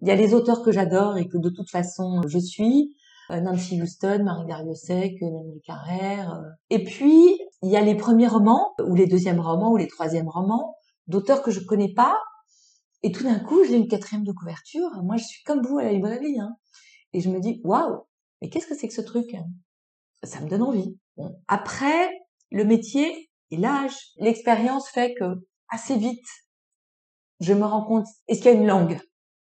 il 0.00 0.08
y 0.08 0.10
a 0.10 0.16
les 0.16 0.34
auteurs 0.34 0.64
que 0.64 0.72
j'adore 0.72 1.16
et 1.16 1.28
que 1.28 1.38
de 1.38 1.48
toute 1.48 1.70
façon 1.70 2.22
je 2.26 2.40
suis, 2.40 2.92
euh, 3.30 3.40
Nancy 3.40 3.80
Houston, 3.80 4.24
Marie 4.24 4.48
Dariussec, 4.48 5.22
Emmanuel 5.22 5.60
Carrère. 5.64 6.34
Euh. 6.34 6.48
Et 6.70 6.82
puis, 6.82 7.38
il 7.62 7.70
y 7.70 7.76
a 7.76 7.82
les 7.82 7.94
premiers 7.94 8.26
romans, 8.26 8.72
ou 8.84 8.96
les 8.96 9.06
deuxièmes 9.06 9.38
romans, 9.38 9.70
ou 9.70 9.76
les 9.76 9.86
troisièmes 9.86 10.28
romans, 10.28 10.74
d'auteurs 11.06 11.42
que 11.42 11.52
je 11.52 11.60
connais 11.60 11.94
pas, 11.94 12.16
et 13.04 13.12
tout 13.12 13.22
d'un 13.22 13.38
coup, 13.38 13.62
j'ai 13.64 13.76
une 13.76 13.86
quatrième 13.86 14.24
de 14.24 14.32
couverture. 14.32 14.90
Moi, 15.04 15.18
je 15.18 15.24
suis 15.24 15.44
comme 15.44 15.64
vous 15.64 15.78
à 15.78 15.84
la 15.84 15.92
librairie. 15.92 16.40
Hein. 16.40 16.56
Et 17.12 17.20
je 17.20 17.30
me 17.30 17.38
dis, 17.38 17.60
waouh, 17.62 18.00
mais 18.42 18.48
qu'est-ce 18.48 18.66
que 18.66 18.74
c'est 18.74 18.88
que 18.88 18.94
ce 18.94 19.02
truc? 19.02 19.36
Ça 20.24 20.40
me 20.40 20.48
donne 20.48 20.62
envie. 20.62 20.98
Après, 21.46 22.10
le 22.50 22.64
métier 22.64 23.30
et 23.50 23.56
l'âge, 23.56 23.96
l'expérience 24.16 24.88
fait 24.88 25.14
que 25.14 25.46
assez 25.70 25.96
vite, 25.96 26.26
je 27.40 27.52
me 27.52 27.64
rends 27.64 27.84
compte, 27.84 28.06
est-ce 28.26 28.40
qu'il 28.40 28.52
y 28.52 28.54
a 28.54 28.58
une 28.58 28.66
langue? 28.66 29.00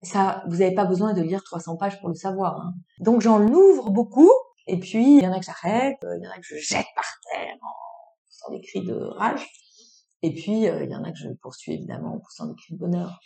Ça, 0.03 0.45
vous 0.49 0.59
n'avez 0.59 0.75
pas 0.75 0.85
besoin 0.85 1.13
de 1.13 1.23
lire 1.23 1.43
300 1.43 1.77
pages 1.77 1.99
pour 2.01 2.09
le 2.09 2.15
savoir. 2.15 2.61
Hein. 2.61 2.75
Donc 3.01 3.21
j'en 3.21 3.43
ouvre 3.47 3.91
beaucoup, 3.91 4.31
et 4.67 4.79
puis 4.79 5.17
il 5.17 5.23
y 5.23 5.27
en 5.27 5.33
a 5.33 5.39
que 5.39 5.47
j'arrête, 5.47 5.97
il 6.03 6.25
y 6.25 6.29
en 6.29 6.31
a 6.31 6.37
que 6.37 6.47
je 6.47 6.57
jette 6.57 6.87
par 6.95 7.07
terre 7.33 7.57
en 7.63 8.51
des 8.51 8.61
cris 8.61 8.85
de 8.85 8.95
rage. 8.95 9.47
Et 10.23 10.35
puis, 10.35 10.69
euh, 10.69 10.85
il 10.85 10.91
y 10.91 10.97
en 10.97 11.05
a 11.05 11.13
que 11.13 11.19
je 11.19 11.29
poursuis 11.41 11.75
évidemment 11.75 12.15
en 12.15 12.19
poussant 12.19 12.47
des 12.47 12.55
cris 12.55 12.75
de 12.75 12.79
bonheur. 12.79 13.21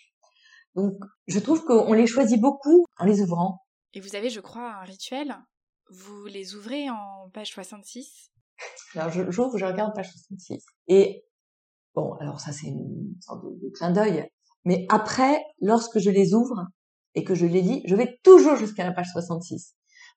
Donc, 0.74 0.94
je 1.26 1.38
trouve 1.38 1.64
qu'on 1.64 1.92
les 1.92 2.06
choisit 2.06 2.40
beaucoup 2.40 2.86
en 2.98 3.04
les 3.04 3.20
ouvrant. 3.20 3.60
Et 3.94 4.00
vous 4.00 4.14
avez, 4.16 4.30
je 4.30 4.40
crois, 4.40 4.74
un 4.74 4.84
rituel? 4.84 5.36
Vous 5.92 6.24
les 6.26 6.54
ouvrez 6.54 6.90
en 6.90 7.30
page 7.32 7.52
66 7.52 8.30
Alors, 8.94 9.10
j'ouvre, 9.30 9.58
je 9.58 9.64
regarde 9.64 9.94
page 9.94 10.10
66. 10.10 10.64
Et, 10.88 11.24
bon, 11.94 12.14
alors 12.14 12.40
ça, 12.40 12.52
c'est 12.52 12.68
une 12.68 13.14
sorte 13.20 13.44
de, 13.44 13.70
clin 13.76 13.90
d'œil. 13.90 14.28
Mais 14.64 14.86
après, 14.88 15.42
lorsque 15.60 15.98
je 15.98 16.10
les 16.10 16.34
ouvre 16.34 16.66
et 17.14 17.24
que 17.24 17.34
je 17.34 17.46
les 17.46 17.60
lis, 17.60 17.82
je 17.86 17.94
vais 17.94 18.18
toujours 18.22 18.56
jusqu'à 18.56 18.84
la 18.84 18.92
page 18.92 19.10
66. 19.12 19.74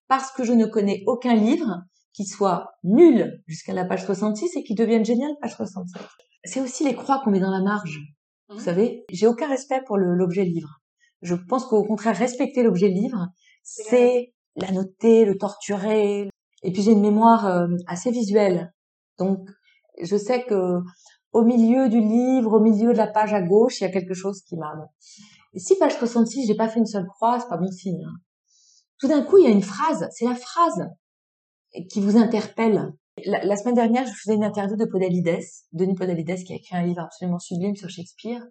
Parce 0.07 0.31
que 0.31 0.43
je 0.43 0.53
ne 0.53 0.65
connais 0.65 1.03
aucun 1.07 1.35
livre 1.35 1.81
qui 2.13 2.25
soit 2.25 2.69
nul 2.83 3.43
jusqu'à 3.47 3.73
la 3.73 3.85
page 3.85 4.05
66 4.05 4.55
et 4.55 4.63
qui 4.63 4.75
devienne 4.75 5.03
génial 5.03 5.31
page 5.41 5.55
67 5.55 6.01
c'est 6.45 6.61
aussi 6.61 6.83
les 6.83 6.95
croix 6.95 7.21
qu'on 7.23 7.31
met 7.31 7.39
dans 7.39 7.51
la 7.51 7.61
marge. 7.61 7.99
Vous 8.49 8.57
mmh. 8.57 8.59
savez, 8.59 9.05
j'ai 9.09 9.27
aucun 9.27 9.49
respect 9.49 9.81
pour 9.85 9.97
l'objet 9.97 10.43
livre. 10.43 10.79
Je 11.21 11.35
pense 11.35 11.65
qu'au 11.65 11.83
contraire, 11.83 12.15
respecter 12.15 12.63
l'objet 12.63 12.87
livre, 12.87 13.27
c'est 13.63 14.34
la 14.55 14.71
noter, 14.71 15.25
le 15.25 15.37
torturer. 15.37 16.29
Et 16.63 16.71
puis 16.71 16.81
j'ai 16.81 16.91
une 16.91 17.01
mémoire 17.01 17.45
euh, 17.45 17.67
assez 17.87 18.11
visuelle. 18.11 18.73
Donc, 19.17 19.39
je 20.01 20.17
sais 20.17 20.43
que 20.43 20.79
au 21.31 21.43
milieu 21.43 21.89
du 21.89 21.99
livre, 21.99 22.53
au 22.53 22.59
milieu 22.61 22.93
de 22.93 22.97
la 22.97 23.07
page 23.07 23.33
à 23.33 23.41
gauche, 23.41 23.81
il 23.81 23.83
y 23.83 23.87
a 23.87 23.91
quelque 23.91 24.13
chose 24.13 24.41
qui 24.41 24.55
m'a... 24.55 24.73
Si 25.55 25.75
page 25.77 25.97
66, 25.97 26.47
j'ai 26.47 26.55
pas 26.55 26.69
fait 26.69 26.79
une 26.79 26.85
seule 26.85 27.07
croix, 27.07 27.39
c'est 27.39 27.49
pas 27.49 27.57
bon 27.57 27.71
signe. 27.71 28.03
Hein. 28.03 28.15
Tout 28.99 29.07
d'un 29.07 29.21
coup, 29.21 29.37
il 29.37 29.43
y 29.43 29.47
a 29.47 29.51
une 29.51 29.61
phrase, 29.61 30.07
c'est 30.11 30.25
la 30.25 30.35
phrase 30.35 30.87
qui 31.89 31.99
vous 31.99 32.15
interpelle. 32.17 32.93
La, 33.25 33.55
semaine 33.57 33.75
dernière, 33.75 34.05
je 34.05 34.13
faisais 34.13 34.35
une 34.35 34.43
interview 34.43 34.77
de 34.77 34.85
Podalides, 34.85 35.39
Denis 35.73 35.95
Podalides, 35.95 36.43
qui 36.43 36.53
a 36.53 36.55
écrit 36.55 36.75
un 36.75 36.83
livre 36.83 37.01
absolument 37.01 37.39
sublime 37.39 37.75
sur 37.75 37.89
Shakespeare, 37.89 38.41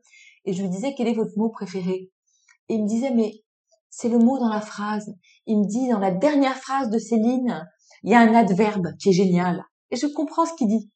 et 0.44 0.52
je 0.52 0.62
lui 0.62 0.68
disais 0.68 0.94
quel 0.94 1.08
est 1.08 1.14
votre 1.14 1.36
mot 1.36 1.48
préféré? 1.50 2.10
Et 2.68 2.74
il 2.74 2.82
me 2.82 2.88
disait 2.88 3.10
mais 3.10 3.43
c'est 3.96 4.08
le 4.08 4.18
mot 4.18 4.38
dans 4.38 4.48
la 4.48 4.60
phrase. 4.60 5.14
Il 5.46 5.60
me 5.60 5.66
dit 5.66 5.88
dans 5.88 6.00
la 6.00 6.10
dernière 6.10 6.56
phrase 6.56 6.90
de 6.90 6.98
Céline, 6.98 7.64
il 8.02 8.10
y 8.10 8.14
a 8.14 8.20
un 8.20 8.34
adverbe 8.34 8.88
qui 8.98 9.10
est 9.10 9.12
génial. 9.12 9.64
Et 9.92 9.96
je 9.96 10.08
comprends 10.08 10.46
ce 10.46 10.54
qu'il 10.54 10.66
dit. 10.66 10.90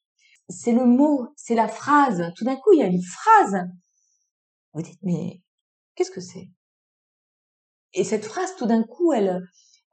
C'est 0.49 0.73
le 0.73 0.85
mot, 0.85 1.29
c'est 1.37 1.55
la 1.55 1.69
phrase. 1.69 2.21
Tout 2.35 2.43
d'un 2.43 2.57
coup, 2.57 2.73
il 2.73 2.79
y 2.79 2.83
a 2.83 2.87
une 2.87 3.01
phrase. 3.01 3.63
Vous 4.73 4.81
dites 4.81 4.99
mais 5.01 5.41
qu'est-ce 5.95 6.11
que 6.11 6.19
c'est? 6.19 6.49
Et 7.93 8.03
cette 8.03 8.25
phrase, 8.25 8.53
tout 8.57 8.65
d'un 8.65 8.83
coup, 8.83 9.13
elle, 9.13 9.41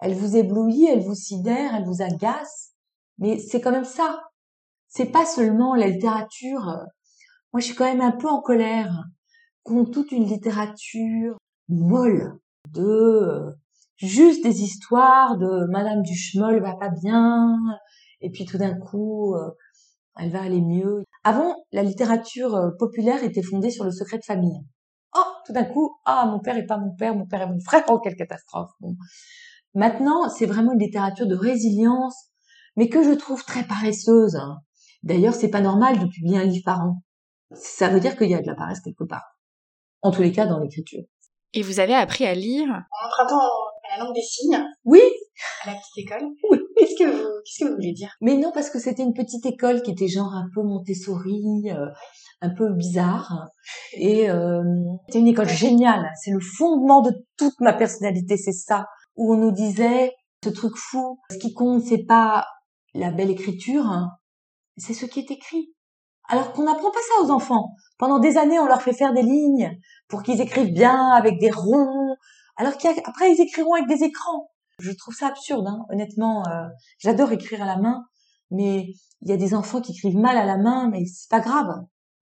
elle 0.00 0.14
vous 0.14 0.36
éblouit, 0.36 0.86
elle 0.86 1.04
vous 1.04 1.14
sidère, 1.14 1.76
elle 1.76 1.84
vous 1.84 2.02
agace. 2.02 2.72
Mais 3.18 3.38
c'est 3.38 3.60
quand 3.60 3.70
même 3.70 3.84
ça. 3.84 4.20
C'est 4.88 5.12
pas 5.12 5.26
seulement 5.26 5.76
la 5.76 5.86
littérature. 5.86 6.64
Moi, 7.52 7.60
je 7.60 7.66
suis 7.66 7.76
quand 7.76 7.84
même 7.84 8.00
un 8.00 8.12
peu 8.12 8.28
en 8.28 8.42
colère 8.42 8.92
contre 9.62 9.92
toute 9.92 10.10
une 10.10 10.26
littérature 10.26 11.36
molle 11.68 12.40
de 12.72 12.82
euh, 12.82 13.50
juste 13.96 14.42
des 14.42 14.62
histoires 14.62 15.36
de 15.38 15.66
Madame 15.70 16.02
Duchemol 16.02 16.60
va 16.60 16.74
pas 16.74 16.90
bien 16.90 17.56
et 18.20 18.30
puis 18.30 18.44
tout 18.44 18.58
d'un 18.58 18.74
coup 18.78 19.34
euh, 19.34 19.50
elle 20.18 20.30
va 20.30 20.42
aller 20.42 20.62
mieux. 20.62 21.04
Avant, 21.24 21.56
la 21.72 21.82
littérature 21.82 22.54
euh, 22.54 22.70
populaire 22.78 23.22
était 23.22 23.42
fondée 23.42 23.70
sur 23.70 23.84
le 23.84 23.90
secret 23.90 24.18
de 24.18 24.24
famille. 24.24 24.60
Oh, 25.14 25.24
tout 25.46 25.52
d'un 25.52 25.64
coup, 25.64 25.96
ah, 26.04 26.26
mon 26.26 26.40
père 26.40 26.56
est 26.56 26.66
pas 26.66 26.78
mon 26.78 26.94
père, 26.94 27.14
mon 27.14 27.26
père 27.26 27.42
est 27.42 27.48
mon 27.48 27.60
frère, 27.60 27.84
oh, 27.88 27.98
quelle 27.98 28.16
catastrophe. 28.16 28.70
Maintenant, 29.74 30.28
c'est 30.28 30.46
vraiment 30.46 30.72
une 30.72 30.80
littérature 30.80 31.26
de 31.26 31.36
résilience, 31.36 32.30
mais 32.76 32.88
que 32.88 33.02
je 33.02 33.12
trouve 33.12 33.44
très 33.44 33.64
paresseuse. 33.64 34.36
Hein. 34.36 34.58
D'ailleurs, 35.02 35.34
c'est 35.34 35.50
pas 35.50 35.60
normal 35.60 35.98
de 35.98 36.06
publier 36.06 36.38
un 36.38 36.44
livre 36.44 36.64
par 36.64 36.80
an. 36.80 37.02
Ça 37.52 37.88
veut 37.88 38.00
dire 38.00 38.16
qu'il 38.16 38.30
y 38.30 38.34
a 38.34 38.40
de 38.40 38.46
la 38.46 38.54
paresse 38.54 38.80
quelque 38.80 39.04
part. 39.04 39.38
En 40.02 40.10
tous 40.10 40.22
les 40.22 40.32
cas, 40.32 40.46
dans 40.46 40.58
l'écriture. 40.58 41.02
Et 41.56 41.62
vous 41.62 41.80
avez 41.80 41.94
appris 41.94 42.26
à 42.26 42.34
lire 42.34 42.68
En 42.68 43.06
empruntant 43.06 43.40
la 43.90 44.04
langue 44.04 44.14
des 44.14 44.20
signes 44.20 44.62
Oui. 44.84 45.00
À 45.64 45.70
la 45.70 45.78
petite 45.78 46.06
école 46.06 46.28
Oui. 46.50 46.58
Qu'est-ce 46.76 47.02
que 47.02 47.10
vous, 47.10 47.28
qu'est-ce 47.44 47.64
que 47.64 47.70
vous 47.70 47.76
voulez 47.76 47.92
dire? 47.92 48.10
Mais 48.20 48.36
non, 48.36 48.52
parce 48.52 48.68
que 48.68 48.78
c'était 48.78 49.02
une 49.02 49.14
petite 49.14 49.46
école 49.46 49.80
qui 49.80 49.92
était 49.92 50.06
genre 50.06 50.34
un 50.34 50.48
peu 50.54 50.62
Montessori, 50.62 51.70
euh, 51.70 51.86
un 52.42 52.50
peu 52.50 52.74
bizarre. 52.74 53.48
Et 53.94 54.28
euh, 54.28 54.62
c'était 55.06 55.20
une 55.20 55.28
école 55.28 55.48
géniale. 55.48 56.10
C'est 56.22 56.30
le 56.30 56.40
fondement 56.40 57.00
de 57.00 57.12
toute 57.38 57.58
ma 57.60 57.72
personnalité, 57.72 58.36
c'est 58.36 58.52
ça. 58.52 58.84
Où 59.16 59.32
on 59.32 59.38
nous 59.38 59.52
disait, 59.52 60.12
ce 60.44 60.50
truc 60.50 60.76
fou, 60.76 61.18
ce 61.30 61.38
qui 61.38 61.54
compte, 61.54 61.82
c'est 61.82 62.04
pas 62.04 62.44
la 62.92 63.10
belle 63.10 63.30
écriture, 63.30 63.86
hein, 63.86 64.10
c'est 64.76 64.92
ce 64.92 65.06
qui 65.06 65.20
est 65.20 65.30
écrit. 65.30 65.72
Alors 66.28 66.52
qu'on 66.52 66.64
n'apprend 66.64 66.90
pas 66.90 66.98
ça 66.98 67.24
aux 67.24 67.30
enfants. 67.30 67.74
Pendant 67.98 68.18
des 68.18 68.36
années, 68.36 68.58
on 68.58 68.66
leur 68.66 68.82
fait 68.82 68.92
faire 68.92 69.12
des 69.12 69.22
lignes 69.22 69.78
pour 70.08 70.22
qu'ils 70.22 70.40
écrivent 70.40 70.72
bien 70.72 71.10
avec 71.10 71.38
des 71.38 71.50
ronds, 71.50 72.16
alors 72.56 72.76
qu'après 72.76 73.32
ils 73.32 73.40
écriront 73.40 73.74
avec 73.74 73.88
des 73.88 74.04
écrans. 74.04 74.50
Je 74.78 74.92
trouve 74.92 75.14
ça 75.14 75.28
absurde, 75.28 75.66
hein. 75.66 75.86
honnêtement. 75.90 76.46
Euh, 76.48 76.66
j'adore 76.98 77.32
écrire 77.32 77.62
à 77.62 77.66
la 77.66 77.78
main, 77.78 78.04
mais 78.50 78.88
il 79.22 79.28
y 79.28 79.32
a 79.32 79.36
des 79.36 79.54
enfants 79.54 79.80
qui 79.80 79.92
écrivent 79.92 80.18
mal 80.18 80.36
à 80.36 80.44
la 80.44 80.58
main, 80.58 80.90
mais 80.90 81.04
c'est 81.06 81.30
pas 81.30 81.40
grave. 81.40 81.72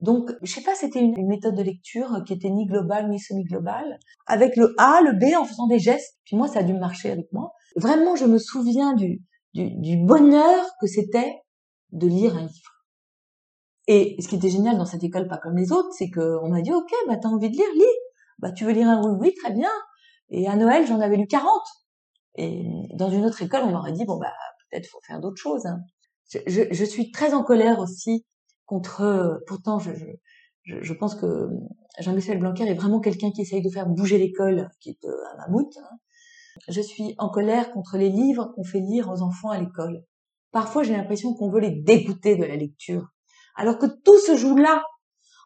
Donc, 0.00 0.30
je 0.42 0.52
sais 0.52 0.60
pas, 0.60 0.74
c'était 0.74 1.00
une, 1.00 1.26
méthode 1.26 1.56
de 1.56 1.62
lecture 1.62 2.22
qui 2.26 2.34
était 2.34 2.50
ni 2.50 2.66
globale 2.66 3.08
ni 3.08 3.18
semi-globale, 3.18 3.98
avec 4.26 4.56
le 4.56 4.74
A, 4.78 5.00
le 5.00 5.12
B 5.12 5.34
en 5.34 5.44
faisant 5.44 5.66
des 5.66 5.78
gestes. 5.78 6.18
Puis 6.24 6.36
moi, 6.36 6.46
ça 6.46 6.60
a 6.60 6.62
dû 6.62 6.74
marcher 6.74 7.10
avec 7.10 7.26
moi. 7.32 7.52
Vraiment, 7.76 8.14
je 8.14 8.26
me 8.26 8.38
souviens 8.38 8.92
du, 8.92 9.22
du, 9.54 9.70
du 9.76 9.96
bonheur 9.96 10.64
que 10.80 10.86
c'était 10.86 11.40
de 11.92 12.06
lire 12.06 12.36
un 12.36 12.42
livre. 12.42 12.73
Et 13.86 14.16
ce 14.20 14.28
qui 14.28 14.36
était 14.36 14.48
génial 14.48 14.78
dans 14.78 14.86
cette 14.86 15.04
école, 15.04 15.28
pas 15.28 15.38
comme 15.38 15.56
les 15.56 15.72
autres, 15.72 15.92
c'est 15.92 16.10
qu'on 16.10 16.48
m'a 16.48 16.62
dit, 16.62 16.72
OK, 16.72 16.90
bah, 17.06 17.16
t'as 17.16 17.28
envie 17.28 17.50
de 17.50 17.56
lire, 17.56 17.66
lis. 17.74 17.84
Bah, 18.38 18.50
tu 18.52 18.64
veux 18.64 18.72
lire 18.72 18.88
un 18.88 19.02
oui, 19.02 19.16
oui, 19.20 19.34
très 19.42 19.52
bien. 19.52 19.70
Et 20.30 20.48
à 20.48 20.56
Noël, 20.56 20.86
j'en 20.86 21.00
avais 21.00 21.16
lu 21.16 21.26
40. 21.26 21.48
Et 22.36 22.64
dans 22.94 23.10
une 23.10 23.24
autre 23.24 23.42
école, 23.42 23.62
on 23.64 23.70
m'aurait 23.70 23.92
dit, 23.92 24.04
bon, 24.04 24.18
bah, 24.18 24.32
peut-être 24.70 24.86
faut 24.86 25.00
faire 25.06 25.20
d'autres 25.20 25.40
choses. 25.40 25.66
Hein. 25.66 25.80
Je, 26.30 26.38
je, 26.46 26.62
je, 26.70 26.84
suis 26.84 27.10
très 27.12 27.34
en 27.34 27.44
colère 27.44 27.78
aussi 27.78 28.24
contre, 28.64 29.42
pourtant, 29.46 29.78
je, 29.78 29.92
je, 30.62 30.82
je 30.82 30.92
pense 30.94 31.14
que 31.14 31.48
Jean-Michel 32.00 32.38
Blanquer 32.38 32.64
est 32.64 32.74
vraiment 32.74 33.00
quelqu'un 33.00 33.30
qui 33.30 33.42
essaye 33.42 33.62
de 33.62 33.70
faire 33.70 33.86
bouger 33.86 34.18
l'école, 34.18 34.70
qui 34.80 34.90
est 34.90 35.04
euh, 35.04 35.14
un 35.32 35.36
mammouth. 35.36 35.76
Hein. 35.76 35.98
Je 36.68 36.80
suis 36.80 37.14
en 37.18 37.28
colère 37.28 37.70
contre 37.72 37.98
les 37.98 38.08
livres 38.08 38.52
qu'on 38.54 38.64
fait 38.64 38.80
lire 38.80 39.10
aux 39.10 39.22
enfants 39.22 39.50
à 39.50 39.60
l'école. 39.60 40.04
Parfois, 40.52 40.82
j'ai 40.82 40.96
l'impression 40.96 41.34
qu'on 41.34 41.50
veut 41.50 41.60
les 41.60 41.82
dégoûter 41.82 42.36
de 42.36 42.44
la 42.44 42.56
lecture 42.56 43.13
alors 43.54 43.78
que 43.78 43.86
tout 43.86 44.18
se 44.18 44.36
joue 44.36 44.56
là, 44.56 44.82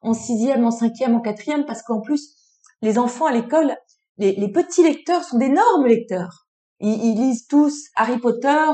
en 0.02 0.14
sixième, 0.14 0.64
en 0.64 0.70
cinquième, 0.70 1.14
en 1.14 1.20
quatrième, 1.20 1.66
parce 1.66 1.82
qu'en 1.82 2.00
plus, 2.00 2.34
les 2.82 2.98
enfants 2.98 3.26
à 3.26 3.32
l'école, 3.32 3.76
les, 4.18 4.50
petits 4.52 4.82
lecteurs 4.82 5.24
sont 5.24 5.38
d'énormes 5.38 5.86
lecteurs. 5.86 6.46
Ils, 6.80 7.14
lisent 7.14 7.46
tous 7.46 7.88
Harry 7.96 8.18
Potter. 8.18 8.70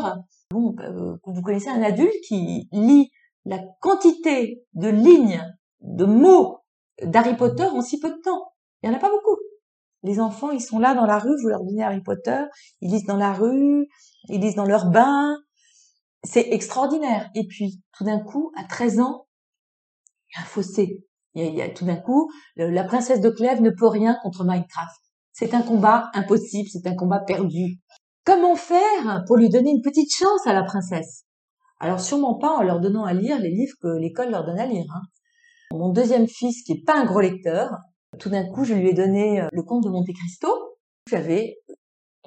Bon, 0.50 0.74
euh, 0.80 1.16
vous 1.24 1.42
connaissez 1.42 1.68
un 1.68 1.82
adulte 1.82 2.14
qui 2.26 2.68
lit 2.72 3.10
la 3.44 3.58
quantité 3.80 4.64
de 4.74 4.88
lignes, 4.88 5.42
de 5.80 6.04
mots 6.04 6.60
d'Harry 7.02 7.36
Potter 7.36 7.64
en 7.64 7.82
si 7.82 7.98
peu 7.98 8.10
de 8.10 8.20
temps. 8.22 8.52
Il 8.82 8.88
n'y 8.88 8.94
en 8.94 8.98
a 8.98 9.00
pas 9.00 9.10
beaucoup. 9.10 9.38
Les 10.02 10.20
enfants, 10.20 10.50
ils 10.50 10.60
sont 10.60 10.78
là 10.78 10.94
dans 10.94 11.06
la 11.06 11.18
rue, 11.18 11.34
vous 11.40 11.48
leur 11.48 11.64
donnez 11.64 11.82
Harry 11.82 12.02
Potter, 12.02 12.42
ils 12.82 12.90
lisent 12.90 13.06
dans 13.06 13.16
la 13.16 13.32
rue, 13.32 13.88
ils 14.28 14.40
lisent 14.40 14.54
dans 14.54 14.66
leur 14.66 14.90
bain, 14.90 15.38
c'est 16.22 16.52
extraordinaire. 16.52 17.30
Et 17.34 17.46
puis, 17.46 17.82
tout 17.96 18.04
d'un 18.04 18.20
coup, 18.20 18.52
à 18.56 18.64
13 18.64 19.00
ans, 19.00 19.23
il 20.34 20.38
y 20.38 20.40
a 20.40 20.42
un 20.42 20.46
fossé. 20.46 21.04
Il 21.34 21.54
y 21.54 21.62
a, 21.62 21.68
tout 21.68 21.84
d'un 21.84 21.96
coup, 21.96 22.30
la 22.56 22.84
princesse 22.84 23.20
de 23.20 23.28
Clèves 23.30 23.60
ne 23.60 23.70
peut 23.70 23.88
rien 23.88 24.16
contre 24.22 24.44
Minecraft. 24.44 25.00
C'est 25.32 25.52
un 25.52 25.62
combat 25.62 26.10
impossible, 26.14 26.68
c'est 26.72 26.86
un 26.86 26.94
combat 26.94 27.20
perdu. 27.20 27.80
Comment 28.24 28.54
faire 28.54 29.24
pour 29.26 29.36
lui 29.36 29.48
donner 29.48 29.70
une 29.70 29.82
petite 29.82 30.14
chance 30.14 30.46
à 30.46 30.52
la 30.52 30.62
princesse? 30.62 31.24
Alors 31.80 32.00
sûrement 32.00 32.38
pas 32.38 32.56
en 32.56 32.62
leur 32.62 32.80
donnant 32.80 33.04
à 33.04 33.12
lire 33.12 33.38
les 33.40 33.50
livres 33.50 33.74
que 33.82 33.88
l'école 33.98 34.30
leur 34.30 34.46
donne 34.46 34.60
à 34.60 34.66
lire. 34.66 34.86
Hein. 34.94 35.02
Mon 35.72 35.90
deuxième 35.90 36.28
fils, 36.28 36.62
qui 36.62 36.72
est 36.72 36.84
pas 36.84 36.96
un 36.96 37.04
gros 37.04 37.20
lecteur, 37.20 37.70
tout 38.18 38.30
d'un 38.30 38.48
coup, 38.48 38.64
je 38.64 38.74
lui 38.74 38.90
ai 38.90 38.94
donné 38.94 39.40
euh, 39.40 39.48
le 39.52 39.62
conte 39.62 39.82
de 39.82 39.88
Monte 39.88 40.06
Cristo. 40.14 40.48
J'avais 41.10 41.56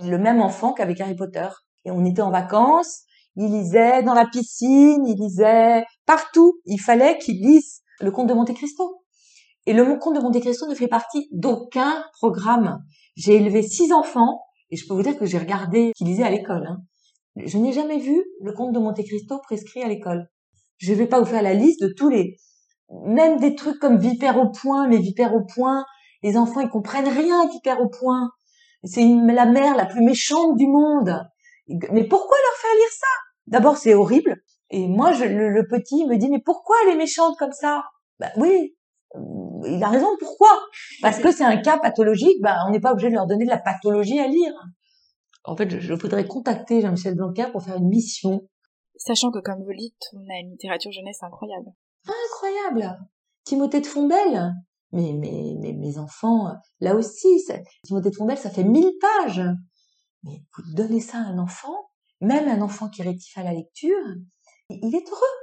le 0.04 0.18
même 0.18 0.42
enfant 0.42 0.74
qu'avec 0.74 1.00
Harry 1.00 1.16
Potter. 1.16 1.48
Et 1.86 1.92
on 1.92 2.04
était 2.04 2.22
en 2.22 2.30
vacances, 2.30 3.04
il 3.38 3.52
lisait 3.52 4.04
dans 4.04 4.14
la 4.14 4.26
piscine, 4.26 5.06
il 5.08 5.16
lisait 5.18 5.86
partout. 6.06 6.60
Il 6.66 6.80
fallait 6.80 7.18
qu'il 7.20 7.42
lise 7.42 7.82
le 8.00 8.12
conte 8.12 8.28
de 8.28 8.34
Monte 8.34 8.54
Cristo. 8.54 9.04
Et 9.66 9.74
le 9.74 9.98
conte 9.98 10.16
de 10.16 10.22
Monte 10.22 10.40
Cristo 10.40 10.68
ne 10.68 10.76
fait 10.76 10.88
partie 10.88 11.28
d'aucun 11.32 12.04
programme. 12.14 12.84
J'ai 13.16 13.36
élevé 13.36 13.62
six 13.62 13.92
enfants 13.92 14.42
et 14.70 14.78
je 14.78 14.88
peux 14.88 14.94
vous 14.94 15.04
dire 15.04 15.18
que 15.18 15.26
j'ai 15.26 15.38
regardé 15.38 15.92
qui 15.96 16.04
lisait 16.04 16.24
à 16.24 16.30
l'école. 16.30 16.66
Hein. 16.68 16.82
Je 17.36 17.58
n'ai 17.58 17.74
jamais 17.74 18.00
vu 18.00 18.24
le 18.42 18.54
conte 18.54 18.74
de 18.74 18.80
Monte 18.80 19.04
Cristo 19.04 19.40
prescrit 19.40 19.84
à 19.84 19.88
l'école. 19.88 20.30
Je 20.78 20.92
ne 20.92 20.98
vais 20.98 21.08
pas 21.08 21.20
vous 21.20 21.26
faire 21.26 21.42
la 21.42 21.54
liste 21.54 21.82
de 21.82 21.94
tous 21.96 22.10
les, 22.10 22.38
même 23.06 23.40
des 23.40 23.56
trucs 23.56 23.80
comme 23.80 23.98
Vipère 23.98 24.38
au 24.38 24.52
point, 24.52 24.88
mais 24.88 24.98
Vipère 24.98 25.36
au 25.36 25.44
point, 25.44 25.86
les 26.24 26.38
enfants 26.38 26.62
ils 26.62 26.70
comprennent 26.70 27.08
rien 27.08 27.48
Vipère 27.50 27.82
au 27.82 27.90
point. 27.90 28.32
C'est 28.84 29.04
la 29.04 29.46
mère 29.46 29.76
la 29.76 29.86
plus 29.86 30.02
méchante 30.02 30.56
du 30.56 30.68
monde. 30.68 31.20
Mais 31.68 32.08
pourquoi 32.08 32.38
leur 32.38 32.58
faire 32.60 32.76
lire 32.76 32.92
ça? 32.92 33.08
D'abord, 33.48 33.78
c'est 33.78 33.94
horrible. 33.94 34.42
Et 34.70 34.88
moi, 34.88 35.14
je, 35.14 35.24
le, 35.24 35.68
petit 35.68 36.06
me 36.06 36.18
dit, 36.18 36.30
mais 36.30 36.42
pourquoi 36.44 36.76
elle 36.84 36.94
est 36.94 36.98
méchante 36.98 37.38
comme 37.38 37.54
ça? 37.54 37.84
Bah 38.20 38.32
oui, 38.36 38.76
euh, 39.16 39.20
il 39.66 39.82
a 39.82 39.90
raison. 39.90 40.08
Pourquoi? 40.20 40.50
Parce 41.02 41.20
que 41.20 41.32
c'est 41.32 41.44
un 41.44 41.58
cas 41.58 41.78
pathologique. 41.80 42.42
Bah, 42.42 42.58
on 42.68 42.72
n'est 42.72 42.80
pas 42.80 42.92
obligé 42.92 43.10
de 43.10 43.14
leur 43.16 43.28
donner 43.28 43.46
de 43.46 43.50
la 43.50 43.60
pathologie 43.60 44.20
à 44.20 44.28
lire. 44.28 44.54
En 45.46 45.56
fait, 45.56 45.70
je, 45.70 45.80
je 45.80 45.94
voudrais 45.94 46.28
contacter 46.28 46.82
Jean-Michel 46.82 47.16
Blanquer 47.16 47.48
pour 47.52 47.64
faire 47.64 47.78
une 47.78 47.88
mission. 47.88 48.42
Sachant 48.98 49.32
que, 49.32 49.40
comme 49.40 49.64
vous 49.64 49.74
dites, 49.78 50.02
on 50.14 50.34
a 50.34 50.40
une 50.42 50.52
littérature 50.52 50.92
jeunesse 50.92 51.22
incroyable. 51.22 51.72
Incroyable 52.06 53.00
Timothée 53.46 53.82
de 53.82 53.86
Fombelle 53.86 54.54
mais, 54.92 55.14
mais, 55.14 55.56
mais 55.60 55.74
mes 55.74 55.98
enfants, 55.98 56.54
là 56.80 56.96
aussi, 56.96 57.40
ça, 57.42 57.56
Timothée 57.84 58.10
de 58.10 58.16
Fombelle, 58.16 58.38
ça 58.38 58.50
fait 58.50 58.64
mille 58.64 58.94
pages. 59.02 59.44
Mais 60.24 60.44
vous 60.56 60.74
donnez 60.74 61.02
ça 61.02 61.18
à 61.18 61.22
un 61.22 61.38
enfant, 61.38 61.90
même 62.22 62.48
un 62.48 62.62
enfant 62.62 62.90
qui 62.90 63.04
rétifie 63.04 63.40
à 63.40 63.44
la 63.44 63.54
lecture, 63.54 63.98
il 64.70 64.96
est 64.96 65.10
heureux. 65.10 65.38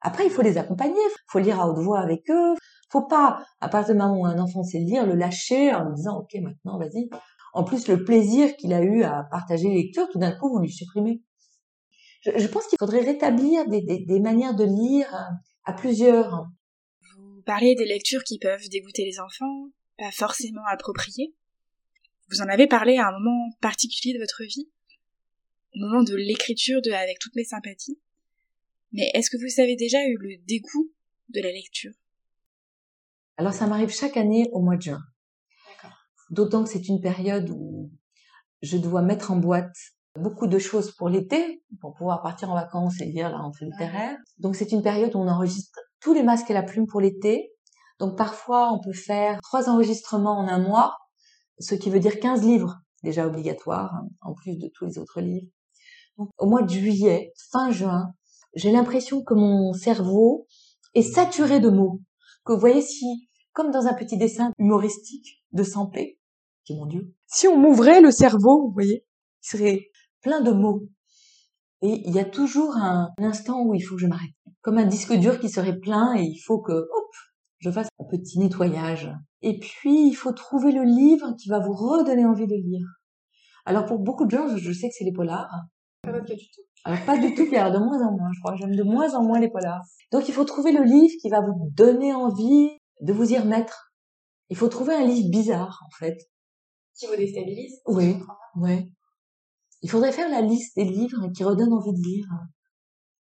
Après, 0.00 0.26
il 0.26 0.30
faut 0.30 0.42
les 0.42 0.58
accompagner, 0.58 1.00
il 1.00 1.30
faut 1.30 1.38
lire 1.38 1.60
à 1.60 1.68
haute 1.68 1.78
voix 1.78 2.00
avec 2.00 2.30
eux. 2.30 2.54
Faut 2.90 3.06
pas, 3.06 3.44
à 3.60 3.68
partir 3.68 3.94
du 3.94 4.00
moment 4.00 4.20
où 4.20 4.26
un 4.26 4.38
enfant 4.38 4.62
sait 4.62 4.78
lire, 4.78 5.06
le 5.06 5.14
lâcher 5.14 5.74
en 5.74 5.88
lui 5.88 5.94
disant, 5.96 6.20
OK, 6.20 6.34
maintenant, 6.40 6.78
vas-y. 6.78 7.08
En 7.52 7.64
plus, 7.64 7.88
le 7.88 8.04
plaisir 8.04 8.56
qu'il 8.56 8.72
a 8.72 8.82
eu 8.82 9.02
à 9.02 9.26
partager 9.30 9.68
les 9.68 9.82
lectures, 9.82 10.08
tout 10.10 10.18
d'un 10.18 10.32
coup, 10.32 10.50
vous 10.50 10.60
lui 10.60 10.72
supprimez. 10.72 11.22
Je, 12.22 12.46
pense 12.46 12.66
qu'il 12.66 12.78
faudrait 12.78 13.00
rétablir 13.00 13.66
des, 13.68 13.82
des, 13.82 14.20
manières 14.20 14.54
de 14.54 14.64
lire 14.64 15.08
à 15.64 15.72
plusieurs. 15.72 16.46
Vous 17.16 17.42
parlez 17.42 17.74
des 17.74 17.86
lectures 17.86 18.24
qui 18.24 18.38
peuvent 18.38 18.68
dégoûter 18.70 19.04
les 19.04 19.20
enfants, 19.20 19.68
pas 19.96 20.10
forcément 20.12 20.64
appropriées. 20.70 21.34
Vous 22.30 22.42
en 22.42 22.48
avez 22.48 22.66
parlé 22.66 22.98
à 22.98 23.08
un 23.08 23.12
moment 23.12 23.50
particulier 23.60 24.14
de 24.14 24.18
votre 24.18 24.42
vie 24.44 24.68
au 25.74 25.80
moment 25.80 26.02
de 26.02 26.14
l'écriture 26.14 26.82
de 26.82 26.90
Avec 26.90 27.18
toutes 27.18 27.36
mes 27.36 27.44
sympathies. 27.44 27.98
Mais 28.92 29.10
est-ce 29.14 29.30
que 29.30 29.36
vous 29.36 29.60
avez 29.60 29.76
déjà 29.76 30.04
eu 30.04 30.16
le 30.18 30.36
dégoût 30.46 30.90
de 31.28 31.40
la 31.40 31.52
lecture? 31.52 31.92
Alors 33.36 33.52
ça 33.52 33.66
m'arrive 33.66 33.90
chaque 33.90 34.16
année 34.16 34.48
au 34.52 34.60
mois 34.60 34.76
de 34.76 34.82
juin. 34.82 35.00
D'autant 36.30 36.64
que 36.64 36.70
c'est 36.70 36.88
une 36.88 37.00
période 37.00 37.50
où 37.50 37.90
je 38.62 38.76
dois 38.76 39.02
mettre 39.02 39.30
en 39.30 39.36
boîte 39.36 39.76
beaucoup 40.16 40.46
de 40.46 40.58
choses 40.58 40.92
pour 40.92 41.08
l'été, 41.08 41.62
pour 41.80 41.94
pouvoir 41.94 42.22
partir 42.22 42.50
en 42.50 42.54
vacances 42.54 43.00
et 43.00 43.06
lire 43.06 43.30
la 43.30 43.38
rentrée 43.38 43.66
littéraire. 43.66 44.16
Donc 44.38 44.56
c'est 44.56 44.72
une 44.72 44.82
période 44.82 45.14
où 45.14 45.18
on 45.18 45.28
enregistre 45.28 45.78
tous 46.00 46.12
les 46.12 46.22
masques 46.22 46.50
et 46.50 46.54
la 46.54 46.62
plume 46.62 46.86
pour 46.86 47.00
l'été. 47.00 47.52
Donc 47.98 48.16
parfois 48.16 48.72
on 48.72 48.80
peut 48.80 48.92
faire 48.92 49.38
trois 49.42 49.68
enregistrements 49.68 50.38
en 50.38 50.48
un 50.48 50.58
mois, 50.58 50.96
ce 51.58 51.74
qui 51.74 51.90
veut 51.90 52.00
dire 52.00 52.18
15 52.20 52.42
livres 52.42 52.80
déjà 53.04 53.26
obligatoires, 53.26 53.94
hein, 53.94 54.08
en 54.20 54.34
plus 54.34 54.56
de 54.56 54.68
tous 54.74 54.86
les 54.86 54.98
autres 54.98 55.20
livres 55.20 55.48
au 56.36 56.46
mois 56.46 56.62
de 56.62 56.70
juillet, 56.70 57.32
fin 57.52 57.70
juin, 57.70 58.12
j'ai 58.54 58.70
l'impression 58.70 59.22
que 59.22 59.34
mon 59.34 59.72
cerveau 59.72 60.46
est 60.94 61.02
saturé 61.02 61.60
de 61.60 61.68
mots. 61.68 62.00
Que 62.44 62.52
vous 62.52 62.60
voyez 62.60 62.82
si, 62.82 63.28
comme 63.52 63.70
dans 63.70 63.86
un 63.86 63.94
petit 63.94 64.16
dessin 64.16 64.52
humoristique 64.58 65.42
de 65.52 65.62
Sampé, 65.62 66.18
qui 66.64 66.74
mon 66.74 66.86
Dieu, 66.86 67.12
si 67.26 67.48
on 67.48 67.56
m'ouvrait 67.56 68.00
le 68.00 68.10
cerveau, 68.10 68.66
vous 68.66 68.72
voyez, 68.72 69.04
il 69.42 69.48
serait 69.48 69.90
plein 70.22 70.40
de 70.40 70.52
mots. 70.52 70.88
Et 71.82 72.02
il 72.06 72.14
y 72.14 72.18
a 72.18 72.24
toujours 72.24 72.76
un 72.76 73.10
instant 73.18 73.62
où 73.62 73.74
il 73.74 73.80
faut 73.80 73.94
que 73.94 74.00
je 74.00 74.06
m'arrête. 74.06 74.34
Comme 74.62 74.78
un 74.78 74.86
disque 74.86 75.14
dur 75.14 75.38
qui 75.38 75.48
serait 75.48 75.78
plein 75.78 76.14
et 76.16 76.22
il 76.22 76.38
faut 76.44 76.60
que, 76.60 76.72
hop, 76.72 77.14
je 77.58 77.70
fasse 77.70 77.88
un 77.98 78.04
petit 78.04 78.38
nettoyage. 78.38 79.10
Et 79.42 79.58
puis, 79.58 80.08
il 80.08 80.14
faut 80.14 80.32
trouver 80.32 80.72
le 80.72 80.82
livre 80.82 81.34
qui 81.38 81.48
va 81.48 81.60
vous 81.60 81.72
redonner 81.72 82.24
envie 82.24 82.46
de 82.46 82.54
lire. 82.54 82.86
Alors, 83.64 83.86
pour 83.86 83.98
beaucoup 83.98 84.26
de 84.26 84.30
gens, 84.30 84.56
je 84.56 84.72
sais 84.72 84.88
que 84.88 84.94
c'est 84.96 85.04
les 85.04 85.12
polars. 85.12 85.50
Pas 86.02 86.12
votre 86.12 86.26
cas 86.26 86.34
du 86.34 86.50
tout. 86.50 86.62
Alors, 86.84 87.04
pas 87.04 87.18
du 87.18 87.34
tout, 87.34 87.46
alors 87.52 87.72
de 87.72 87.78
moins 87.78 88.06
en 88.06 88.12
moins, 88.12 88.30
je 88.34 88.40
crois. 88.40 88.56
J'aime 88.56 88.74
de 88.74 88.82
moins 88.82 89.14
en 89.14 89.22
moins 89.22 89.40
les 89.40 89.50
polars. 89.50 89.84
Donc, 90.12 90.28
il 90.28 90.34
faut 90.34 90.44
trouver 90.44 90.72
le 90.72 90.84
livre 90.84 91.14
qui 91.20 91.28
va 91.28 91.40
vous 91.40 91.70
donner 91.74 92.14
envie 92.14 92.70
de 93.00 93.12
vous 93.12 93.32
y 93.32 93.38
remettre. 93.38 93.92
Il 94.48 94.56
faut 94.56 94.68
trouver 94.68 94.94
un 94.94 95.04
livre 95.04 95.28
bizarre, 95.30 95.82
en 95.86 95.90
fait. 95.98 96.16
Qui 96.98 97.06
vous 97.06 97.16
déstabilise 97.16 97.80
Oui, 97.86 98.16
ouais. 98.56 98.90
Il 99.82 99.90
faudrait 99.90 100.12
faire 100.12 100.28
la 100.28 100.40
liste 100.40 100.76
des 100.76 100.84
livres 100.84 101.28
qui 101.36 101.44
redonnent 101.44 101.72
envie 101.72 101.92
de 101.92 102.02
lire. 102.02 102.26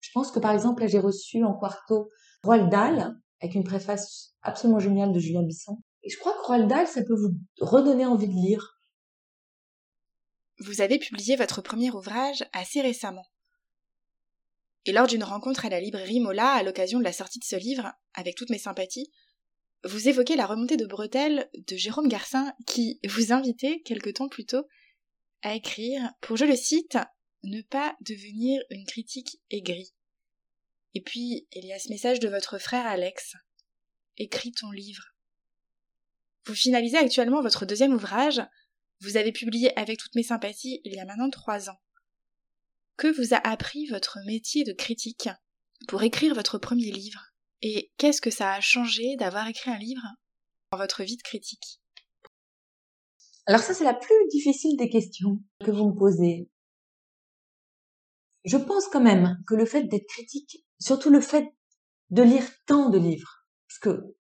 Je 0.02 0.10
pense 0.14 0.32
que, 0.32 0.40
par 0.40 0.52
exemple, 0.52 0.82
là, 0.82 0.88
j'ai 0.88 1.00
reçu 1.00 1.44
en 1.44 1.54
quarto 1.58 2.10
Roald 2.44 2.70
Dahl, 2.70 3.16
avec 3.42 3.56
une 3.56 3.64
préface 3.64 4.36
absolument 4.42 4.80
géniale 4.80 5.14
de 5.14 5.20
Julien 5.20 5.44
Bisson. 5.44 5.82
Et 6.04 6.10
je 6.10 6.20
crois 6.20 6.34
que 6.34 6.46
Roald 6.46 6.68
Dahl, 6.68 6.88
ça 6.88 7.02
peut 7.04 7.16
vous 7.16 7.34
redonner 7.62 8.06
envie 8.06 8.28
de 8.28 8.34
lire. 8.34 8.82
Vous 10.60 10.82
avez 10.82 11.00
publié 11.00 11.36
votre 11.36 11.62
premier 11.62 11.90
ouvrage 11.90 12.46
assez 12.54 12.82
récemment. 12.82 13.26
Et 14.86 14.92
lors 14.92 15.08
d'une 15.08 15.24
rencontre 15.24 15.66
à 15.66 15.70
la 15.70 15.80
librairie 15.80 16.20
Mola, 16.20 16.52
à 16.52 16.64
l'occasion 16.64 17.00
de 17.00 17.04
la 17.04 17.14
sortie 17.14 17.40
de 17.40 17.46
ce 17.46 17.56
livre, 17.56 17.94
avec 18.14 18.36
toutes 18.36 18.50
mes 18.50 18.58
sympathies, 18.58 19.12
vous 19.86 20.08
évoquez 20.08 20.36
la 20.36 20.46
remontée 20.46 20.78
de 20.78 20.86
bretelles 20.86 21.50
de 21.54 21.76
Jérôme 21.76 22.08
Garcin 22.08 22.54
qui 22.66 23.00
vous 23.06 23.34
invitait 23.34 23.82
quelque 23.82 24.10
temps 24.10 24.30
plus 24.30 24.46
tôt 24.46 24.66
à 25.42 25.56
écrire 25.56 26.12
pour, 26.22 26.38
je 26.38 26.46
le 26.46 26.56
cite, 26.56 26.98
ne 27.44 27.62
pas 27.62 27.96
devenir 28.02 28.62
une 28.70 28.86
critique 28.86 29.42
aigrie. 29.50 29.94
Et 30.94 31.02
puis, 31.02 31.48
il 31.52 31.66
y 31.66 31.74
a 31.74 31.80
ce 31.80 31.90
message 31.90 32.20
de 32.20 32.30
votre 32.30 32.60
frère 32.60 32.86
Alex. 32.86 33.36
Écris 34.18 34.52
ton 34.52 34.72
livre. 34.72 35.04
Vous 36.46 36.56
finalisez 36.56 36.98
actuellement 36.98 37.42
votre 37.42 37.66
deuxième 37.66 37.94
ouvrage. 37.94 38.42
Vous 39.02 39.18
avez 39.18 39.32
publié 39.32 39.78
avec 39.78 39.98
toutes 39.98 40.16
mes 40.16 40.24
sympathies 40.24 40.82
il 40.84 40.94
y 40.94 41.00
a 41.00 41.06
maintenant 41.06 41.30
trois 41.30 41.70
ans. 41.70 41.80
Que 42.98 43.08
vous 43.08 43.34
a 43.34 43.38
appris 43.38 43.88
votre 43.88 44.20
métier 44.26 44.64
de 44.64 44.74
critique 44.74 45.30
pour 45.88 46.04
écrire 46.04 46.36
votre 46.36 46.58
premier 46.58 46.92
livre? 46.92 47.22
Et 47.62 47.92
qu'est-ce 47.98 48.22
que 48.22 48.30
ça 48.30 48.54
a 48.54 48.62
changé 48.62 49.16
d'avoir 49.18 49.48
écrit 49.48 49.72
un 49.72 49.80
livre 49.80 50.04
dans 50.72 50.78
votre 50.78 51.04
vie 51.04 51.18
de 51.18 51.24
critique? 51.24 51.82
Alors 53.46 53.62
ça, 53.62 53.74
c'est 53.74 53.84
la 53.84 53.94
plus 53.94 54.28
difficile 54.30 54.78
des 54.78 54.90
questions 54.90 55.42
que 55.64 55.72
vous 55.72 55.90
me 55.90 55.98
posez. 55.98 56.50
Je 58.46 58.58
pense 58.58 58.88
quand 58.88 59.02
même 59.02 59.42
que 59.48 59.56
le 59.56 59.66
fait 59.66 59.84
d'être 59.84 60.08
critique, 60.08 60.66
surtout 60.80 61.10
le 61.10 61.22
fait 61.22 61.48
de 62.10 62.22
lire 62.22 62.46
tant 62.66 62.90
de 62.90 62.98
livres, 63.00 63.46
parce 63.68 63.80
que 63.80 64.16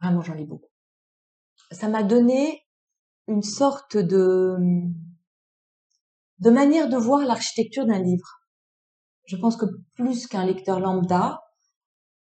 vraiment 0.00 0.22
j'en 0.22 0.34
lis 0.34 0.46
beaucoup, 0.46 0.70
ça 1.70 1.88
m'a 1.88 2.02
donné 2.02 2.66
une 3.26 3.42
sorte 3.42 3.96
de 3.96 4.56
de 6.40 6.50
manière 6.50 6.88
de 6.88 6.96
voir 6.96 7.24
l'architecture 7.24 7.86
d'un 7.86 8.00
livre. 8.00 8.40
Je 9.24 9.36
pense 9.36 9.56
que 9.56 9.66
plus 9.94 10.26
qu'un 10.26 10.44
lecteur 10.44 10.80
lambda, 10.80 11.42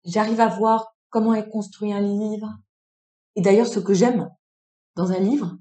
j'arrive 0.05 0.41
à 0.41 0.47
voir 0.47 0.95
comment 1.09 1.33
est 1.33 1.49
construit 1.49 1.93
un 1.93 2.01
livre. 2.01 2.49
Et 3.35 3.41
d'ailleurs, 3.41 3.67
ce 3.67 3.79
que 3.79 3.93
j'aime 3.93 4.29
dans 4.95 5.11
un 5.11 5.19
livre, 5.19 5.57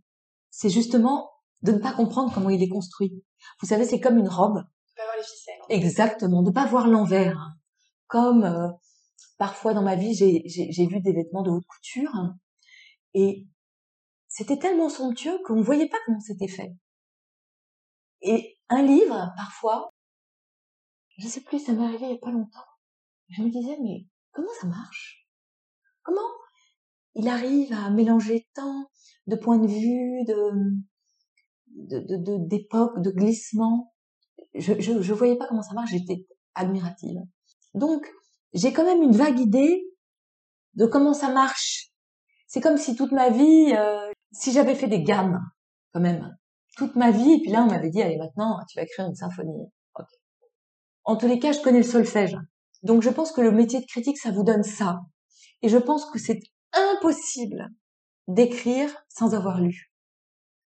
c'est 0.51 0.71
justement 0.71 1.31
de 1.63 1.73
ne 1.73 1.79
pas 1.79 1.93
comprendre 1.93 2.33
comment 2.33 2.51
il 2.51 2.63
est 2.63 2.69
construit. 2.69 3.23
Vous 3.61 3.69
savez, 3.69 3.85
c'est 3.85 4.01
comme 4.01 4.19
une 4.19 4.29
robe. 4.29 4.63
Pas 4.97 5.05
voir 5.05 5.17
les 5.17 5.23
ficelles. 5.23 5.55
Exactement, 5.69 6.43
de 6.43 6.51
pas 6.51 6.67
voir 6.67 6.89
l'envers. 6.89 7.55
Comme 8.07 8.45
euh, 8.45 8.69
parfois 9.37 9.75
dans 9.75 9.83
ma 9.83 9.97
vie, 9.97 10.15
j'ai 10.15 10.87
vu 10.87 11.01
des 11.01 11.13
vêtements 11.13 11.43
de 11.43 11.51
haute 11.51 11.67
couture 11.67 12.13
et 13.15 13.47
c'était 14.29 14.59
tellement 14.59 14.89
somptueux 14.89 15.39
qu'on 15.45 15.57
ne 15.57 15.63
voyait 15.63 15.89
pas 15.89 15.99
comment 16.07 16.21
c'était 16.21 16.49
fait. 16.49 16.75
Et 18.23 18.59
un 18.69 18.83
livre, 18.83 19.33
parfois, 19.37 19.91
je 21.19 21.29
sais 21.29 21.41
plus, 21.41 21.59
ça 21.59 21.73
m'est 21.73 21.85
arrivé 21.85 22.07
il 22.07 22.13
y 22.13 22.15
a 22.15 22.19
pas 22.19 22.31
longtemps. 22.31 22.67
Je 23.29 23.43
me 23.43 23.51
disais, 23.51 23.79
mais 23.83 24.07
comment 24.33 24.53
ça 24.61 24.67
marche? 24.67 25.27
Comment 26.03 26.21
il 27.15 27.29
arrive 27.29 27.73
à 27.73 27.91
mélanger 27.91 28.47
tant 28.55 28.91
de 29.27 29.37
points 29.37 29.59
de 29.59 29.67
vue, 29.67 30.25
de 30.25 30.77
d'époque, 32.49 32.99
de, 32.99 33.11
de, 33.11 33.17
glissement? 33.17 33.95
Je, 34.55 34.81
je, 34.81 35.01
je 35.01 35.13
voyais 35.13 35.37
pas 35.37 35.47
comment 35.49 35.63
ça 35.63 35.75
marche, 35.75 35.91
j'étais 35.91 36.27
admirative. 36.55 37.19
Donc, 37.75 38.07
j'ai 38.55 38.73
quand 38.73 38.85
même 38.85 39.03
une 39.03 39.17
vague 39.17 39.39
idée 39.39 39.85
de 40.75 40.87
comment 40.87 41.15
ça 41.15 41.31
marche. 41.31 41.91
C'est 42.47 42.61
comme 42.61 42.77
si 42.77 42.95
toute 42.97 43.13
ma 43.13 43.31
vie, 43.31 43.75
euh, 43.77 44.11
si 44.33 44.53
j'avais 44.53 44.75
fait 44.75 44.89
des 44.89 45.03
gammes, 45.03 45.41
quand 45.93 46.01
même, 46.01 46.37
toute 46.77 46.95
ma 46.95 47.11
vie, 47.11 47.33
et 47.33 47.41
puis 47.41 47.51
là 47.51 47.63
on 47.63 47.71
m'avait 47.71 47.91
dit, 47.91 48.03
allez 48.03 48.19
maintenant, 48.19 48.59
tu 48.69 48.79
vas 48.79 48.85
écrire 48.85 49.07
une 49.07 49.15
symphonie. 49.15 49.71
En 51.05 51.17
tous 51.17 51.29
les 51.29 51.39
cas, 51.39 51.53
je 51.53 51.61
connais 51.61 51.79
le 51.79 51.85
solfège. 51.85 52.37
Donc 52.83 53.03
je 53.03 53.11
pense 53.11 53.33
que 53.33 53.41
le 53.41 53.53
métier 53.53 53.81
de 53.81 53.87
critique, 53.87 54.19
ça 54.19 54.33
vous 54.33 54.43
donne 54.43 54.65
ça. 54.65 55.01
Et 55.63 55.69
je 55.69 55.79
pense 55.79 56.05
que 56.11 56.19
c'est 56.19 56.41
impossible 56.73 57.69
d'écrire 58.29 58.91
sans 59.09 59.35
avoir 59.35 59.61
lu. 59.61 59.93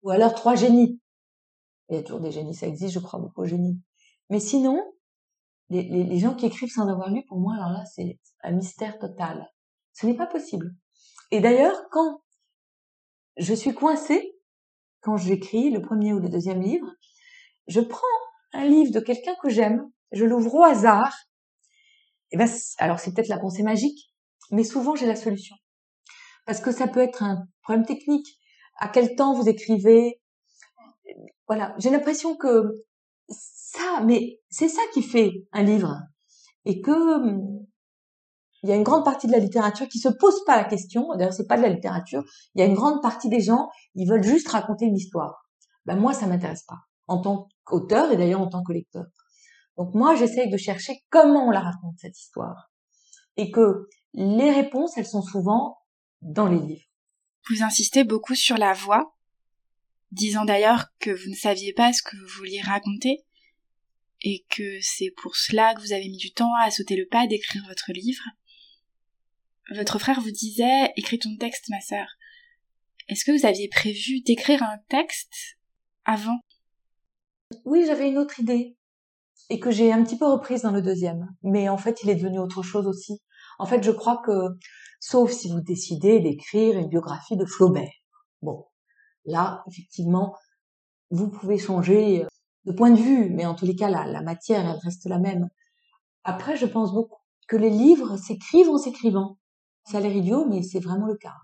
Ou 0.03 0.11
alors 0.11 0.35
trois 0.35 0.55
génies. 0.55 1.01
Il 1.89 1.97
y 1.97 1.99
a 1.99 2.03
toujours 2.03 2.21
des 2.21 2.31
génies, 2.31 2.55
ça 2.55 2.67
existe, 2.67 2.95
je 2.95 2.99
crois 2.99 3.19
beaucoup 3.19 3.43
aux 3.43 3.47
génies. 3.47 3.81
Mais 4.29 4.39
sinon, 4.39 4.83
les, 5.71 5.83
les, 5.83 6.05
les 6.05 6.19
gens 6.19 6.35
qui 6.35 6.47
écrivent 6.47 6.71
sans 6.71 6.89
avoir 6.89 7.11
lu, 7.11 7.25
pour 7.27 7.41
moi, 7.41 7.55
alors 7.55 7.71
là, 7.71 7.85
c'est 7.87 8.19
un 8.43 8.53
mystère 8.53 8.99
total. 8.99 9.51
Ce 9.95 10.07
n'est 10.07 10.17
pas 10.17 10.27
possible. 10.27 10.75
Et 11.31 11.41
d'ailleurs, 11.41 11.89
quand 11.91 12.21
je 13.39 13.55
suis 13.55 13.75
coincée, 13.75 14.38
quand 15.01 15.17
j'écris 15.17 15.71
le 15.71 15.81
premier 15.81 16.13
ou 16.13 16.19
le 16.19 16.29
deuxième 16.29 16.61
livre, 16.61 16.87
je 17.67 17.81
prends 17.81 18.01
un 18.53 18.65
livre 18.65 18.93
de 18.93 19.01
quelqu'un 19.01 19.35
que 19.43 19.49
j'aime, 19.49 19.91
je 20.13 20.25
l'ouvre 20.25 20.55
au 20.55 20.63
hasard, 20.63 21.15
et 22.31 22.37
ben, 22.37 22.49
alors 22.79 22.99
c'est 22.99 23.15
peut-être 23.15 23.29
la 23.29 23.39
pensée 23.39 23.63
magique, 23.63 24.13
mais 24.51 24.65
souvent 24.65 24.95
j'ai 24.95 25.07
la 25.07 25.17
solution. 25.17 25.57
Parce 26.47 26.61
que 26.61 26.73
ça 26.73 26.89
peut 26.89 27.01
être 27.01 27.23
un 27.23 27.47
problème 27.63 27.87
technique. 27.87 28.27
À 28.77 28.89
quel 28.89 29.17
temps 29.17 29.35
vous 29.35 29.49
écrivez? 29.49 30.21
Voilà, 31.47 31.75
j'ai 31.79 31.91
l'impression 31.91 32.37
que 32.37 32.85
ça, 33.29 34.03
mais 34.05 34.41
c'est 34.49 34.69
ça 34.69 34.83
qui 34.93 35.03
fait 35.03 35.31
un 35.53 35.63
livre. 35.63 35.95
Et 36.65 36.81
que 36.81 36.91
hum, 36.91 37.67
il 38.63 38.69
y 38.69 38.73
a 38.73 38.77
une 38.77 38.83
grande 38.83 39.05
partie 39.05 39.27
de 39.27 39.33
la 39.33 39.39
littérature 39.39 39.89
qui 39.89 39.99
se 39.99 40.09
pose 40.09 40.45
pas 40.45 40.57
la 40.57 40.65
question. 40.65 41.09
D'ailleurs, 41.15 41.33
c'est 41.33 41.47
pas 41.47 41.57
de 41.57 41.63
la 41.63 41.69
littérature. 41.69 42.25
Il 42.55 42.61
y 42.61 42.63
a 42.63 42.67
une 42.67 42.75
grande 42.75 43.01
partie 43.01 43.29
des 43.29 43.41
gens, 43.41 43.69
ils 43.95 44.09
veulent 44.09 44.25
juste 44.25 44.49
raconter 44.49 44.87
une 44.87 44.97
histoire. 44.97 45.49
Ben 45.87 45.97
moi, 45.97 46.13
ça 46.13 46.27
m'intéresse 46.27 46.65
pas 46.65 46.79
en 47.07 47.21
tant 47.21 47.49
qu'auteur 47.65 48.13
et 48.13 48.17
d'ailleurs 48.17 48.41
en 48.41 48.49
tant 48.49 48.63
que 48.63 48.73
lecteur. 48.73 49.07
Donc 49.77 49.95
moi, 49.95 50.15
j'essaye 50.17 50.51
de 50.51 50.57
chercher 50.57 51.05
comment 51.09 51.47
on 51.47 51.51
la 51.51 51.61
raconte 51.61 51.99
cette 51.99 52.19
histoire 52.19 52.71
et 53.37 53.51
que 53.51 53.89
les 54.13 54.51
réponses, 54.51 54.97
elles 54.97 55.07
sont 55.07 55.23
souvent 55.23 55.79
dans 56.21 56.49
les 56.49 56.59
livres. 56.59 56.85
Vous 57.49 57.63
insistez 57.63 58.05
beaucoup 58.05 58.35
sur 58.35 58.59
la 58.59 58.75
voix, 58.75 59.17
disant 60.11 60.45
d'ailleurs 60.45 60.87
que 60.99 61.11
vous 61.11 61.31
ne 61.31 61.37
saviez 61.37 61.73
pas 61.73 61.93
ce 61.93 62.03
que 62.03 62.17
vous 62.17 62.39
vouliez 62.39 62.61
raconter 62.61 63.25
et 64.23 64.45
que 64.51 64.79
c'est 64.83 65.13
pour 65.23 65.37
cela 65.37 65.75
que 65.75 65.81
vous 65.81 65.93
avez 65.93 66.09
mis 66.09 66.17
du 66.17 66.33
temps 66.33 66.53
à 66.61 66.71
sauter 66.71 66.97
le 66.97 67.07
pas 67.07 67.27
d'écrire 67.27 67.63
votre 67.69 67.93
livre. 67.93 68.23
Votre 69.75 69.99
frère 69.99 70.21
vous 70.21 70.31
disait 70.31 70.93
écris 70.97 71.19
ton 71.19 71.37
texte, 71.37 71.67
ma 71.69 71.81
sœur. 71.81 72.07
Est-ce 73.09 73.25
que 73.25 73.39
vous 73.39 73.47
aviez 73.47 73.69
prévu 73.69 74.21
d'écrire 74.23 74.63
un 74.63 74.79
texte 74.89 75.59
avant? 76.05 76.39
Oui, 77.65 77.85
j'avais 77.87 78.09
une 78.09 78.19
autre 78.19 78.41
idée 78.41 78.77
et 79.51 79.61
que 79.61 79.71
j'ai 79.71 79.93
un 79.93 80.03
petit 80.03 80.17
peu 80.17 80.27
reprise 80.27 80.63
dans 80.63 80.71
le 80.71 80.83
deuxième. 80.83 81.29
Mais 81.43 81.69
en 81.69 81.77
fait, 81.77 82.03
il 82.03 82.11
est 82.11 82.15
devenu 82.15 82.39
autre 82.39 82.63
chose 82.63 82.87
aussi. 82.87 83.21
En 83.59 83.67
fait, 83.67 83.83
je 83.83 83.91
crois 83.91 84.23
que, 84.25 84.33
sauf 85.01 85.31
si 85.33 85.51
vous 85.51 85.61
décidez 85.61 86.21
d'écrire 86.21 86.79
une 86.79 86.89
biographie 86.89 87.37
de 87.37 87.45
Flaubert, 87.45 87.91
bon, 88.43 88.67
là, 89.25 89.65
effectivement, 89.71 90.35
vous 91.11 91.29
pouvez 91.29 91.59
changer 91.59 92.25
de 92.65 92.73
point 92.73 92.91
de 92.91 93.01
vue, 93.01 93.31
mais 93.31 93.47
en 93.47 93.55
tous 93.55 93.65
les 93.65 93.77
cas, 93.77 93.89
la, 93.89 94.07
la 94.07 94.23
matière, 94.23 94.67
elle 94.69 94.79
reste 94.83 95.07
la 95.07 95.19
même. 95.19 95.49
Après, 96.25 96.57
je 96.57 96.67
pense 96.67 96.93
beaucoup 96.93 97.23
que 97.49 97.57
les 97.57 97.71
livres 97.71 98.17
s'écrivent 98.17 98.69
en 98.69 98.79
s'écrivant. 98.79 99.38
Ça 99.89 99.99
a 99.99 100.01
l'air 100.01 100.15
idiot, 100.15 100.47
mais 100.47 100.63
c'est 100.63 100.81
vraiment 100.81 101.07
le 101.07 101.17
cas. 101.17 101.37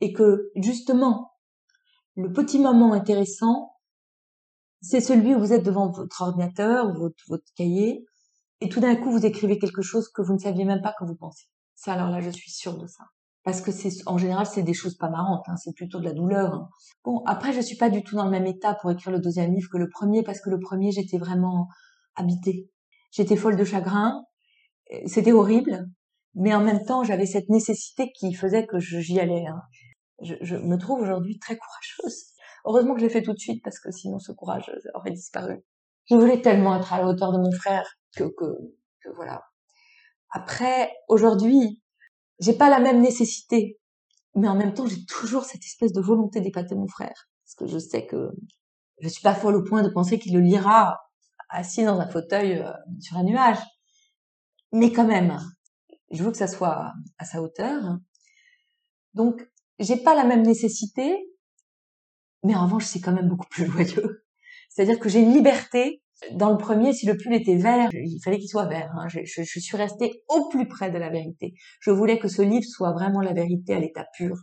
Et 0.00 0.12
que, 0.12 0.50
justement, 0.56 1.32
le 2.16 2.32
petit 2.32 2.58
moment 2.58 2.92
intéressant, 2.92 3.72
c'est 4.80 5.00
celui 5.00 5.34
où 5.34 5.38
vous 5.38 5.52
êtes 5.52 5.64
devant 5.64 5.90
votre 5.90 6.22
ordinateur, 6.22 6.94
votre, 6.94 7.22
votre 7.28 7.44
cahier, 7.56 8.06
et 8.60 8.68
tout 8.68 8.80
d'un 8.80 8.96
coup, 8.96 9.10
vous 9.10 9.26
écrivez 9.26 9.58
quelque 9.58 9.82
chose 9.82 10.08
que 10.08 10.22
vous 10.22 10.32
ne 10.32 10.38
saviez 10.38 10.64
même 10.64 10.80
pas 10.80 10.94
que 10.98 11.04
vous 11.04 11.14
pensiez. 11.14 11.48
Ça, 11.74 11.92
alors 11.92 12.10
là, 12.10 12.20
je 12.20 12.30
suis 12.30 12.50
sûre 12.50 12.76
de 12.78 12.86
ça. 12.86 13.04
Parce 13.44 13.60
que 13.60 13.70
c'est, 13.70 13.90
en 14.06 14.18
général, 14.18 14.46
c'est 14.46 14.62
des 14.62 14.74
choses 14.74 14.96
pas 14.96 15.10
marrantes, 15.10 15.44
hein, 15.48 15.56
c'est 15.56 15.74
plutôt 15.74 16.00
de 16.00 16.04
la 16.04 16.12
douleur. 16.12 16.54
Hein. 16.54 16.68
Bon, 17.04 17.22
après, 17.26 17.52
je 17.52 17.60
suis 17.60 17.76
pas 17.76 17.88
du 17.88 18.02
tout 18.02 18.16
dans 18.16 18.24
le 18.24 18.30
même 18.30 18.46
état 18.46 18.74
pour 18.74 18.90
écrire 18.90 19.12
le 19.12 19.20
deuxième 19.20 19.54
livre 19.54 19.68
que 19.70 19.78
le 19.78 19.88
premier, 19.88 20.22
parce 20.22 20.40
que 20.40 20.50
le 20.50 20.58
premier, 20.58 20.90
j'étais 20.90 21.18
vraiment 21.18 21.68
habitée. 22.16 22.70
J'étais 23.10 23.36
folle 23.36 23.56
de 23.56 23.64
chagrin, 23.64 24.24
c'était 25.06 25.32
horrible, 25.32 25.88
mais 26.38 26.54
en 26.54 26.60
même 26.60 26.84
temps, 26.84 27.02
j'avais 27.02 27.26
cette 27.26 27.48
nécessité 27.48 28.12
qui 28.12 28.32
faisait 28.32 28.66
que 28.66 28.78
j'y 28.78 29.18
allais. 29.18 29.46
Hein. 29.46 29.60
Je, 30.20 30.56
me 30.56 30.76
trouve 30.76 31.00
aujourd'hui 31.00 31.38
très 31.38 31.58
courageuse. 31.58 32.26
Heureusement 32.64 32.94
que 32.94 33.00
je 33.00 33.06
l'ai 33.06 33.12
fait 33.12 33.22
tout 33.22 33.32
de 33.32 33.38
suite 33.38 33.62
parce 33.62 33.80
que 33.80 33.90
sinon 33.90 34.18
ce 34.20 34.30
courage 34.32 34.70
aurait 34.94 35.10
disparu. 35.10 35.64
Je 36.08 36.14
voulais 36.14 36.40
tellement 36.40 36.76
être 36.76 36.92
à 36.92 37.00
la 37.00 37.08
hauteur 37.08 37.32
de 37.32 37.38
mon 37.38 37.50
frère 37.50 37.88
que, 38.16 38.24
que, 38.24 38.56
que 39.02 39.08
voilà. 39.16 39.42
Après, 40.30 40.92
aujourd'hui, 41.08 41.82
j'ai 42.38 42.52
pas 42.52 42.70
la 42.70 42.78
même 42.78 43.00
nécessité, 43.00 43.80
mais 44.34 44.48
en 44.48 44.54
même 44.54 44.74
temps, 44.74 44.86
j'ai 44.86 45.04
toujours 45.06 45.44
cette 45.44 45.64
espèce 45.64 45.92
de 45.92 46.00
volonté 46.00 46.40
d'épater 46.40 46.76
mon 46.76 46.86
frère, 46.86 47.28
parce 47.44 47.54
que 47.56 47.66
je 47.66 47.78
sais 47.78 48.06
que 48.06 48.30
je 49.00 49.08
suis 49.08 49.22
pas 49.22 49.34
folle 49.34 49.56
au 49.56 49.64
point 49.64 49.82
de 49.82 49.88
penser 49.88 50.18
qu'il 50.18 50.34
le 50.34 50.40
lira 50.40 50.98
assis 51.48 51.84
dans 51.84 51.98
un 51.98 52.08
fauteuil 52.08 52.58
euh, 52.58 52.70
sur 53.00 53.16
un 53.16 53.24
nuage. 53.24 53.58
Mais 54.72 54.92
quand 54.92 55.06
même, 55.06 55.38
je 56.10 56.22
veux 56.22 56.30
que 56.30 56.36
ça 56.36 56.48
soit 56.48 56.92
à 57.18 57.24
sa 57.24 57.42
hauteur. 57.42 57.98
Donc, 59.14 59.46
j'ai 59.78 59.96
pas 59.96 60.14
la 60.14 60.24
même 60.24 60.42
nécessité, 60.42 61.16
mais 62.44 62.54
en 62.54 62.64
revanche, 62.64 62.86
c'est 62.86 63.00
quand 63.00 63.12
même 63.12 63.28
beaucoup 63.28 63.48
plus 63.48 63.66
joyeux. 63.70 64.24
C'est-à-dire 64.68 64.98
que 64.98 65.08
j'ai 65.08 65.20
une 65.20 65.32
liberté. 65.32 66.02
Dans 66.32 66.50
le 66.50 66.56
premier, 66.56 66.92
si 66.92 67.06
le 67.06 67.16
pull 67.16 67.32
était 67.32 67.56
vert, 67.56 67.88
il 67.92 68.20
fallait 68.24 68.38
qu'il 68.38 68.48
soit 68.48 68.66
vert. 68.66 68.90
Hein. 68.96 69.06
Je, 69.08 69.42
suis 69.44 69.76
restée 69.76 70.24
au 70.28 70.48
plus 70.48 70.66
près 70.66 70.90
de 70.90 70.98
la 70.98 71.10
vérité. 71.10 71.54
Je 71.80 71.92
voulais 71.92 72.18
que 72.18 72.26
ce 72.26 72.42
livre 72.42 72.64
soit 72.64 72.92
vraiment 72.92 73.20
la 73.20 73.32
vérité 73.32 73.74
à 73.74 73.78
l'état 73.78 74.04
pur. 74.16 74.36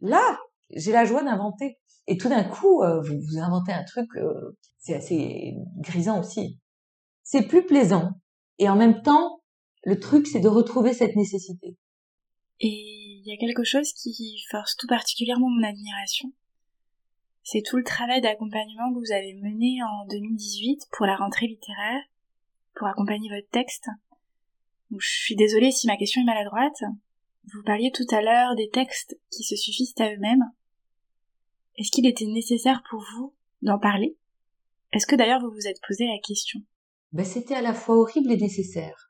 Là, 0.00 0.38
j'ai 0.70 0.90
la 0.90 1.04
joie 1.04 1.22
d'inventer. 1.22 1.78
Et 2.06 2.16
tout 2.16 2.30
d'un 2.30 2.44
coup, 2.44 2.82
euh, 2.82 3.02
vous, 3.02 3.18
vous, 3.20 3.38
inventez 3.38 3.72
un 3.72 3.84
truc, 3.84 4.08
euh, 4.16 4.56
c'est 4.78 4.94
assez 4.94 5.52
grisant 5.80 6.20
aussi. 6.20 6.58
C'est 7.22 7.46
plus 7.46 7.66
plaisant. 7.66 8.12
Et 8.58 8.70
en 8.70 8.76
même 8.76 9.02
temps, 9.02 9.37
le 9.84 9.98
truc, 9.98 10.26
c'est 10.26 10.40
de 10.40 10.48
retrouver 10.48 10.92
cette 10.92 11.16
nécessité. 11.16 11.76
Et 12.60 12.66
il 12.68 13.22
y 13.26 13.32
a 13.32 13.36
quelque 13.36 13.64
chose 13.64 13.92
qui 13.92 14.42
force 14.50 14.76
tout 14.76 14.86
particulièrement 14.86 15.48
mon 15.48 15.66
admiration. 15.66 16.32
C'est 17.44 17.62
tout 17.62 17.76
le 17.76 17.84
travail 17.84 18.20
d'accompagnement 18.20 18.92
que 18.92 18.98
vous 18.98 19.12
avez 19.12 19.34
mené 19.34 19.78
en 19.82 20.06
2018 20.06 20.82
pour 20.92 21.06
la 21.06 21.16
rentrée 21.16 21.46
littéraire, 21.46 22.02
pour 22.74 22.88
accompagner 22.88 23.28
votre 23.28 23.48
texte. 23.50 23.88
je 24.90 25.08
suis 25.08 25.36
désolée 25.36 25.70
si 25.70 25.86
ma 25.86 25.96
question 25.96 26.20
est 26.20 26.26
maladroite. 26.26 26.82
Vous 27.54 27.62
parliez 27.64 27.90
tout 27.92 28.06
à 28.14 28.20
l'heure 28.20 28.54
des 28.56 28.68
textes 28.68 29.18
qui 29.30 29.44
se 29.44 29.56
suffisent 29.56 29.94
à 29.98 30.12
eux-mêmes. 30.12 30.44
Est-ce 31.76 31.90
qu'il 31.90 32.06
était 32.06 32.26
nécessaire 32.26 32.82
pour 32.90 33.02
vous 33.14 33.34
d'en 33.62 33.78
parler? 33.78 34.16
Est-ce 34.92 35.06
que 35.06 35.16
d'ailleurs 35.16 35.40
vous 35.40 35.52
vous 35.52 35.66
êtes 35.66 35.80
posé 35.86 36.06
la 36.06 36.18
question? 36.18 36.60
Ben, 37.12 37.24
C'était 37.24 37.54
à 37.54 37.62
la 37.62 37.72
fois 37.72 37.96
horrible 37.96 38.32
et 38.32 38.36
nécessaire. 38.36 39.07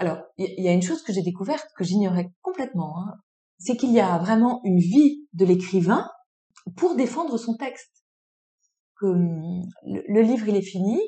Alors, 0.00 0.16
il 0.38 0.64
y, 0.64 0.66
a 0.66 0.72
une 0.72 0.80
chose 0.80 1.02
que 1.02 1.12
j'ai 1.12 1.20
découverte 1.20 1.68
que 1.76 1.84
j'ignorais 1.84 2.30
complètement, 2.40 3.00
hein. 3.00 3.16
c'est 3.58 3.76
qu'il 3.76 3.92
y 3.92 4.00
a 4.00 4.16
vraiment 4.16 4.62
une 4.64 4.78
vie 4.78 5.28
de 5.34 5.44
l'écrivain 5.44 6.08
pour 6.78 6.96
défendre 6.96 7.36
son 7.36 7.54
texte. 7.54 8.02
Que 8.98 9.04
hum, 9.04 9.62
le, 9.84 10.22
livre 10.22 10.48
il 10.48 10.56
est 10.56 10.62
fini 10.62 10.98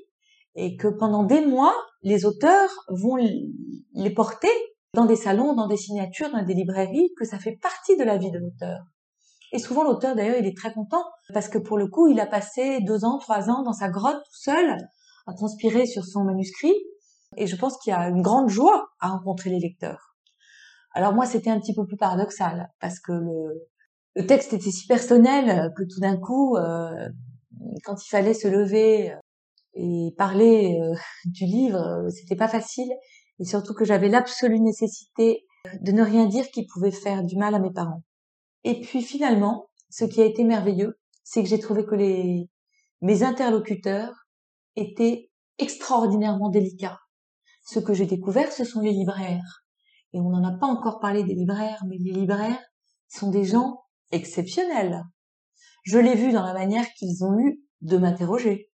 et 0.57 0.76
que 0.76 0.88
pendant 0.88 1.22
des 1.22 1.40
mois, 1.40 1.74
les 2.03 2.26
auteurs 2.26 2.68
vont 2.90 3.16
les 3.16 4.11
porter 4.11 4.53
dans 4.93 5.07
des 5.07 5.16
salons, 5.16 5.55
dans 5.55 5.68
des 5.68 5.78
signatures, 5.78 6.30
dans 6.30 6.45
des 6.45 6.53
librairies, 6.53 7.14
que 7.16 7.24
ça 7.24 7.38
fait 7.38 7.57
partie 7.62 7.97
de 7.97 8.05
la 8.05 8.18
vie 8.18 8.30
de 8.30 8.40
l'auteur. 8.40 8.80
Et 9.53 9.59
souvent 9.59 9.84
l'auteur 9.84 10.14
d'ailleurs 10.14 10.36
il 10.38 10.45
est 10.45 10.57
très 10.57 10.74
content 10.74 11.03
parce 11.32 11.49
que 11.49 11.57
pour 11.57 11.78
le 11.78 11.86
coup 11.86 12.09
il 12.09 12.20
a 12.20 12.26
passé 12.26 12.80
deux 12.82 13.07
ans, 13.07 13.16
trois 13.16 13.49
ans 13.49 13.62
dans 13.62 13.72
sa 13.72 13.88
grotte 13.88 14.22
tout 14.22 14.43
seul 14.43 14.76
à 15.26 15.32
transpirer 15.32 15.86
sur 15.86 16.05
son 16.05 16.24
manuscrit 16.24 16.74
et 17.37 17.47
je 17.47 17.57
pense 17.57 17.78
qu'il 17.78 17.93
y 17.93 17.95
a 17.95 18.09
une 18.09 18.22
grande 18.22 18.49
joie 18.49 18.89
à 19.01 19.09
rencontrer 19.09 19.51
les 19.51 19.59
lecteurs. 19.59 20.16
Alors 20.95 21.14
moi 21.14 21.26
c'était 21.26 21.51
un 21.51 21.61
petit 21.61 21.74
peu 21.74 21.87
plus 21.87 21.97
paradoxal 21.97 22.68
parce 22.80 23.01
que 23.01 23.12
le, 23.12 24.26
texte 24.26 24.53
était 24.53 24.70
si 24.70 24.87
personnel 24.87 25.72
que 25.76 25.85
tout 25.85 26.01
d'un 26.01 26.18
coup 26.18 26.57
euh, 26.57 27.09
quand 27.85 28.05
il 28.05 28.09
fallait 28.09 28.35
se 28.35 28.49
lever 28.49 29.14
et 29.74 30.14
parler 30.18 30.78
euh, 30.80 30.95
du 31.24 31.45
livre 31.45 32.09
c'était 32.11 32.37
pas 32.37 32.49
facile 32.49 32.91
et 33.39 33.45
surtout 33.45 33.74
que 33.74 33.85
j'avais 33.85 34.09
l'absolue 34.09 34.61
nécessité 34.61 35.47
de 35.80 35.93
ne 35.93 36.03
rien 36.03 36.26
dire 36.26 36.51
qui 36.51 36.66
pouvait 36.66 36.91
faire 36.91 37.22
du 37.22 37.37
mal 37.37 37.55
à 37.55 37.59
mes 37.59 37.72
parents. 37.72 38.03
Et 38.64 38.80
puis 38.80 39.03
finalement, 39.03 39.68
ce 39.91 40.05
qui 40.05 40.20
a 40.20 40.24
été 40.24 40.45
merveilleux, 40.45 40.99
c'est 41.24 41.43
que 41.43 41.49
j'ai 41.49 41.59
trouvé 41.59 41.85
que 41.85 41.95
mes 41.95 43.22
interlocuteurs 43.22 44.26
étaient 44.76 45.30
extraordinairement 45.59 46.51
délicats. 46.51 46.99
Ce 47.72 47.78
que 47.78 47.94
j'ai 47.94 48.06
découvert, 48.06 48.52
ce 48.52 48.64
sont 48.64 48.80
les 48.80 48.92
libraires. 48.92 49.64
Et 50.12 50.20
on 50.20 50.28
n'en 50.28 50.44
a 50.44 50.52
pas 50.58 50.66
encore 50.66 51.00
parlé 51.00 51.24
des 51.24 51.34
libraires, 51.34 51.82
mais 51.88 51.96
les 51.98 52.12
libraires 52.12 52.60
sont 53.08 53.30
des 53.30 53.44
gens 53.44 53.82
exceptionnels. 54.10 55.02
Je 55.84 55.98
l'ai 55.98 56.14
vu 56.14 56.32
dans 56.32 56.44
la 56.44 56.52
manière 56.52 56.86
qu'ils 56.98 57.24
ont 57.24 57.38
eu 57.38 57.62
de 57.80 57.96
m'interroger. 57.96 58.70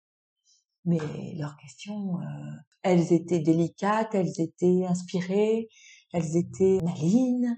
Mais 0.85 0.99
leurs 1.37 1.57
questions, 1.57 2.19
euh, 2.19 2.51
elles 2.83 3.13
étaient 3.13 3.39
délicates, 3.39 4.13
elles 4.13 4.39
étaient 4.39 4.85
inspirées, 4.87 5.69
elles 6.13 6.37
étaient 6.37 6.77
malines, 6.83 7.57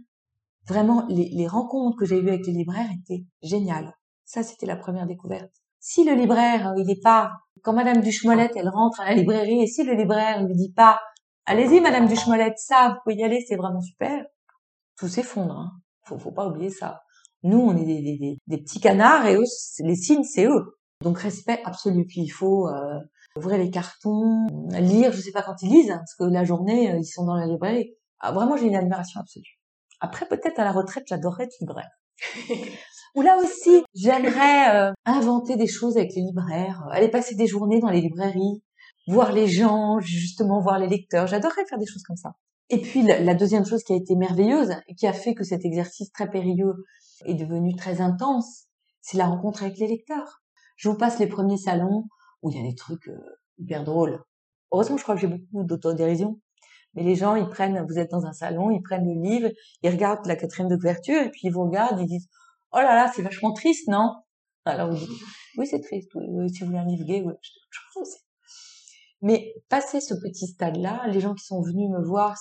Vraiment, 0.67 1.05
les, 1.09 1.47
rencontres 1.47 1.97
que 1.97 2.05
j'ai 2.05 2.17
eues 2.17 2.27
avec 2.27 2.47
les 2.47 2.53
libraires 2.53 2.89
étaient 2.91 3.23
géniales. 3.43 3.93
Ça, 4.23 4.41
c'était 4.41 4.65
la 4.65 4.75
première 4.75 5.05
découverte. 5.05 5.51
Si 5.79 6.03
le 6.03 6.15
libraire, 6.15 6.73
il 6.77 6.87
n'est 6.87 6.99
pas, 6.99 7.33
quand 7.61 7.73
Madame 7.73 8.01
Duchemolette, 8.01 8.53
elle 8.55 8.69
rentre 8.69 8.99
à 9.01 9.05
la 9.05 9.13
librairie, 9.13 9.61
et 9.61 9.67
si 9.67 9.83
le 9.83 9.93
libraire 9.93 10.41
ne 10.41 10.47
lui 10.47 10.55
dit 10.55 10.73
pas, 10.73 10.99
allez-y, 11.45 11.81
Madame 11.81 12.07
Duchemolette, 12.07 12.57
ça, 12.57 12.89
vous 12.89 12.99
pouvez 13.03 13.15
y 13.15 13.23
aller, 13.23 13.43
c'est 13.47 13.55
vraiment 13.55 13.81
super, 13.81 14.25
tout 14.97 15.07
s'effondre. 15.07 15.57
Hein. 15.57 15.71
Faut, 16.05 16.17
faut 16.17 16.31
pas 16.31 16.47
oublier 16.47 16.69
ça. 16.69 17.01
Nous, 17.43 17.59
on 17.59 17.77
est 17.77 17.85
des, 17.85 18.39
des, 18.47 18.57
petits 18.57 18.79
canards 18.79 19.27
et 19.27 19.35
eux, 19.35 19.43
les 19.79 19.95
signes, 19.95 20.23
c'est 20.23 20.45
eux. 20.45 20.79
Donc 21.01 21.19
respect 21.19 21.61
absolu. 21.63 22.05
Puis 22.07 22.21
il 22.21 22.29
faut 22.29 22.67
euh, 22.67 22.99
ouvrir 23.37 23.59
les 23.59 23.69
cartons, 23.69 24.47
lire. 24.71 25.11
Je 25.11 25.21
sais 25.21 25.31
pas 25.31 25.43
quand 25.43 25.61
ils 25.61 25.69
lisent, 25.69 25.91
hein, 25.91 25.97
parce 25.99 26.15
que 26.15 26.23
la 26.23 26.43
journée, 26.43 26.91
euh, 26.91 26.97
ils 26.97 27.05
sont 27.05 27.25
dans 27.25 27.35
la 27.35 27.45
librairie. 27.45 27.93
Ah, 28.19 28.31
vraiment, 28.31 28.57
j'ai 28.57 28.65
une 28.65 28.75
admiration 28.75 29.19
absolue. 29.19 29.59
Après, 29.99 30.27
peut-être 30.27 30.59
à 30.59 30.63
la 30.63 30.71
retraite, 30.71 31.03
j'adorerais 31.07 31.43
être 31.43 31.55
libraire. 31.59 31.89
Ou 33.15 33.21
là 33.21 33.37
aussi, 33.37 33.83
j'aimerais 33.93 34.75
euh, 34.75 34.91
inventer 35.05 35.55
des 35.55 35.67
choses 35.67 35.97
avec 35.97 36.13
les 36.15 36.21
libraires, 36.21 36.83
aller 36.91 37.09
passer 37.09 37.35
des 37.35 37.47
journées 37.47 37.79
dans 37.79 37.89
les 37.89 38.01
librairies, 38.01 38.61
voir 39.07 39.31
les 39.31 39.47
gens, 39.47 39.99
justement 39.99 40.61
voir 40.61 40.79
les 40.79 40.87
lecteurs. 40.87 41.27
J'adorerais 41.27 41.65
faire 41.65 41.77
des 41.77 41.85
choses 41.85 42.03
comme 42.03 42.17
ça. 42.17 42.35
Et 42.69 42.79
puis 42.79 43.03
la, 43.03 43.35
deuxième 43.35 43.65
chose 43.65 43.83
qui 43.83 43.93
a 43.93 43.95
été 43.95 44.15
merveilleuse 44.15 44.73
qui 44.97 45.05
a 45.05 45.13
fait 45.13 45.35
que 45.35 45.43
cet 45.43 45.65
exercice 45.65 46.11
très 46.11 46.29
périlleux 46.29 46.73
est 47.25 47.35
devenu 47.35 47.75
très 47.75 48.01
intense, 48.01 48.65
c'est 49.01 49.17
la 49.17 49.27
rencontre 49.27 49.63
avec 49.63 49.77
les 49.77 49.87
lecteurs. 49.87 50.41
Je 50.75 50.89
vous 50.89 50.97
passe 50.97 51.19
les 51.19 51.27
premiers 51.27 51.57
salons 51.57 52.05
où 52.41 52.49
il 52.49 52.57
y 52.57 52.59
a 52.59 52.67
des 52.67 52.75
trucs 52.75 53.07
euh, 53.07 53.19
hyper 53.59 53.83
drôles. 53.83 54.23
Heureusement, 54.71 54.97
je 54.97 55.03
crois 55.03 55.15
que 55.15 55.21
j'ai 55.21 55.27
beaucoup 55.27 55.63
d'autodérision. 55.63 56.39
Mais 56.95 57.03
les 57.03 57.15
gens, 57.15 57.35
ils 57.35 57.47
prennent, 57.47 57.85
vous 57.87 57.99
êtes 57.99 58.09
dans 58.09 58.25
un 58.25 58.33
salon, 58.33 58.71
ils 58.71 58.81
prennent 58.81 59.05
le 59.05 59.21
livre, 59.21 59.49
ils 59.83 59.89
regardent 59.89 60.25
la 60.25 60.35
quatrième 60.35 60.69
de 60.69 60.75
couverture, 60.75 61.21
et 61.21 61.29
puis 61.29 61.41
ils 61.43 61.51
vous 61.51 61.65
regardent, 61.65 61.99
ils 61.99 62.07
disent, 62.07 62.29
oh 62.71 62.77
là 62.77 62.95
là, 62.95 63.11
c'est 63.13 63.21
vachement 63.21 63.53
triste, 63.53 63.87
non? 63.87 64.15
Alors 64.63 64.89
vous 64.89 64.97
dites, 64.97 65.09
oui, 65.57 65.67
c'est 65.67 65.81
triste, 65.81 66.09
oui, 66.15 66.49
si 66.49 66.61
vous 66.61 66.67
voulez 66.67 66.79
un 66.79 66.85
livre 66.85 67.05
gay, 67.05 67.21
oui, 67.23 67.33
je, 67.41 67.99
aussi. 67.99 68.24
Mais 69.25 69.55
passer 69.69 70.01
ce 70.01 70.13
petit 70.13 70.45
stade-là, 70.45 71.07
les 71.07 71.19
gens 71.19 71.33
qui 71.33 71.43
sont 71.43 71.59
venus 71.59 71.89
me 71.89 71.99
voir, 72.05 72.37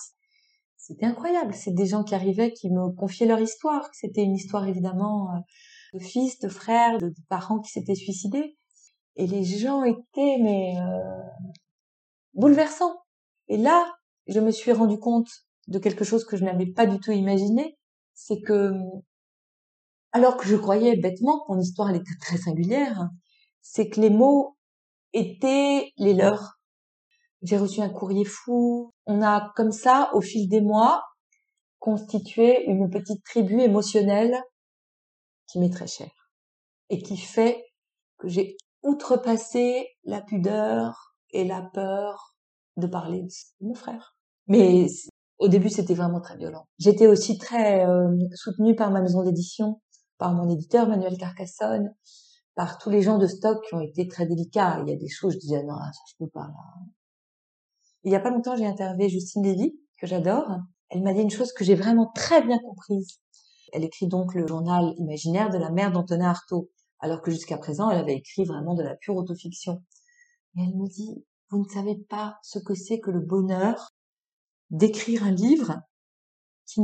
c'était 0.77 1.07
incroyable. 1.07 1.51
C'est 1.55 1.73
des 1.73 1.87
gens 1.87 2.03
qui 2.03 2.13
arrivaient, 2.13 2.53
qui 2.53 2.69
me 2.69 2.91
confiaient 2.91 3.25
leur 3.25 3.39
histoire. 3.39 3.89
C'était 3.91 4.21
une 4.21 4.35
histoire 4.35 4.67
évidemment 4.67 5.31
euh, 5.31 5.39
de 5.95 5.99
fils, 5.99 6.37
de 6.37 6.47
frères, 6.47 6.99
de, 6.99 7.11
parents 7.27 7.59
qui 7.59 7.71
s'étaient 7.71 7.95
suicidés. 7.95 8.55
Et 9.15 9.25
les 9.25 9.43
gens 9.43 9.83
étaient 9.83 10.37
mais 10.39 10.75
euh, 10.77 11.47
bouleversants. 12.35 12.95
Et 13.47 13.57
là, 13.57 13.83
je 14.27 14.39
me 14.39 14.51
suis 14.51 14.71
rendu 14.71 14.99
compte 14.99 15.31
de 15.67 15.79
quelque 15.79 16.05
chose 16.05 16.23
que 16.23 16.37
je 16.37 16.45
n'avais 16.45 16.67
pas 16.67 16.85
du 16.85 16.99
tout 16.99 17.11
imaginé, 17.11 17.79
c'est 18.13 18.41
que, 18.41 18.73
alors 20.11 20.37
que 20.37 20.47
je 20.47 20.55
croyais 20.55 20.97
bêtement 20.97 21.39
que 21.39 21.51
mon 21.51 21.59
histoire 21.59 21.89
elle 21.89 21.95
était 21.95 22.19
très 22.21 22.37
singulière, 22.37 23.09
c'est 23.63 23.89
que 23.89 23.99
les 23.99 24.11
mots 24.11 24.55
étaient 25.13 25.91
les 25.97 26.13
leurs. 26.13 26.54
J'ai 27.41 27.57
reçu 27.57 27.81
un 27.81 27.89
courrier 27.89 28.25
fou. 28.25 28.93
On 29.05 29.21
a 29.21 29.51
comme 29.55 29.71
ça, 29.71 30.09
au 30.13 30.21
fil 30.21 30.49
des 30.49 30.61
mois, 30.61 31.03
constitué 31.79 32.65
une 32.65 32.89
petite 32.89 33.23
tribu 33.23 33.61
émotionnelle 33.61 34.35
qui 35.47 35.59
m'est 35.59 35.69
très 35.69 35.87
chère 35.87 36.31
et 36.89 37.01
qui 37.01 37.17
fait 37.17 37.63
que 38.17 38.27
j'ai 38.27 38.57
outrepassé 38.83 39.87
la 40.03 40.21
pudeur 40.21 41.15
et 41.31 41.43
la 41.43 41.61
peur 41.61 42.35
de 42.77 42.87
parler 42.87 43.21
de 43.21 43.67
mon 43.67 43.73
frère. 43.73 44.15
Mais 44.47 44.87
au 45.39 45.47
début, 45.47 45.69
c'était 45.69 45.95
vraiment 45.95 46.21
très 46.21 46.37
violent. 46.37 46.67
J'étais 46.79 47.07
aussi 47.07 47.37
très 47.37 47.85
euh, 47.85 48.09
soutenue 48.35 48.75
par 48.75 48.91
ma 48.91 49.01
maison 49.01 49.23
d'édition, 49.23 49.81
par 50.17 50.33
mon 50.33 50.49
éditeur 50.49 50.87
Manuel 50.87 51.17
Carcassonne, 51.17 51.93
par 52.55 52.77
tous 52.77 52.89
les 52.89 53.01
gens 53.01 53.17
de 53.17 53.27
stock 53.27 53.63
qui 53.67 53.75
ont 53.75 53.81
été 53.81 54.07
très 54.07 54.25
délicats. 54.25 54.81
Il 54.85 54.89
y 54.89 54.93
a 54.93 54.97
des 54.97 55.09
choses, 55.09 55.33
je 55.33 55.39
disais 55.39 55.63
non, 55.63 55.75
ça 55.77 56.01
je 56.09 56.13
peux 56.23 56.29
pas. 56.29 56.47
Là. 56.47 56.53
Il 58.05 58.11
y 58.11 58.15
a 58.15 58.19
pas 58.19 58.29
longtemps, 58.29 58.55
j'ai 58.55 58.67
interviewé 58.67 59.09
Justine 59.09 59.43
Lévy, 59.43 59.79
que 59.97 60.05
j'adore. 60.05 60.45
elle 60.89 61.01
m'a 61.01 61.11
dit 61.11 61.21
une 61.21 61.31
chose 61.31 61.51
que 61.53 61.63
j'ai 61.63 61.73
vraiment 61.73 62.11
très 62.13 62.45
bien 62.45 62.59
comprise. 62.59 63.19
Elle 63.73 63.83
écrit 63.83 64.07
donc 64.07 64.35
le 64.35 64.45
journal 64.45 64.93
imaginaire 64.99 65.49
de 65.49 65.57
la 65.57 65.71
mère 65.71 65.91
d'Antonin 65.91 66.29
Artaud, 66.29 66.69
alors 66.99 67.23
que 67.23 67.31
jusqu'à 67.31 67.57
présent, 67.57 67.89
elle 67.89 67.97
avait 67.97 68.15
écrit 68.15 68.45
vraiment 68.45 68.75
de 68.75 68.83
la 68.83 68.95
pure 68.95 69.15
autofiction. 69.15 69.83
Et 70.55 70.61
elle 70.61 70.75
me 70.75 70.87
dit, 70.87 71.25
vous 71.49 71.57
ne 71.63 71.67
savez 71.67 71.95
pas 72.07 72.37
ce 72.43 72.59
que 72.59 72.75
c'est 72.75 72.99
que 72.99 73.09
le 73.09 73.21
bonheur 73.21 73.89
d'écrire 74.69 75.23
un 75.23 75.31
livre 75.31 75.81
qui 76.67 76.81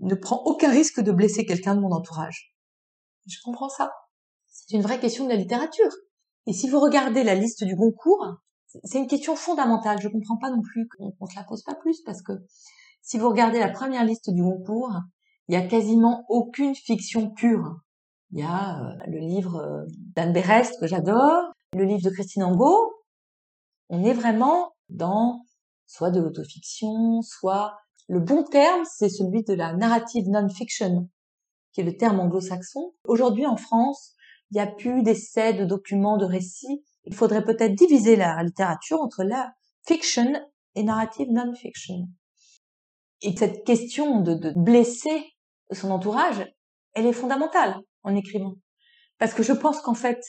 ne 0.00 0.14
prend 0.16 0.42
aucun 0.46 0.70
risque 0.70 1.00
de 1.00 1.12
blesser 1.12 1.46
quelqu'un 1.46 1.76
de 1.76 1.80
mon 1.80 1.92
entourage. 1.92 2.56
Je 3.26 3.38
comprends 3.44 3.68
ça. 3.68 3.92
C'est 4.48 4.74
une 4.76 4.82
vraie 4.82 4.98
question 4.98 5.24
de 5.26 5.30
la 5.30 5.36
littérature. 5.36 5.92
Et 6.48 6.52
si 6.52 6.68
vous 6.68 6.80
regardez 6.80 7.22
la 7.22 7.36
liste 7.36 7.62
du 7.62 7.76
Goncourt, 7.76 8.38
c'est 8.82 8.98
une 8.98 9.06
question 9.06 9.36
fondamentale. 9.36 10.00
Je 10.00 10.08
comprends 10.08 10.36
pas 10.36 10.50
non 10.50 10.62
plus 10.62 10.88
qu'on 10.88 11.26
se 11.26 11.36
la 11.36 11.44
pose 11.44 11.62
pas 11.62 11.74
plus 11.74 12.00
parce 12.02 12.22
que 12.22 12.32
si 13.02 13.18
vous 13.18 13.28
regardez 13.28 13.58
la 13.58 13.68
première 13.68 14.04
liste 14.04 14.30
du 14.30 14.42
Goncourt, 14.42 14.98
il 15.48 15.54
y 15.54 15.58
a 15.58 15.66
quasiment 15.66 16.24
aucune 16.28 16.74
fiction 16.74 17.30
pure. 17.30 17.76
Il 18.32 18.40
y 18.40 18.42
a 18.42 18.80
euh, 18.80 18.94
le 19.06 19.18
livre 19.18 19.56
euh, 19.56 19.84
d'Anne 20.16 20.32
Berest 20.32 20.80
que 20.80 20.86
j'adore, 20.86 21.52
le 21.74 21.84
livre 21.84 22.02
de 22.02 22.10
Christine 22.10 22.44
Angot. 22.44 22.92
On 23.90 24.02
est 24.02 24.14
vraiment 24.14 24.72
dans 24.88 25.44
soit 25.86 26.10
de 26.10 26.20
l'autofiction, 26.20 27.20
soit 27.22 27.76
le 28.08 28.20
bon 28.20 28.42
terme, 28.42 28.82
c'est 28.84 29.08
celui 29.08 29.44
de 29.44 29.54
la 29.54 29.72
narrative 29.74 30.28
non-fiction, 30.28 31.08
qui 31.72 31.80
est 31.80 31.84
le 31.84 31.96
terme 31.96 32.20
anglo-saxon. 32.20 32.94
Aujourd'hui, 33.06 33.46
en 33.46 33.56
France, 33.56 34.14
il 34.50 34.54
n'y 34.54 34.60
a 34.60 34.66
plus 34.66 35.02
d'essais, 35.02 35.52
de 35.52 35.64
documents, 35.64 36.16
de 36.16 36.24
récits. 36.24 36.84
Il 37.04 37.14
faudrait 37.14 37.44
peut-être 37.44 37.74
diviser 37.74 38.16
la 38.16 38.42
littérature 38.42 39.00
entre 39.00 39.24
la 39.24 39.52
fiction 39.86 40.32
et 40.74 40.82
narrative 40.82 41.28
non-fiction. 41.30 42.08
Et 43.22 43.36
cette 43.36 43.64
question 43.64 44.20
de, 44.20 44.34
de 44.34 44.52
blesser 44.56 45.32
son 45.70 45.90
entourage, 45.90 46.46
elle 46.94 47.06
est 47.06 47.12
fondamentale 47.12 47.76
en 48.02 48.14
écrivant. 48.14 48.54
Parce 49.18 49.34
que 49.34 49.42
je 49.42 49.52
pense 49.52 49.80
qu'en 49.80 49.94
fait, 49.94 50.22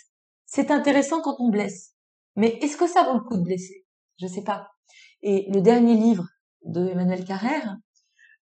c'est 0.45 0.71
intéressant 0.71 1.21
quand 1.21 1.36
on 1.39 1.49
blesse. 1.49 1.93
Mais 2.36 2.59
est-ce 2.61 2.78
que 2.78 2.88
ça 2.88 3.03
vaut 3.03 3.17
le 3.17 3.23
coup 3.23 3.38
de 3.38 3.43
blesser? 3.43 3.86
Je 4.19 4.28
sais 4.28 4.43
pas. 4.43 4.67
Et 5.21 5.49
le 5.51 5.61
dernier 5.61 5.95
livre 5.95 6.26
de 6.63 6.88
Emmanuel 6.88 7.26
Carrère, 7.26 7.76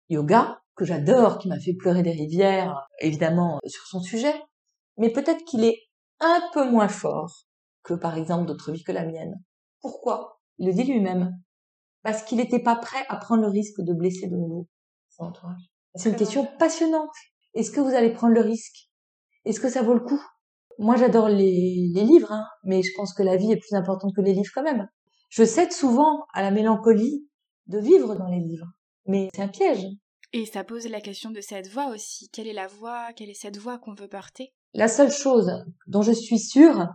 Yoga, 0.08 0.60
que 0.74 0.84
j'adore, 0.84 1.38
qui 1.38 1.48
m'a 1.48 1.58
fait 1.58 1.74
pleurer 1.74 2.02
des 2.02 2.12
rivières, 2.12 2.86
évidemment, 3.00 3.58
sur 3.66 3.86
son 3.86 4.00
sujet, 4.00 4.34
mais 4.96 5.10
peut-être 5.10 5.44
qu'il 5.44 5.64
est 5.64 5.80
un 6.20 6.40
peu 6.52 6.68
moins 6.68 6.88
fort 6.88 7.47
que, 7.88 7.94
par 7.94 8.16
exemple, 8.16 8.46
d'autres 8.46 8.70
vies 8.70 8.84
que 8.84 8.92
la 8.92 9.06
mienne. 9.06 9.34
Pourquoi? 9.80 10.40
Il 10.58 10.66
le 10.66 10.74
dit 10.74 10.84
lui-même. 10.84 11.32
Parce 12.02 12.22
qu'il 12.22 12.38
n'était 12.38 12.62
pas 12.62 12.76
prêt 12.76 13.04
à 13.08 13.16
prendre 13.16 13.42
le 13.42 13.48
risque 13.48 13.80
de 13.80 13.94
blesser 13.94 14.28
de 14.28 14.36
nouveau 14.36 14.68
son 15.08 15.24
entourage. 15.24 15.62
C'est 15.94 16.10
une 16.10 16.16
question 16.16 16.46
passionnante. 16.58 17.10
Est-ce 17.54 17.70
que 17.70 17.80
vous 17.80 17.94
allez 17.94 18.12
prendre 18.12 18.34
le 18.34 18.40
risque? 18.40 18.88
Est-ce 19.44 19.60
que 19.60 19.70
ça 19.70 19.82
vaut 19.82 19.94
le 19.94 20.00
coup? 20.00 20.22
Moi, 20.78 20.96
j'adore 20.96 21.28
les, 21.28 21.90
les 21.92 22.04
livres, 22.04 22.30
hein, 22.30 22.46
mais 22.62 22.82
je 22.82 22.92
pense 22.94 23.14
que 23.14 23.22
la 23.22 23.36
vie 23.36 23.50
est 23.50 23.56
plus 23.56 23.74
importante 23.74 24.14
que 24.14 24.20
les 24.20 24.32
livres 24.32 24.52
quand 24.54 24.62
même. 24.62 24.86
Je 25.28 25.44
cède 25.44 25.72
souvent 25.72 26.26
à 26.34 26.42
la 26.42 26.50
mélancolie 26.50 27.26
de 27.66 27.78
vivre 27.78 28.14
dans 28.14 28.28
les 28.28 28.40
livres, 28.40 28.66
mais 29.06 29.28
c'est 29.34 29.42
un 29.42 29.48
piège. 29.48 29.84
Et 30.32 30.46
ça 30.46 30.62
pose 30.62 30.86
la 30.86 31.00
question 31.00 31.30
de 31.30 31.40
cette 31.40 31.68
voix 31.68 31.88
aussi. 31.88 32.28
Quelle 32.30 32.46
est 32.46 32.52
la 32.52 32.66
voix 32.66 33.12
Quelle 33.16 33.30
est 33.30 33.34
cette 33.34 33.56
voix 33.56 33.78
qu'on 33.78 33.94
veut 33.94 34.08
porter? 34.08 34.52
La 34.74 34.88
seule 34.88 35.10
chose 35.10 35.50
dont 35.86 36.02
je 36.02 36.12
suis 36.12 36.38
sûre, 36.38 36.86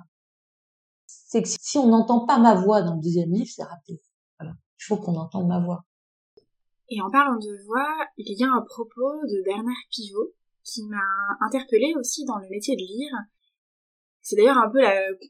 c'est 1.28 1.42
que 1.42 1.50
si 1.50 1.78
on 1.78 1.88
n'entend 1.88 2.26
pas 2.26 2.38
ma 2.38 2.56
voix 2.56 2.82
dans 2.82 2.96
le 2.96 3.02
deuxième 3.02 3.32
livre, 3.32 3.50
c'est 3.54 3.64
raté. 3.64 4.02
Il 4.42 4.86
faut 4.86 4.98
qu'on 4.98 5.16
entende 5.16 5.48
ma 5.48 5.60
voix. 5.60 5.86
Et 6.90 7.02
en 7.02 7.10
parlant 7.10 7.38
de 7.38 7.66
voix, 7.66 8.08
il 8.18 8.38
y 8.38 8.44
a 8.44 8.52
un 8.52 8.62
propos 8.62 9.22
de 9.24 9.44
Bernard 9.44 9.84
Pivot 9.90 10.34
qui 10.64 10.84
m'a 10.84 11.38
interpellée 11.42 11.94
aussi 11.98 12.26
dans 12.26 12.38
le 12.38 12.50
métier 12.50 12.76
de 12.76 12.82
lire. 12.82 13.14
C'est 14.22 14.36
d'ailleurs 14.36 14.58
un 14.58 14.70
peu 14.70 14.80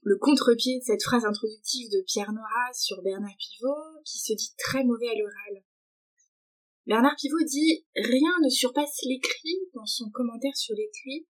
le 0.04 0.18
contre-pied 0.18 0.80
de 0.80 0.84
cette 0.84 1.04
phrase 1.04 1.26
introductive 1.26 1.90
de 1.92 2.04
Pierre 2.06 2.34
Nora 2.34 2.74
sur 2.74 3.02
Bernard 3.02 3.38
Pivot 3.38 4.02
qui 4.06 4.20
se 4.20 4.34
dit 4.34 4.54
très 4.58 4.84
mauvais 4.84 5.10
à 5.10 5.16
l'oral. 5.16 5.64
Bernard 6.86 7.16
Pivot 7.16 7.44
dit 7.46 7.86
Rien 7.96 8.34
ne 8.44 8.50
surpasse 8.50 9.00
l'écrit 9.04 9.60
dans 9.74 9.86
son 9.86 10.10
commentaire 10.10 10.56
sur 10.58 10.76
l'écrit, 10.76 11.28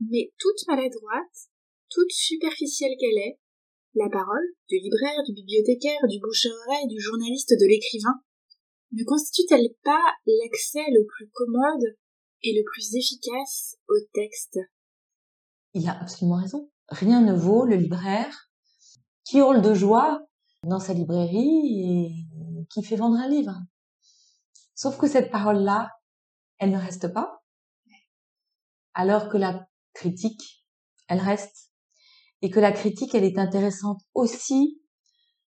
mais 0.00 0.32
toute 0.38 0.66
maladroite, 0.66 1.48
toute 1.90 2.10
superficielle 2.10 2.96
qu'elle 2.98 3.18
est, 3.18 3.38
la 3.94 4.08
parole 4.10 4.44
du 4.68 4.78
libraire, 4.78 5.22
du 5.26 5.32
bibliothécaire, 5.32 6.06
du 6.08 6.20
bouche-oreille, 6.20 6.88
du 6.88 7.00
journaliste, 7.00 7.50
de 7.50 7.66
l'écrivain, 7.66 8.20
ne 8.92 9.04
constitue-t-elle 9.04 9.74
pas 9.84 10.02
l'accès 10.26 10.84
le 10.90 11.06
plus 11.06 11.30
commode 11.30 11.96
et 12.42 12.54
le 12.54 12.62
plus 12.64 12.94
efficace 12.96 13.76
au 13.88 13.94
texte? 14.14 14.58
Il 15.74 15.88
a 15.88 16.00
absolument 16.00 16.40
raison. 16.40 16.70
Rien 16.88 17.20
ne 17.20 17.34
vaut 17.34 17.64
le 17.64 17.76
libraire 17.76 18.50
qui 19.24 19.38
hurle 19.38 19.60
de 19.60 19.74
joie 19.74 20.20
dans 20.62 20.80
sa 20.80 20.94
librairie 20.94 21.82
et 21.82 22.66
qui 22.70 22.82
fait 22.82 22.96
vendre 22.96 23.16
un 23.16 23.28
livre. 23.28 23.54
Sauf 24.74 24.96
que 24.96 25.08
cette 25.08 25.30
parole-là, 25.30 25.90
elle 26.58 26.70
ne 26.70 26.78
reste 26.78 27.12
pas, 27.12 27.42
alors 28.94 29.28
que 29.28 29.36
la 29.36 29.68
critique, 29.92 30.64
elle 31.08 31.20
reste, 31.20 31.67
et 32.42 32.50
que 32.50 32.60
la 32.60 32.72
critique, 32.72 33.14
elle 33.14 33.24
est 33.24 33.38
intéressante 33.38 34.00
aussi 34.14 34.80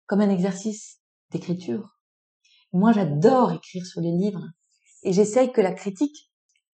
comme 0.06 0.20
un 0.20 0.30
exercice 0.30 1.00
d'écriture. 1.30 1.98
Moi, 2.72 2.92
j'adore 2.92 3.52
écrire 3.52 3.86
sur 3.86 4.00
les 4.00 4.10
livres, 4.10 4.44
et 5.02 5.12
j'essaye 5.12 5.52
que 5.52 5.60
la 5.60 5.72
critique, 5.72 6.30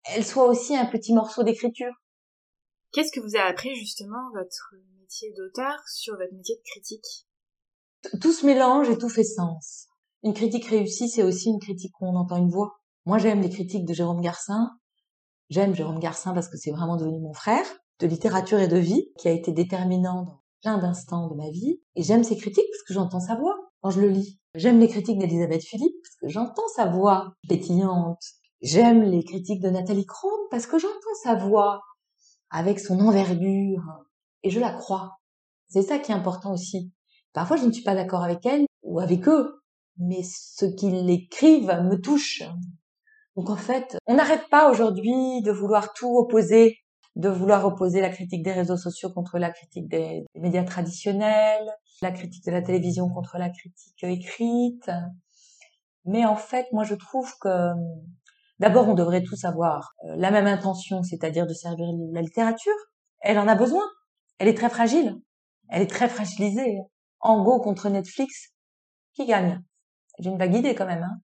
elle 0.05 0.25
soit 0.25 0.45
aussi 0.45 0.75
un 0.75 0.85
petit 0.85 1.13
morceau 1.13 1.43
d'écriture. 1.43 1.93
Qu'est-ce 2.91 3.11
que 3.11 3.19
vous 3.19 3.35
a 3.37 3.41
appris 3.41 3.75
justement 3.75 4.31
votre 4.33 4.75
métier 4.99 5.31
d'auteur 5.33 5.77
sur 5.87 6.17
votre 6.17 6.33
métier 6.33 6.55
de 6.55 6.61
critique? 6.63 7.27
Tout 8.21 8.31
se 8.31 8.45
mélange 8.45 8.89
et 8.89 8.97
tout 8.97 9.09
fait 9.09 9.23
sens. 9.23 9.87
Une 10.23 10.33
critique 10.33 10.65
réussie, 10.65 11.09
c'est 11.09 11.23
aussi 11.23 11.49
une 11.49 11.59
critique 11.59 11.99
où 12.01 12.07
on 12.07 12.15
entend 12.15 12.37
une 12.37 12.49
voix. 12.49 12.79
Moi, 13.05 13.17
j'aime 13.17 13.41
les 13.41 13.49
critiques 13.49 13.85
de 13.85 13.93
Jérôme 13.93 14.21
Garcin. 14.21 14.69
J'aime 15.49 15.75
Jérôme 15.75 15.99
Garcin 15.99 16.33
parce 16.33 16.47
que 16.47 16.57
c'est 16.57 16.71
vraiment 16.71 16.97
devenu 16.97 17.19
mon 17.19 17.33
frère 17.33 17.65
de 17.99 18.07
littérature 18.07 18.59
et 18.59 18.67
de 18.67 18.77
vie 18.77 19.11
qui 19.17 19.27
a 19.27 19.31
été 19.31 19.51
déterminant 19.51 20.23
dans 20.23 20.41
plein 20.61 20.77
d'instants 20.77 21.27
de 21.27 21.35
ma 21.35 21.49
vie. 21.49 21.81
Et 21.95 22.03
j'aime 22.03 22.23
ses 22.23 22.37
critiques 22.37 22.65
parce 22.71 22.83
que 22.83 22.93
j'entends 22.93 23.19
sa 23.19 23.35
voix 23.35 23.57
quand 23.81 23.91
je 23.91 24.01
le 24.01 24.09
lis. 24.09 24.39
J'aime 24.55 24.79
les 24.79 24.87
critiques 24.87 25.19
d'Elisabeth 25.19 25.63
Philippe 25.63 25.95
parce 26.01 26.15
que 26.15 26.27
j'entends 26.27 26.67
sa 26.75 26.85
voix 26.85 27.33
pétillante. 27.47 28.23
J'aime 28.61 29.03
les 29.03 29.23
critiques 29.23 29.61
de 29.61 29.69
Nathalie 29.69 30.05
Crone 30.05 30.47
parce 30.51 30.65
que 30.65 30.79
j'entends 30.79 31.15
sa 31.23 31.35
voix 31.35 31.81
avec 32.49 32.79
son 32.79 32.99
envergure 32.99 33.83
et 34.43 34.49
je 34.49 34.59
la 34.59 34.71
crois. 34.71 35.19
C'est 35.67 35.83
ça 35.83 35.99
qui 35.99 36.11
est 36.11 36.15
important 36.15 36.53
aussi. 36.53 36.91
Parfois, 37.33 37.57
je 37.57 37.65
ne 37.65 37.71
suis 37.71 37.83
pas 37.83 37.95
d'accord 37.95 38.23
avec 38.23 38.45
elle 38.45 38.65
ou 38.81 38.99
avec 38.99 39.27
eux, 39.27 39.61
mais 39.97 40.23
ce 40.23 40.65
qu'ils 40.65 41.09
écrivent 41.09 41.79
me 41.83 42.01
touche. 42.01 42.43
Donc 43.35 43.49
en 43.49 43.55
fait, 43.55 43.97
on 44.07 44.15
n'arrête 44.15 44.49
pas 44.49 44.71
aujourd'hui 44.71 45.41
de 45.43 45.51
vouloir 45.51 45.93
tout 45.93 46.17
opposer, 46.17 46.79
de 47.15 47.29
vouloir 47.29 47.65
opposer 47.65 48.01
la 48.01 48.09
critique 48.09 48.43
des 48.43 48.51
réseaux 48.51 48.77
sociaux 48.77 49.11
contre 49.11 49.39
la 49.39 49.51
critique 49.51 49.87
des, 49.87 50.25
médias 50.35 50.63
traditionnels, 50.63 51.69
la 52.01 52.11
critique 52.11 52.45
de 52.45 52.51
la 52.51 52.61
télévision 52.61 53.09
contre 53.09 53.37
la 53.37 53.49
critique 53.49 54.03
écrite. 54.03 54.89
Mais 56.05 56.25
en 56.25 56.35
fait, 56.35 56.67
moi 56.71 56.83
je 56.83 56.95
trouve 56.95 57.31
que 57.41 57.71
d'abord 58.59 58.87
on 58.87 58.93
devrait 58.93 59.23
tous 59.23 59.43
avoir 59.43 59.93
euh, 60.05 60.15
la 60.17 60.31
même 60.31 60.47
intention, 60.47 61.03
c'est-à-dire 61.03 61.45
de 61.45 61.53
servir 61.53 61.87
la 62.13 62.21
littérature. 62.21 62.73
Elle 63.19 63.39
en 63.39 63.47
a 63.47 63.55
besoin. 63.55 63.83
Elle 64.37 64.47
est 64.47 64.57
très 64.57 64.69
fragile. 64.69 65.15
Elle 65.69 65.81
est 65.81 65.89
très 65.89 66.07
fragilisée. 66.07 66.77
En 67.19 67.43
go 67.43 67.59
contre 67.59 67.89
Netflix, 67.89 68.53
qui 69.13 69.25
gagne? 69.25 69.61
J'ai 70.19 70.29
une 70.29 70.37
vague 70.37 70.55
idée 70.55 70.73
quand 70.73 70.85
même. 70.85 71.03
Hein. 71.03 71.21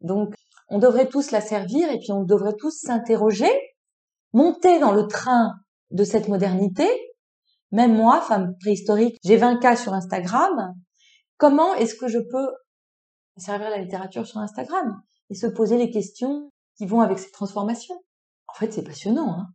Donc, 0.00 0.34
on 0.68 0.78
devrait 0.78 1.08
tous 1.08 1.30
la 1.30 1.40
servir 1.40 1.90
et 1.90 1.98
puis 1.98 2.12
on 2.12 2.22
devrait 2.22 2.54
tous 2.58 2.80
s'interroger, 2.80 3.50
monter 4.32 4.78
dans 4.78 4.92
le 4.92 5.06
train 5.06 5.54
de 5.90 6.04
cette 6.04 6.28
modernité. 6.28 6.86
Même 7.72 7.94
moi, 7.94 8.20
femme 8.20 8.56
préhistorique, 8.60 9.16
j'ai 9.24 9.36
20 9.36 9.58
cas 9.58 9.76
sur 9.76 9.92
Instagram. 9.92 10.74
Comment 11.36 11.74
est-ce 11.74 11.94
que 11.94 12.08
je 12.08 12.18
peux 12.18 12.48
servir 13.36 13.70
la 13.70 13.78
littérature 13.78 14.26
sur 14.26 14.38
Instagram 14.38 15.00
et 15.30 15.34
se 15.34 15.46
poser 15.46 15.78
les 15.78 15.90
questions 15.90 16.50
qui 16.76 16.86
vont 16.86 17.00
avec 17.00 17.18
ces 17.18 17.30
transformations 17.30 18.00
En 18.48 18.54
fait, 18.54 18.72
c'est 18.72 18.82
passionnant. 18.82 19.38
Hein. 19.38 19.46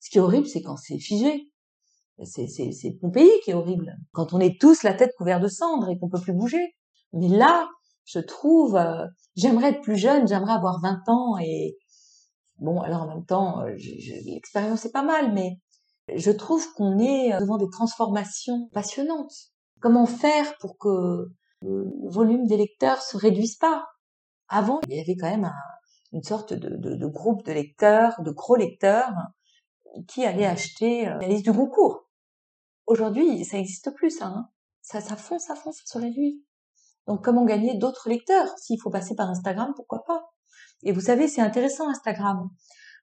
Ce 0.00 0.10
qui 0.10 0.18
est 0.18 0.20
horrible, 0.20 0.46
c'est 0.46 0.62
quand 0.62 0.76
c'est 0.76 0.98
figé. 0.98 1.48
C'est, 2.24 2.46
c'est, 2.46 2.72
c'est 2.72 2.92
Pompéi 3.00 3.30
qui 3.44 3.50
est 3.50 3.54
horrible. 3.54 3.96
Quand 4.12 4.32
on 4.32 4.40
est 4.40 4.60
tous 4.60 4.82
la 4.82 4.94
tête 4.94 5.12
couverte 5.16 5.42
de 5.42 5.48
cendres 5.48 5.88
et 5.90 5.98
qu'on 5.98 6.08
peut 6.08 6.20
plus 6.20 6.34
bouger. 6.34 6.74
Mais 7.12 7.28
là, 7.28 7.68
je 8.04 8.18
trouve, 8.18 8.76
euh, 8.76 9.06
j'aimerais 9.36 9.70
être 9.70 9.80
plus 9.80 9.96
jeune, 9.96 10.26
j'aimerais 10.26 10.52
avoir 10.52 10.80
20 10.80 11.08
ans 11.08 11.38
et 11.38 11.76
bon, 12.62 12.80
alors 12.80 13.02
en 13.02 13.08
même 13.08 13.24
temps, 13.24 13.60
euh, 13.62 13.76
l'expérience 14.24 14.84
est 14.86 14.92
pas 14.92 15.02
mal, 15.02 15.32
mais 15.32 15.58
je 16.14 16.30
trouve 16.30 16.72
qu'on 16.74 16.98
est 16.98 17.38
devant 17.40 17.58
des 17.58 17.68
transformations 17.70 18.68
passionnantes. 18.72 19.34
Comment 19.80 20.06
faire 20.06 20.56
pour 20.58 20.78
que 20.78 21.30
le 21.60 21.92
volume 22.08 22.46
des 22.46 22.56
lecteurs 22.56 23.02
se 23.02 23.16
réduise 23.16 23.56
pas? 23.56 23.86
Avant, 24.48 24.80
il 24.88 24.96
y 24.96 25.00
avait 25.00 25.16
quand 25.16 25.30
même 25.30 25.44
un, 25.44 25.54
une 26.12 26.22
sorte 26.22 26.52
de, 26.52 27.06
groupe 27.06 27.44
de 27.44 27.52
lecteurs, 27.52 28.20
de 28.20 28.30
gros 28.30 28.56
lecteurs, 28.56 29.12
qui 30.08 30.24
allaient 30.24 30.46
acheter 30.46 31.06
la 31.06 31.26
liste 31.26 31.44
du 31.44 31.52
concours. 31.52 32.08
Aujourd'hui, 32.86 33.44
ça 33.44 33.56
n'existe 33.56 33.94
plus, 33.94 34.10
ça. 34.10 34.26
Hein. 34.26 34.48
Ça, 34.82 35.00
ça 35.00 35.16
fonce, 35.16 35.44
ça 35.44 35.54
fonce, 35.54 35.76
ça 35.76 35.84
se 35.86 35.98
réduit. 35.98 36.44
Donc, 37.06 37.24
comment 37.24 37.44
gagner 37.44 37.76
d'autres 37.76 38.08
lecteurs? 38.08 38.48
S'il 38.58 38.80
faut 38.80 38.90
passer 38.90 39.14
par 39.14 39.28
Instagram, 39.30 39.72
pourquoi 39.74 40.04
pas? 40.04 40.32
Et 40.82 40.92
vous 40.92 41.00
savez, 41.00 41.28
c'est 41.28 41.40
intéressant 41.40 41.88
Instagram, 41.88 42.50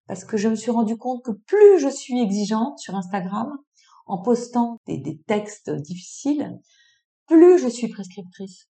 parce 0.07 0.25
que 0.25 0.37
je 0.37 0.49
me 0.49 0.55
suis 0.55 0.71
rendu 0.71 0.97
compte 0.97 1.23
que 1.23 1.31
plus 1.31 1.79
je 1.79 1.89
suis 1.89 2.19
exigeante 2.21 2.79
sur 2.79 2.95
Instagram, 2.95 3.57
en 4.05 4.21
postant 4.21 4.77
des, 4.87 4.97
des 4.97 5.21
textes 5.21 5.69
difficiles, 5.69 6.59
plus 7.27 7.59
je 7.59 7.67
suis 7.67 7.87
prescriptrice. 7.89 8.67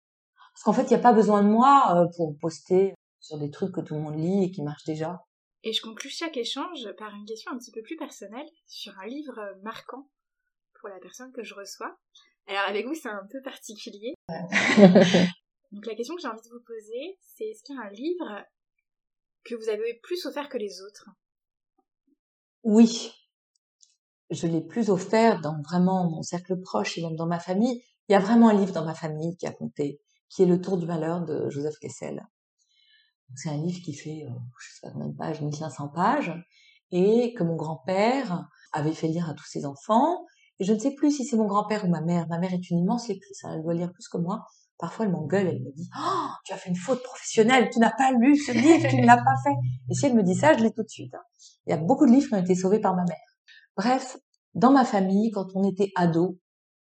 Parce 0.55 0.64
qu'en 0.64 0.72
fait, 0.72 0.82
il 0.82 0.94
n'y 0.94 1.00
a 1.00 1.03
pas 1.03 1.14
besoin 1.14 1.42
de 1.42 1.48
moi 1.48 1.94
euh, 1.96 2.07
pour 2.16 2.36
poster 2.38 2.94
sur 3.18 3.38
des 3.38 3.50
trucs 3.50 3.74
que 3.74 3.80
tout 3.80 3.94
le 3.94 4.00
monde 4.00 4.18
lit 4.18 4.44
et 4.44 4.50
qui 4.50 4.62
marchent 4.62 4.84
déjà. 4.84 5.24
Et 5.64 5.72
je 5.72 5.80
conclus 5.80 6.11
chaque 6.11 6.36
échange 6.36 6.86
par 6.98 7.14
une 7.14 7.24
question 7.24 7.53
un 7.53 7.59
petit 7.59 7.70
peu 7.70 7.82
plus 7.82 7.96
personnelle 7.96 8.46
sur 8.66 8.98
un 8.98 9.07
livre 9.07 9.40
marquant 9.62 10.09
pour 10.78 10.88
la 10.88 10.98
personne 10.98 11.32
que 11.32 11.42
je 11.42 11.55
reçois. 11.55 11.96
Alors 12.48 12.68
avec 12.68 12.86
vous, 12.86 12.94
c'est 12.94 13.09
un 13.09 13.26
peu 13.30 13.40
particulier. 13.42 14.14
Donc 15.72 15.86
la 15.86 15.94
question 15.94 16.16
que 16.16 16.20
j'ai 16.20 16.28
envie 16.28 16.42
de 16.42 16.53
vous 16.53 16.64
poser, 16.66 17.16
c'est 17.20 17.44
est-ce 17.44 17.62
qu'il 17.62 17.76
y 17.76 17.78
a 17.78 17.82
un 17.82 17.90
livre 17.90 18.44
que 19.45 19.55
vous 19.55 19.68
avez 19.68 19.95
plus 20.03 20.26
offert 20.26 20.49
que 20.49 20.59
les 20.59 20.82
autres 20.82 21.09
Oui. 22.62 23.12
Je 24.30 24.47
l'ai 24.47 24.62
plus 24.62 24.88
offert 24.88 25.40
dans 25.40 25.61
vraiment 25.62 26.09
mon 26.09 26.22
cercle 26.22 26.61
proche 26.61 26.97
et 26.97 27.03
même 27.03 27.16
dans 27.16 27.26
ma 27.26 27.38
famille. 27.38 27.82
Il 28.09 28.12
y 28.12 28.14
a 28.14 28.18
vraiment 28.18 28.49
un 28.49 28.55
livre 28.55 28.72
dans 28.72 28.84
ma 28.84 28.95
famille 28.95 29.36
qui 29.36 29.47
a 29.47 29.53
compté, 29.53 30.01
qui 30.28 30.43
est 30.43 30.47
Le 30.47 30.61
Tour 30.61 30.78
du 30.78 30.86
Malheur 30.86 31.24
de 31.24 31.51
Joseph 31.51 31.78
Kessel. 31.78 32.26
C'est 33.34 33.51
un 33.51 33.57
livre 33.57 33.80
qui 33.82 33.95
fait, 33.95 34.24
euh, 34.26 34.30
je 34.61 34.74
sais 34.74 34.80
pas 34.82 34.90
combien 34.90 35.09
de 35.09 35.16
pages, 35.16 35.40
1500 35.40 35.88
pages, 35.88 36.32
et 36.90 37.32
que 37.34 37.43
mon 37.43 37.57
grand-père 37.57 38.47
avait 38.72 38.93
fait 38.93 39.09
lire 39.09 39.28
à 39.28 39.34
tous 39.34 39.47
ses 39.47 39.64
enfants. 39.64 40.24
Et 40.59 40.64
je 40.64 40.72
ne 40.72 40.78
sais 40.78 40.95
plus 40.95 41.11
si 41.11 41.24
c'est 41.24 41.36
mon 41.36 41.47
grand-père 41.47 41.84
ou 41.84 41.88
ma 41.88 42.03
mère. 42.03 42.26
Ma 42.28 42.38
mère 42.38 42.53
est 42.53 42.70
une 42.70 42.78
immense 42.78 43.09
lectrice, 43.09 43.43
elle 43.45 43.62
doit 43.62 43.74
lire 43.74 43.93
plus 43.93 44.09
que 44.09 44.18
moi. 44.18 44.47
Parfois, 44.83 45.05
elle 45.05 45.12
m'engueule, 45.12 45.47
elle 45.47 45.62
me 45.62 45.70
dit 45.70 45.89
oh, 45.97 46.26
tu 46.45 46.53
as 46.53 46.57
fait 46.57 46.68
une 46.68 46.76
faute 46.76 47.05
professionnelle, 47.05 47.70
tu 47.72 47.78
n'as 47.78 47.93
pas 47.93 48.11
lu 48.11 48.37
ce 48.37 48.51
livre, 48.51 48.89
tu 48.91 48.97
ne 48.97 49.07
l'as 49.07 49.16
pas 49.16 49.37
fait." 49.45 49.55
Et 49.89 49.95
si 49.95 50.07
elle 50.07 50.14
me 50.14 50.24
dit 50.24 50.35
ça, 50.35 50.57
je 50.59 50.64
l'ai 50.64 50.72
tout 50.72 50.83
de 50.83 50.89
suite. 50.89 51.14
Hein. 51.14 51.22
Il 51.66 51.70
y 51.70 51.72
a 51.72 51.76
beaucoup 51.76 52.05
de 52.05 52.11
livres 52.11 52.26
qui 52.26 52.35
ont 52.35 52.43
été 52.43 52.57
sauvés 52.57 52.80
par 52.80 52.97
ma 52.97 53.05
mère. 53.05 53.39
Bref, 53.76 54.16
dans 54.55 54.72
ma 54.72 54.85
famille, 54.85 55.30
quand 55.30 55.47
on 55.55 55.62
était 55.62 55.93
ado, 55.95 56.37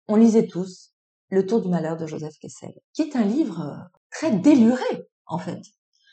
on 0.07 0.15
lisait 0.15 0.47
tous 0.47 0.95
Le 1.29 1.45
Tour 1.45 1.61
du 1.61 1.69
malheur 1.69 1.95
de 1.95 2.07
Joseph 2.07 2.33
Kessel, 2.41 2.73
qui 2.93 3.03
est 3.03 3.15
un 3.15 3.23
livre 3.23 3.61
euh, 3.61 3.77
très 4.09 4.31
déluré, 4.31 5.07
en 5.27 5.37
fait. 5.37 5.61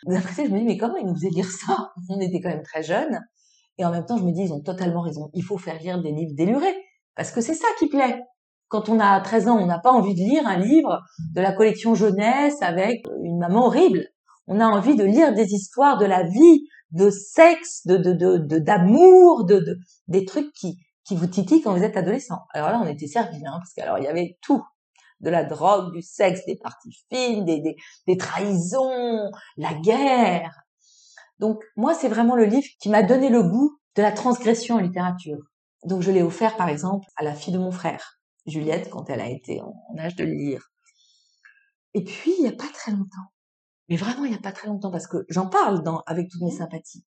D'après 0.05 0.45
je 0.45 0.51
me 0.51 0.59
dis, 0.59 0.66
mais 0.66 0.76
comment 0.76 0.97
ils 0.97 1.07
nous 1.07 1.14
faisaient 1.14 1.30
lire 1.30 1.51
ça? 1.51 1.91
On 2.11 2.20
était 2.20 2.43
quand 2.43 2.51
même 2.51 2.62
très 2.62 2.82
jeunes. 2.82 3.18
Et 3.78 3.86
en 3.86 3.91
même 3.91 4.05
temps, 4.05 4.18
je 4.18 4.24
me 4.24 4.32
dis, 4.32 4.43
ils 4.43 4.53
ont 4.53 4.61
totalement 4.61 5.01
raison. 5.01 5.30
Il 5.32 5.43
faut 5.43 5.57
faire 5.57 5.78
lire 5.78 6.03
des 6.03 6.12
livres 6.12 6.34
délurés. 6.36 6.76
Parce 7.14 7.30
que 7.30 7.41
c'est 7.41 7.55
ça 7.55 7.66
qui 7.78 7.89
plaît. 7.89 8.20
Quand 8.68 8.88
on 8.88 9.00
a 9.00 9.20
13 9.20 9.48
ans, 9.48 9.58
on 9.58 9.66
n'a 9.66 9.78
pas 9.78 9.92
envie 9.92 10.14
de 10.14 10.20
lire 10.20 10.46
un 10.46 10.58
livre 10.58 11.00
de 11.34 11.40
la 11.40 11.52
collection 11.52 11.94
jeunesse 11.94 12.60
avec 12.60 13.06
une 13.22 13.38
maman 13.38 13.66
horrible. 13.66 14.06
On 14.46 14.60
a 14.60 14.66
envie 14.66 14.96
de 14.96 15.04
lire 15.04 15.34
des 15.34 15.52
histoires 15.52 15.98
de 15.98 16.06
la 16.06 16.22
vie, 16.22 16.68
de 16.90 17.10
sexe, 17.10 17.86
de 17.86 17.96
de 17.96 18.58
d'amour, 18.58 19.44
de, 19.44 19.58
de, 19.58 19.78
des 20.08 20.24
trucs 20.24 20.52
qui 20.52 20.78
qui 21.04 21.16
vous 21.16 21.26
titillent 21.26 21.62
quand 21.62 21.74
vous 21.74 21.82
êtes 21.82 21.96
adolescent. 21.96 22.40
Alors 22.52 22.68
là, 22.68 22.80
on 22.82 22.86
était 22.86 23.06
servis, 23.06 23.44
hein, 23.46 23.54
parce 23.58 23.72
qu'alors 23.74 23.98
il 23.98 24.04
y 24.04 24.08
avait 24.08 24.38
tout 24.42 24.62
de 25.20 25.30
la 25.30 25.44
drogue, 25.44 25.92
du 25.92 26.02
sexe, 26.02 26.44
des 26.46 26.56
parties 26.56 26.96
fines, 27.10 27.44
des, 27.44 27.60
des, 27.60 27.76
des 28.06 28.16
trahisons, 28.16 29.30
la 29.56 29.74
guerre. 29.74 30.52
Donc 31.38 31.62
moi, 31.76 31.94
c'est 31.94 32.08
vraiment 32.08 32.36
le 32.36 32.44
livre 32.44 32.66
qui 32.80 32.88
m'a 32.88 33.02
donné 33.02 33.30
le 33.30 33.42
goût 33.42 33.78
de 33.96 34.02
la 34.02 34.12
transgression 34.12 34.76
en 34.76 34.78
littérature. 34.78 35.38
Donc 35.84 36.02
je 36.02 36.10
l'ai 36.10 36.22
offert 36.22 36.56
par 36.56 36.68
exemple 36.68 37.06
à 37.16 37.24
la 37.24 37.34
fille 37.34 37.52
de 37.52 37.58
mon 37.58 37.70
frère, 37.70 38.17
Juliette, 38.49 38.90
quand 38.90 39.09
elle 39.11 39.20
a 39.20 39.28
été 39.28 39.61
en, 39.61 39.74
âge 39.99 40.16
de 40.16 40.24
le 40.24 40.32
lire. 40.32 40.70
Et 41.94 42.05
puis, 42.05 42.32
il 42.38 42.42
n'y 42.42 42.49
a 42.49 42.53
pas 42.53 42.68
très 42.72 42.92
longtemps, 42.92 43.32
mais 43.88 43.96
vraiment 43.96 44.24
il 44.24 44.30
n'y 44.30 44.36
a 44.36 44.40
pas 44.40 44.53
très 44.53 44.68
longtemps, 44.68 44.90
parce 44.90 45.07
que 45.07 45.24
j'en 45.28 45.49
parle 45.49 45.82
dans, 45.82 46.03
avec 46.07 46.28
toutes 46.28 46.42
mes 46.42 46.51
sympathies. 46.51 47.05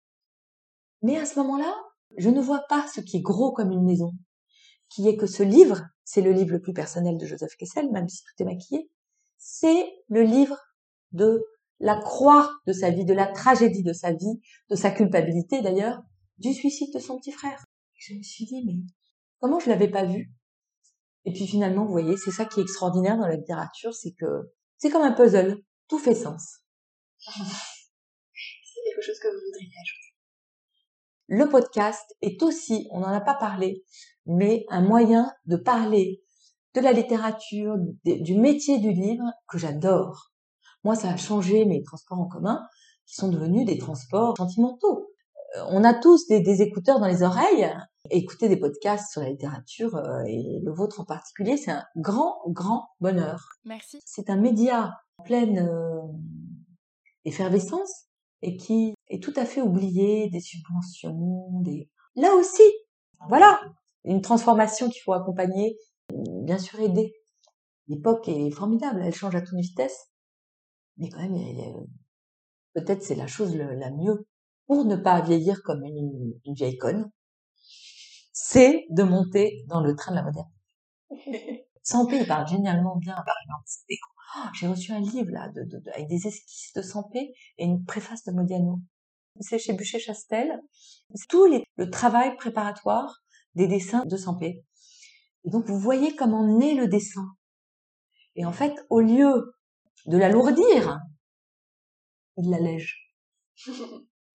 Mais 1.02 1.16
à 1.16 1.26
ce 1.26 1.38
moment-là, 1.40 1.74
je 2.16 2.28
ne 2.28 2.40
vois 2.40 2.64
pas 2.68 2.86
ce 2.88 3.00
qui 3.00 3.18
est 3.18 3.22
gros 3.22 3.52
comme 3.52 3.70
une 3.70 3.84
maison, 3.84 4.12
qui 4.88 5.08
est 5.08 5.16
que 5.16 5.26
ce 5.26 5.42
livre, 5.42 5.82
c'est 6.04 6.22
le 6.22 6.32
livre 6.32 6.52
le 6.52 6.60
plus 6.60 6.72
personnel 6.72 7.18
de 7.18 7.26
Joseph 7.26 7.54
Kessel, 7.56 7.90
même 7.90 8.08
si 8.08 8.22
tout 8.24 8.42
est 8.42 8.46
maquillé, 8.46 8.90
c'est 9.38 9.86
le 10.08 10.22
livre 10.22 10.58
de 11.12 11.44
la 11.78 11.96
croix 11.96 12.50
de 12.66 12.72
sa 12.72 12.90
vie, 12.90 13.04
de 13.04 13.14
la 13.14 13.26
tragédie 13.26 13.82
de 13.82 13.92
sa 13.92 14.12
vie, 14.12 14.40
de 14.68 14.76
sa 14.76 14.90
culpabilité 14.90 15.62
d'ailleurs, 15.62 16.02
du 16.38 16.52
suicide 16.52 16.92
de 16.92 16.98
son 16.98 17.18
petit 17.18 17.32
frère. 17.32 17.64
je 17.94 18.14
me 18.14 18.22
suis 18.22 18.44
dit, 18.44 18.64
mais 18.66 18.82
comment 19.38 19.60
je 19.60 19.70
l'avais 19.70 19.88
pas 19.88 20.04
vu? 20.04 20.32
Et 21.24 21.32
puis 21.32 21.46
finalement, 21.46 21.84
vous 21.84 21.92
voyez, 21.92 22.16
c'est 22.16 22.30
ça 22.30 22.44
qui 22.44 22.60
est 22.60 22.62
extraordinaire 22.62 23.16
dans 23.18 23.26
la 23.26 23.36
littérature, 23.36 23.94
c'est 23.94 24.12
que 24.12 24.52
c'est 24.78 24.90
comme 24.90 25.02
un 25.02 25.12
puzzle, 25.12 25.62
tout 25.88 25.98
fait 25.98 26.14
sens. 26.14 26.60
c'est 27.20 28.80
quelque 28.84 29.02
chose 29.02 29.18
que 29.18 29.28
vous 29.28 29.42
voudriez 29.46 29.72
ajouter? 29.80 30.00
Le 31.28 31.48
podcast 31.48 32.16
est 32.22 32.42
aussi, 32.42 32.88
on 32.90 33.00
n'en 33.00 33.12
a 33.12 33.20
pas 33.20 33.34
parlé, 33.34 33.84
mais 34.26 34.64
un 34.68 34.82
moyen 34.82 35.32
de 35.46 35.56
parler 35.56 36.22
de 36.74 36.80
la 36.80 36.92
littérature, 36.92 37.76
du 38.04 38.34
métier 38.36 38.78
du 38.78 38.92
livre 38.92 39.24
que 39.48 39.58
j'adore. 39.58 40.32
Moi, 40.84 40.94
ça 40.94 41.10
a 41.10 41.16
changé 41.16 41.64
mes 41.66 41.82
transports 41.82 42.18
en 42.18 42.26
commun 42.26 42.62
qui 43.06 43.14
sont 43.14 43.28
devenus 43.28 43.66
des 43.66 43.78
transports 43.78 44.36
sentimentaux. 44.36 45.10
Euh, 45.56 45.64
on 45.68 45.84
a 45.84 45.94
tous 45.94 46.26
des, 46.28 46.62
écouteurs 46.62 47.00
dans 47.00 47.06
les 47.06 47.22
oreilles. 47.22 47.70
Écouter 48.08 48.48
des 48.48 48.56
podcasts 48.56 49.12
sur 49.12 49.20
la 49.20 49.28
littérature 49.28 49.94
euh, 49.94 50.22
et 50.26 50.58
le 50.62 50.72
vôtre 50.72 51.00
en 51.00 51.04
particulier, 51.04 51.58
c'est 51.58 51.70
un 51.70 51.84
grand, 51.96 52.40
grand 52.48 52.88
bonheur. 52.98 53.50
Merci. 53.64 54.00
C'est 54.06 54.30
un 54.30 54.36
média 54.36 54.94
en 55.18 55.22
pleine 55.22 55.58
euh, 55.58 56.00
effervescence 57.26 58.06
et 58.40 58.56
qui 58.56 58.94
est 59.08 59.22
tout 59.22 59.34
à 59.36 59.44
fait 59.44 59.60
oublié 59.60 60.30
des 60.30 60.40
subventions, 60.40 61.60
des... 61.60 61.90
Là 62.16 62.34
aussi, 62.34 62.62
voilà, 63.28 63.60
une 64.04 64.22
transformation 64.22 64.88
qu'il 64.88 65.02
faut 65.02 65.12
accompagner, 65.12 65.76
bien 66.08 66.58
sûr 66.58 66.80
aider. 66.80 67.12
L'époque 67.86 68.28
est 68.28 68.50
formidable, 68.50 69.02
elle 69.04 69.14
change 69.14 69.36
à 69.36 69.42
toute 69.42 69.58
vitesse, 69.58 70.08
mais 70.96 71.10
quand 71.10 71.20
même, 71.20 71.86
peut-être 72.74 73.02
c'est 73.02 73.14
la 73.14 73.26
chose 73.26 73.54
la 73.54 73.90
mieux 73.90 74.26
pour 74.66 74.86
ne 74.86 74.96
pas 74.96 75.20
vieillir 75.20 75.62
comme 75.62 75.84
une, 75.84 76.32
une 76.46 76.54
vieille 76.54 76.78
conne, 76.78 77.10
c'est 78.32 78.86
de 78.90 79.02
monter 79.02 79.64
dans 79.68 79.80
le 79.80 79.94
train 79.94 80.12
de 80.12 80.16
la 80.16 80.22
modernité. 80.22 81.66
Santé 81.82 82.24
parle 82.24 82.46
génialement 82.46 82.96
bien, 82.96 83.14
par 83.14 83.34
exemple. 83.42 83.64
Oh, 84.36 84.48
j'ai 84.54 84.68
reçu 84.68 84.92
un 84.92 85.00
livre 85.00 85.30
là 85.32 85.48
de, 85.48 85.64
de, 85.64 85.82
avec 85.94 86.08
des 86.08 86.26
esquisses 86.26 86.72
de 86.74 86.82
Sampé 86.82 87.32
et 87.58 87.64
une 87.64 87.84
préface 87.84 88.22
de 88.24 88.32
Modiano. 88.32 88.80
C'est 89.40 89.58
chez 89.58 89.72
Bûcher-Chastel. 89.72 90.60
Tout 91.28 91.46
les, 91.46 91.64
le 91.76 91.90
travail 91.90 92.36
préparatoire 92.36 93.22
des 93.54 93.66
dessins 93.66 94.04
de 94.04 94.16
Sampé. 94.16 94.64
Et 95.44 95.50
donc 95.50 95.66
vous 95.66 95.78
voyez 95.78 96.14
comment 96.14 96.46
naît 96.46 96.74
le 96.74 96.86
dessin. 96.86 97.26
Et 98.36 98.44
en 98.44 98.52
fait, 98.52 98.74
au 98.88 99.00
lieu 99.00 99.52
de 100.06 100.16
l'alourdir, 100.16 101.00
il 102.36 102.50
l'allège. 102.50 103.12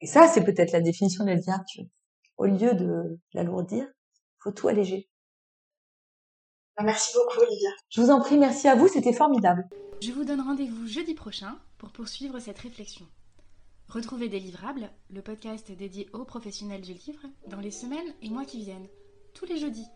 Et 0.02 0.08
ça, 0.08 0.28
c'est 0.28 0.44
peut-être 0.44 0.74
la 0.74 0.82
définition 0.82 1.24
de 1.24 1.30
la 1.30 1.36
littérature. 1.36 1.86
Au 2.38 2.46
lieu 2.46 2.74
de 2.74 3.20
l'alourdir, 3.34 3.88
faut 4.40 4.52
tout 4.52 4.68
alléger. 4.68 5.10
Bah, 6.78 6.84
merci 6.84 7.16
beaucoup, 7.16 7.40
Olivia. 7.40 7.70
Je 7.90 8.02
vous 8.02 8.10
en 8.10 8.20
prie, 8.20 8.38
merci 8.38 8.68
à 8.68 8.76
vous, 8.76 8.88
c'était 8.88 9.14
formidable. 9.14 9.68
Je 10.02 10.12
vous 10.12 10.26
donne 10.26 10.42
rendez-vous 10.42 10.88
jeudi 10.88 11.14
prochain 11.14 11.58
pour 11.78 11.92
poursuivre 11.92 12.40
cette 12.40 12.60
réflexion. 12.60 13.06
Retrouvez 13.88 14.28
Délivrables, 14.28 14.90
le 15.10 15.22
podcast 15.22 15.72
dédié 15.72 16.10
aux 16.12 16.26
professionnels 16.26 16.82
du 16.82 16.94
livre, 16.94 17.26
dans 17.48 17.62
les 17.62 17.72
semaines 17.72 18.14
et 18.22 18.30
mois 18.30 18.46
qui 18.46 18.60
viennent, 18.60 18.88
tous 19.34 19.46
les 19.46 19.58
jeudis, 19.58 19.88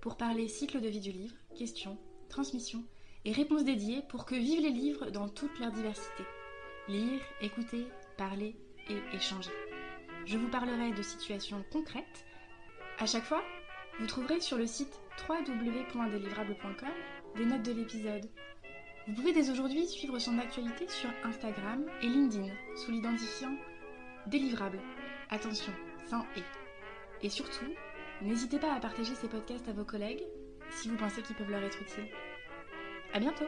pour 0.00 0.16
parler 0.16 0.46
cycle 0.46 0.80
de 0.80 0.88
vie 0.88 1.00
du 1.00 1.10
livre, 1.10 1.34
questions, 1.56 1.98
transmission 2.28 2.84
et 3.24 3.32
réponses 3.32 3.64
dédiées 3.64 4.02
pour 4.08 4.24
que 4.24 4.34
vivent 4.34 4.62
les 4.62 4.70
livres 4.70 5.10
dans 5.10 5.28
toute 5.28 5.58
leur 5.58 5.72
diversité. 5.72 6.24
Lire, 6.88 7.20
écouter, 7.40 7.86
parler 8.16 8.56
et 8.88 9.16
échanger. 9.16 9.50
Je 10.26 10.36
vous 10.36 10.48
parlerai 10.48 10.92
de 10.92 11.02
situations 11.02 11.64
concrètes. 11.72 12.26
À 12.98 13.06
chaque 13.06 13.24
fois, 13.24 13.42
vous 13.98 14.06
trouverez 14.06 14.40
sur 14.40 14.56
le 14.56 14.66
site 14.66 15.00
www.delivrable.com 15.28 16.88
des 17.36 17.46
notes 17.46 17.62
de 17.62 17.72
l'épisode. 17.72 18.28
Vous 19.06 19.14
pouvez 19.14 19.32
dès 19.32 19.50
aujourd'hui 19.50 19.86
suivre 19.86 20.18
son 20.18 20.38
actualité 20.38 20.88
sur 20.88 21.10
Instagram 21.24 21.84
et 22.02 22.06
LinkedIn 22.06 22.52
sous 22.76 22.90
l'identifiant 22.90 23.56
Délivrable. 24.26 24.80
Attention, 25.30 25.72
sans 26.08 26.24
et. 26.36 26.42
Et 27.26 27.30
surtout, 27.30 27.66
n'hésitez 28.22 28.58
pas 28.58 28.74
à 28.74 28.80
partager 28.80 29.14
ces 29.14 29.28
podcasts 29.28 29.68
à 29.68 29.72
vos 29.72 29.84
collègues 29.84 30.22
si 30.70 30.88
vous 30.88 30.96
pensez 30.96 31.22
qu'ils 31.22 31.36
peuvent 31.36 31.50
leur 31.50 31.62
être 31.62 31.80
utiles. 31.80 32.08
À 33.12 33.18
bientôt! 33.18 33.46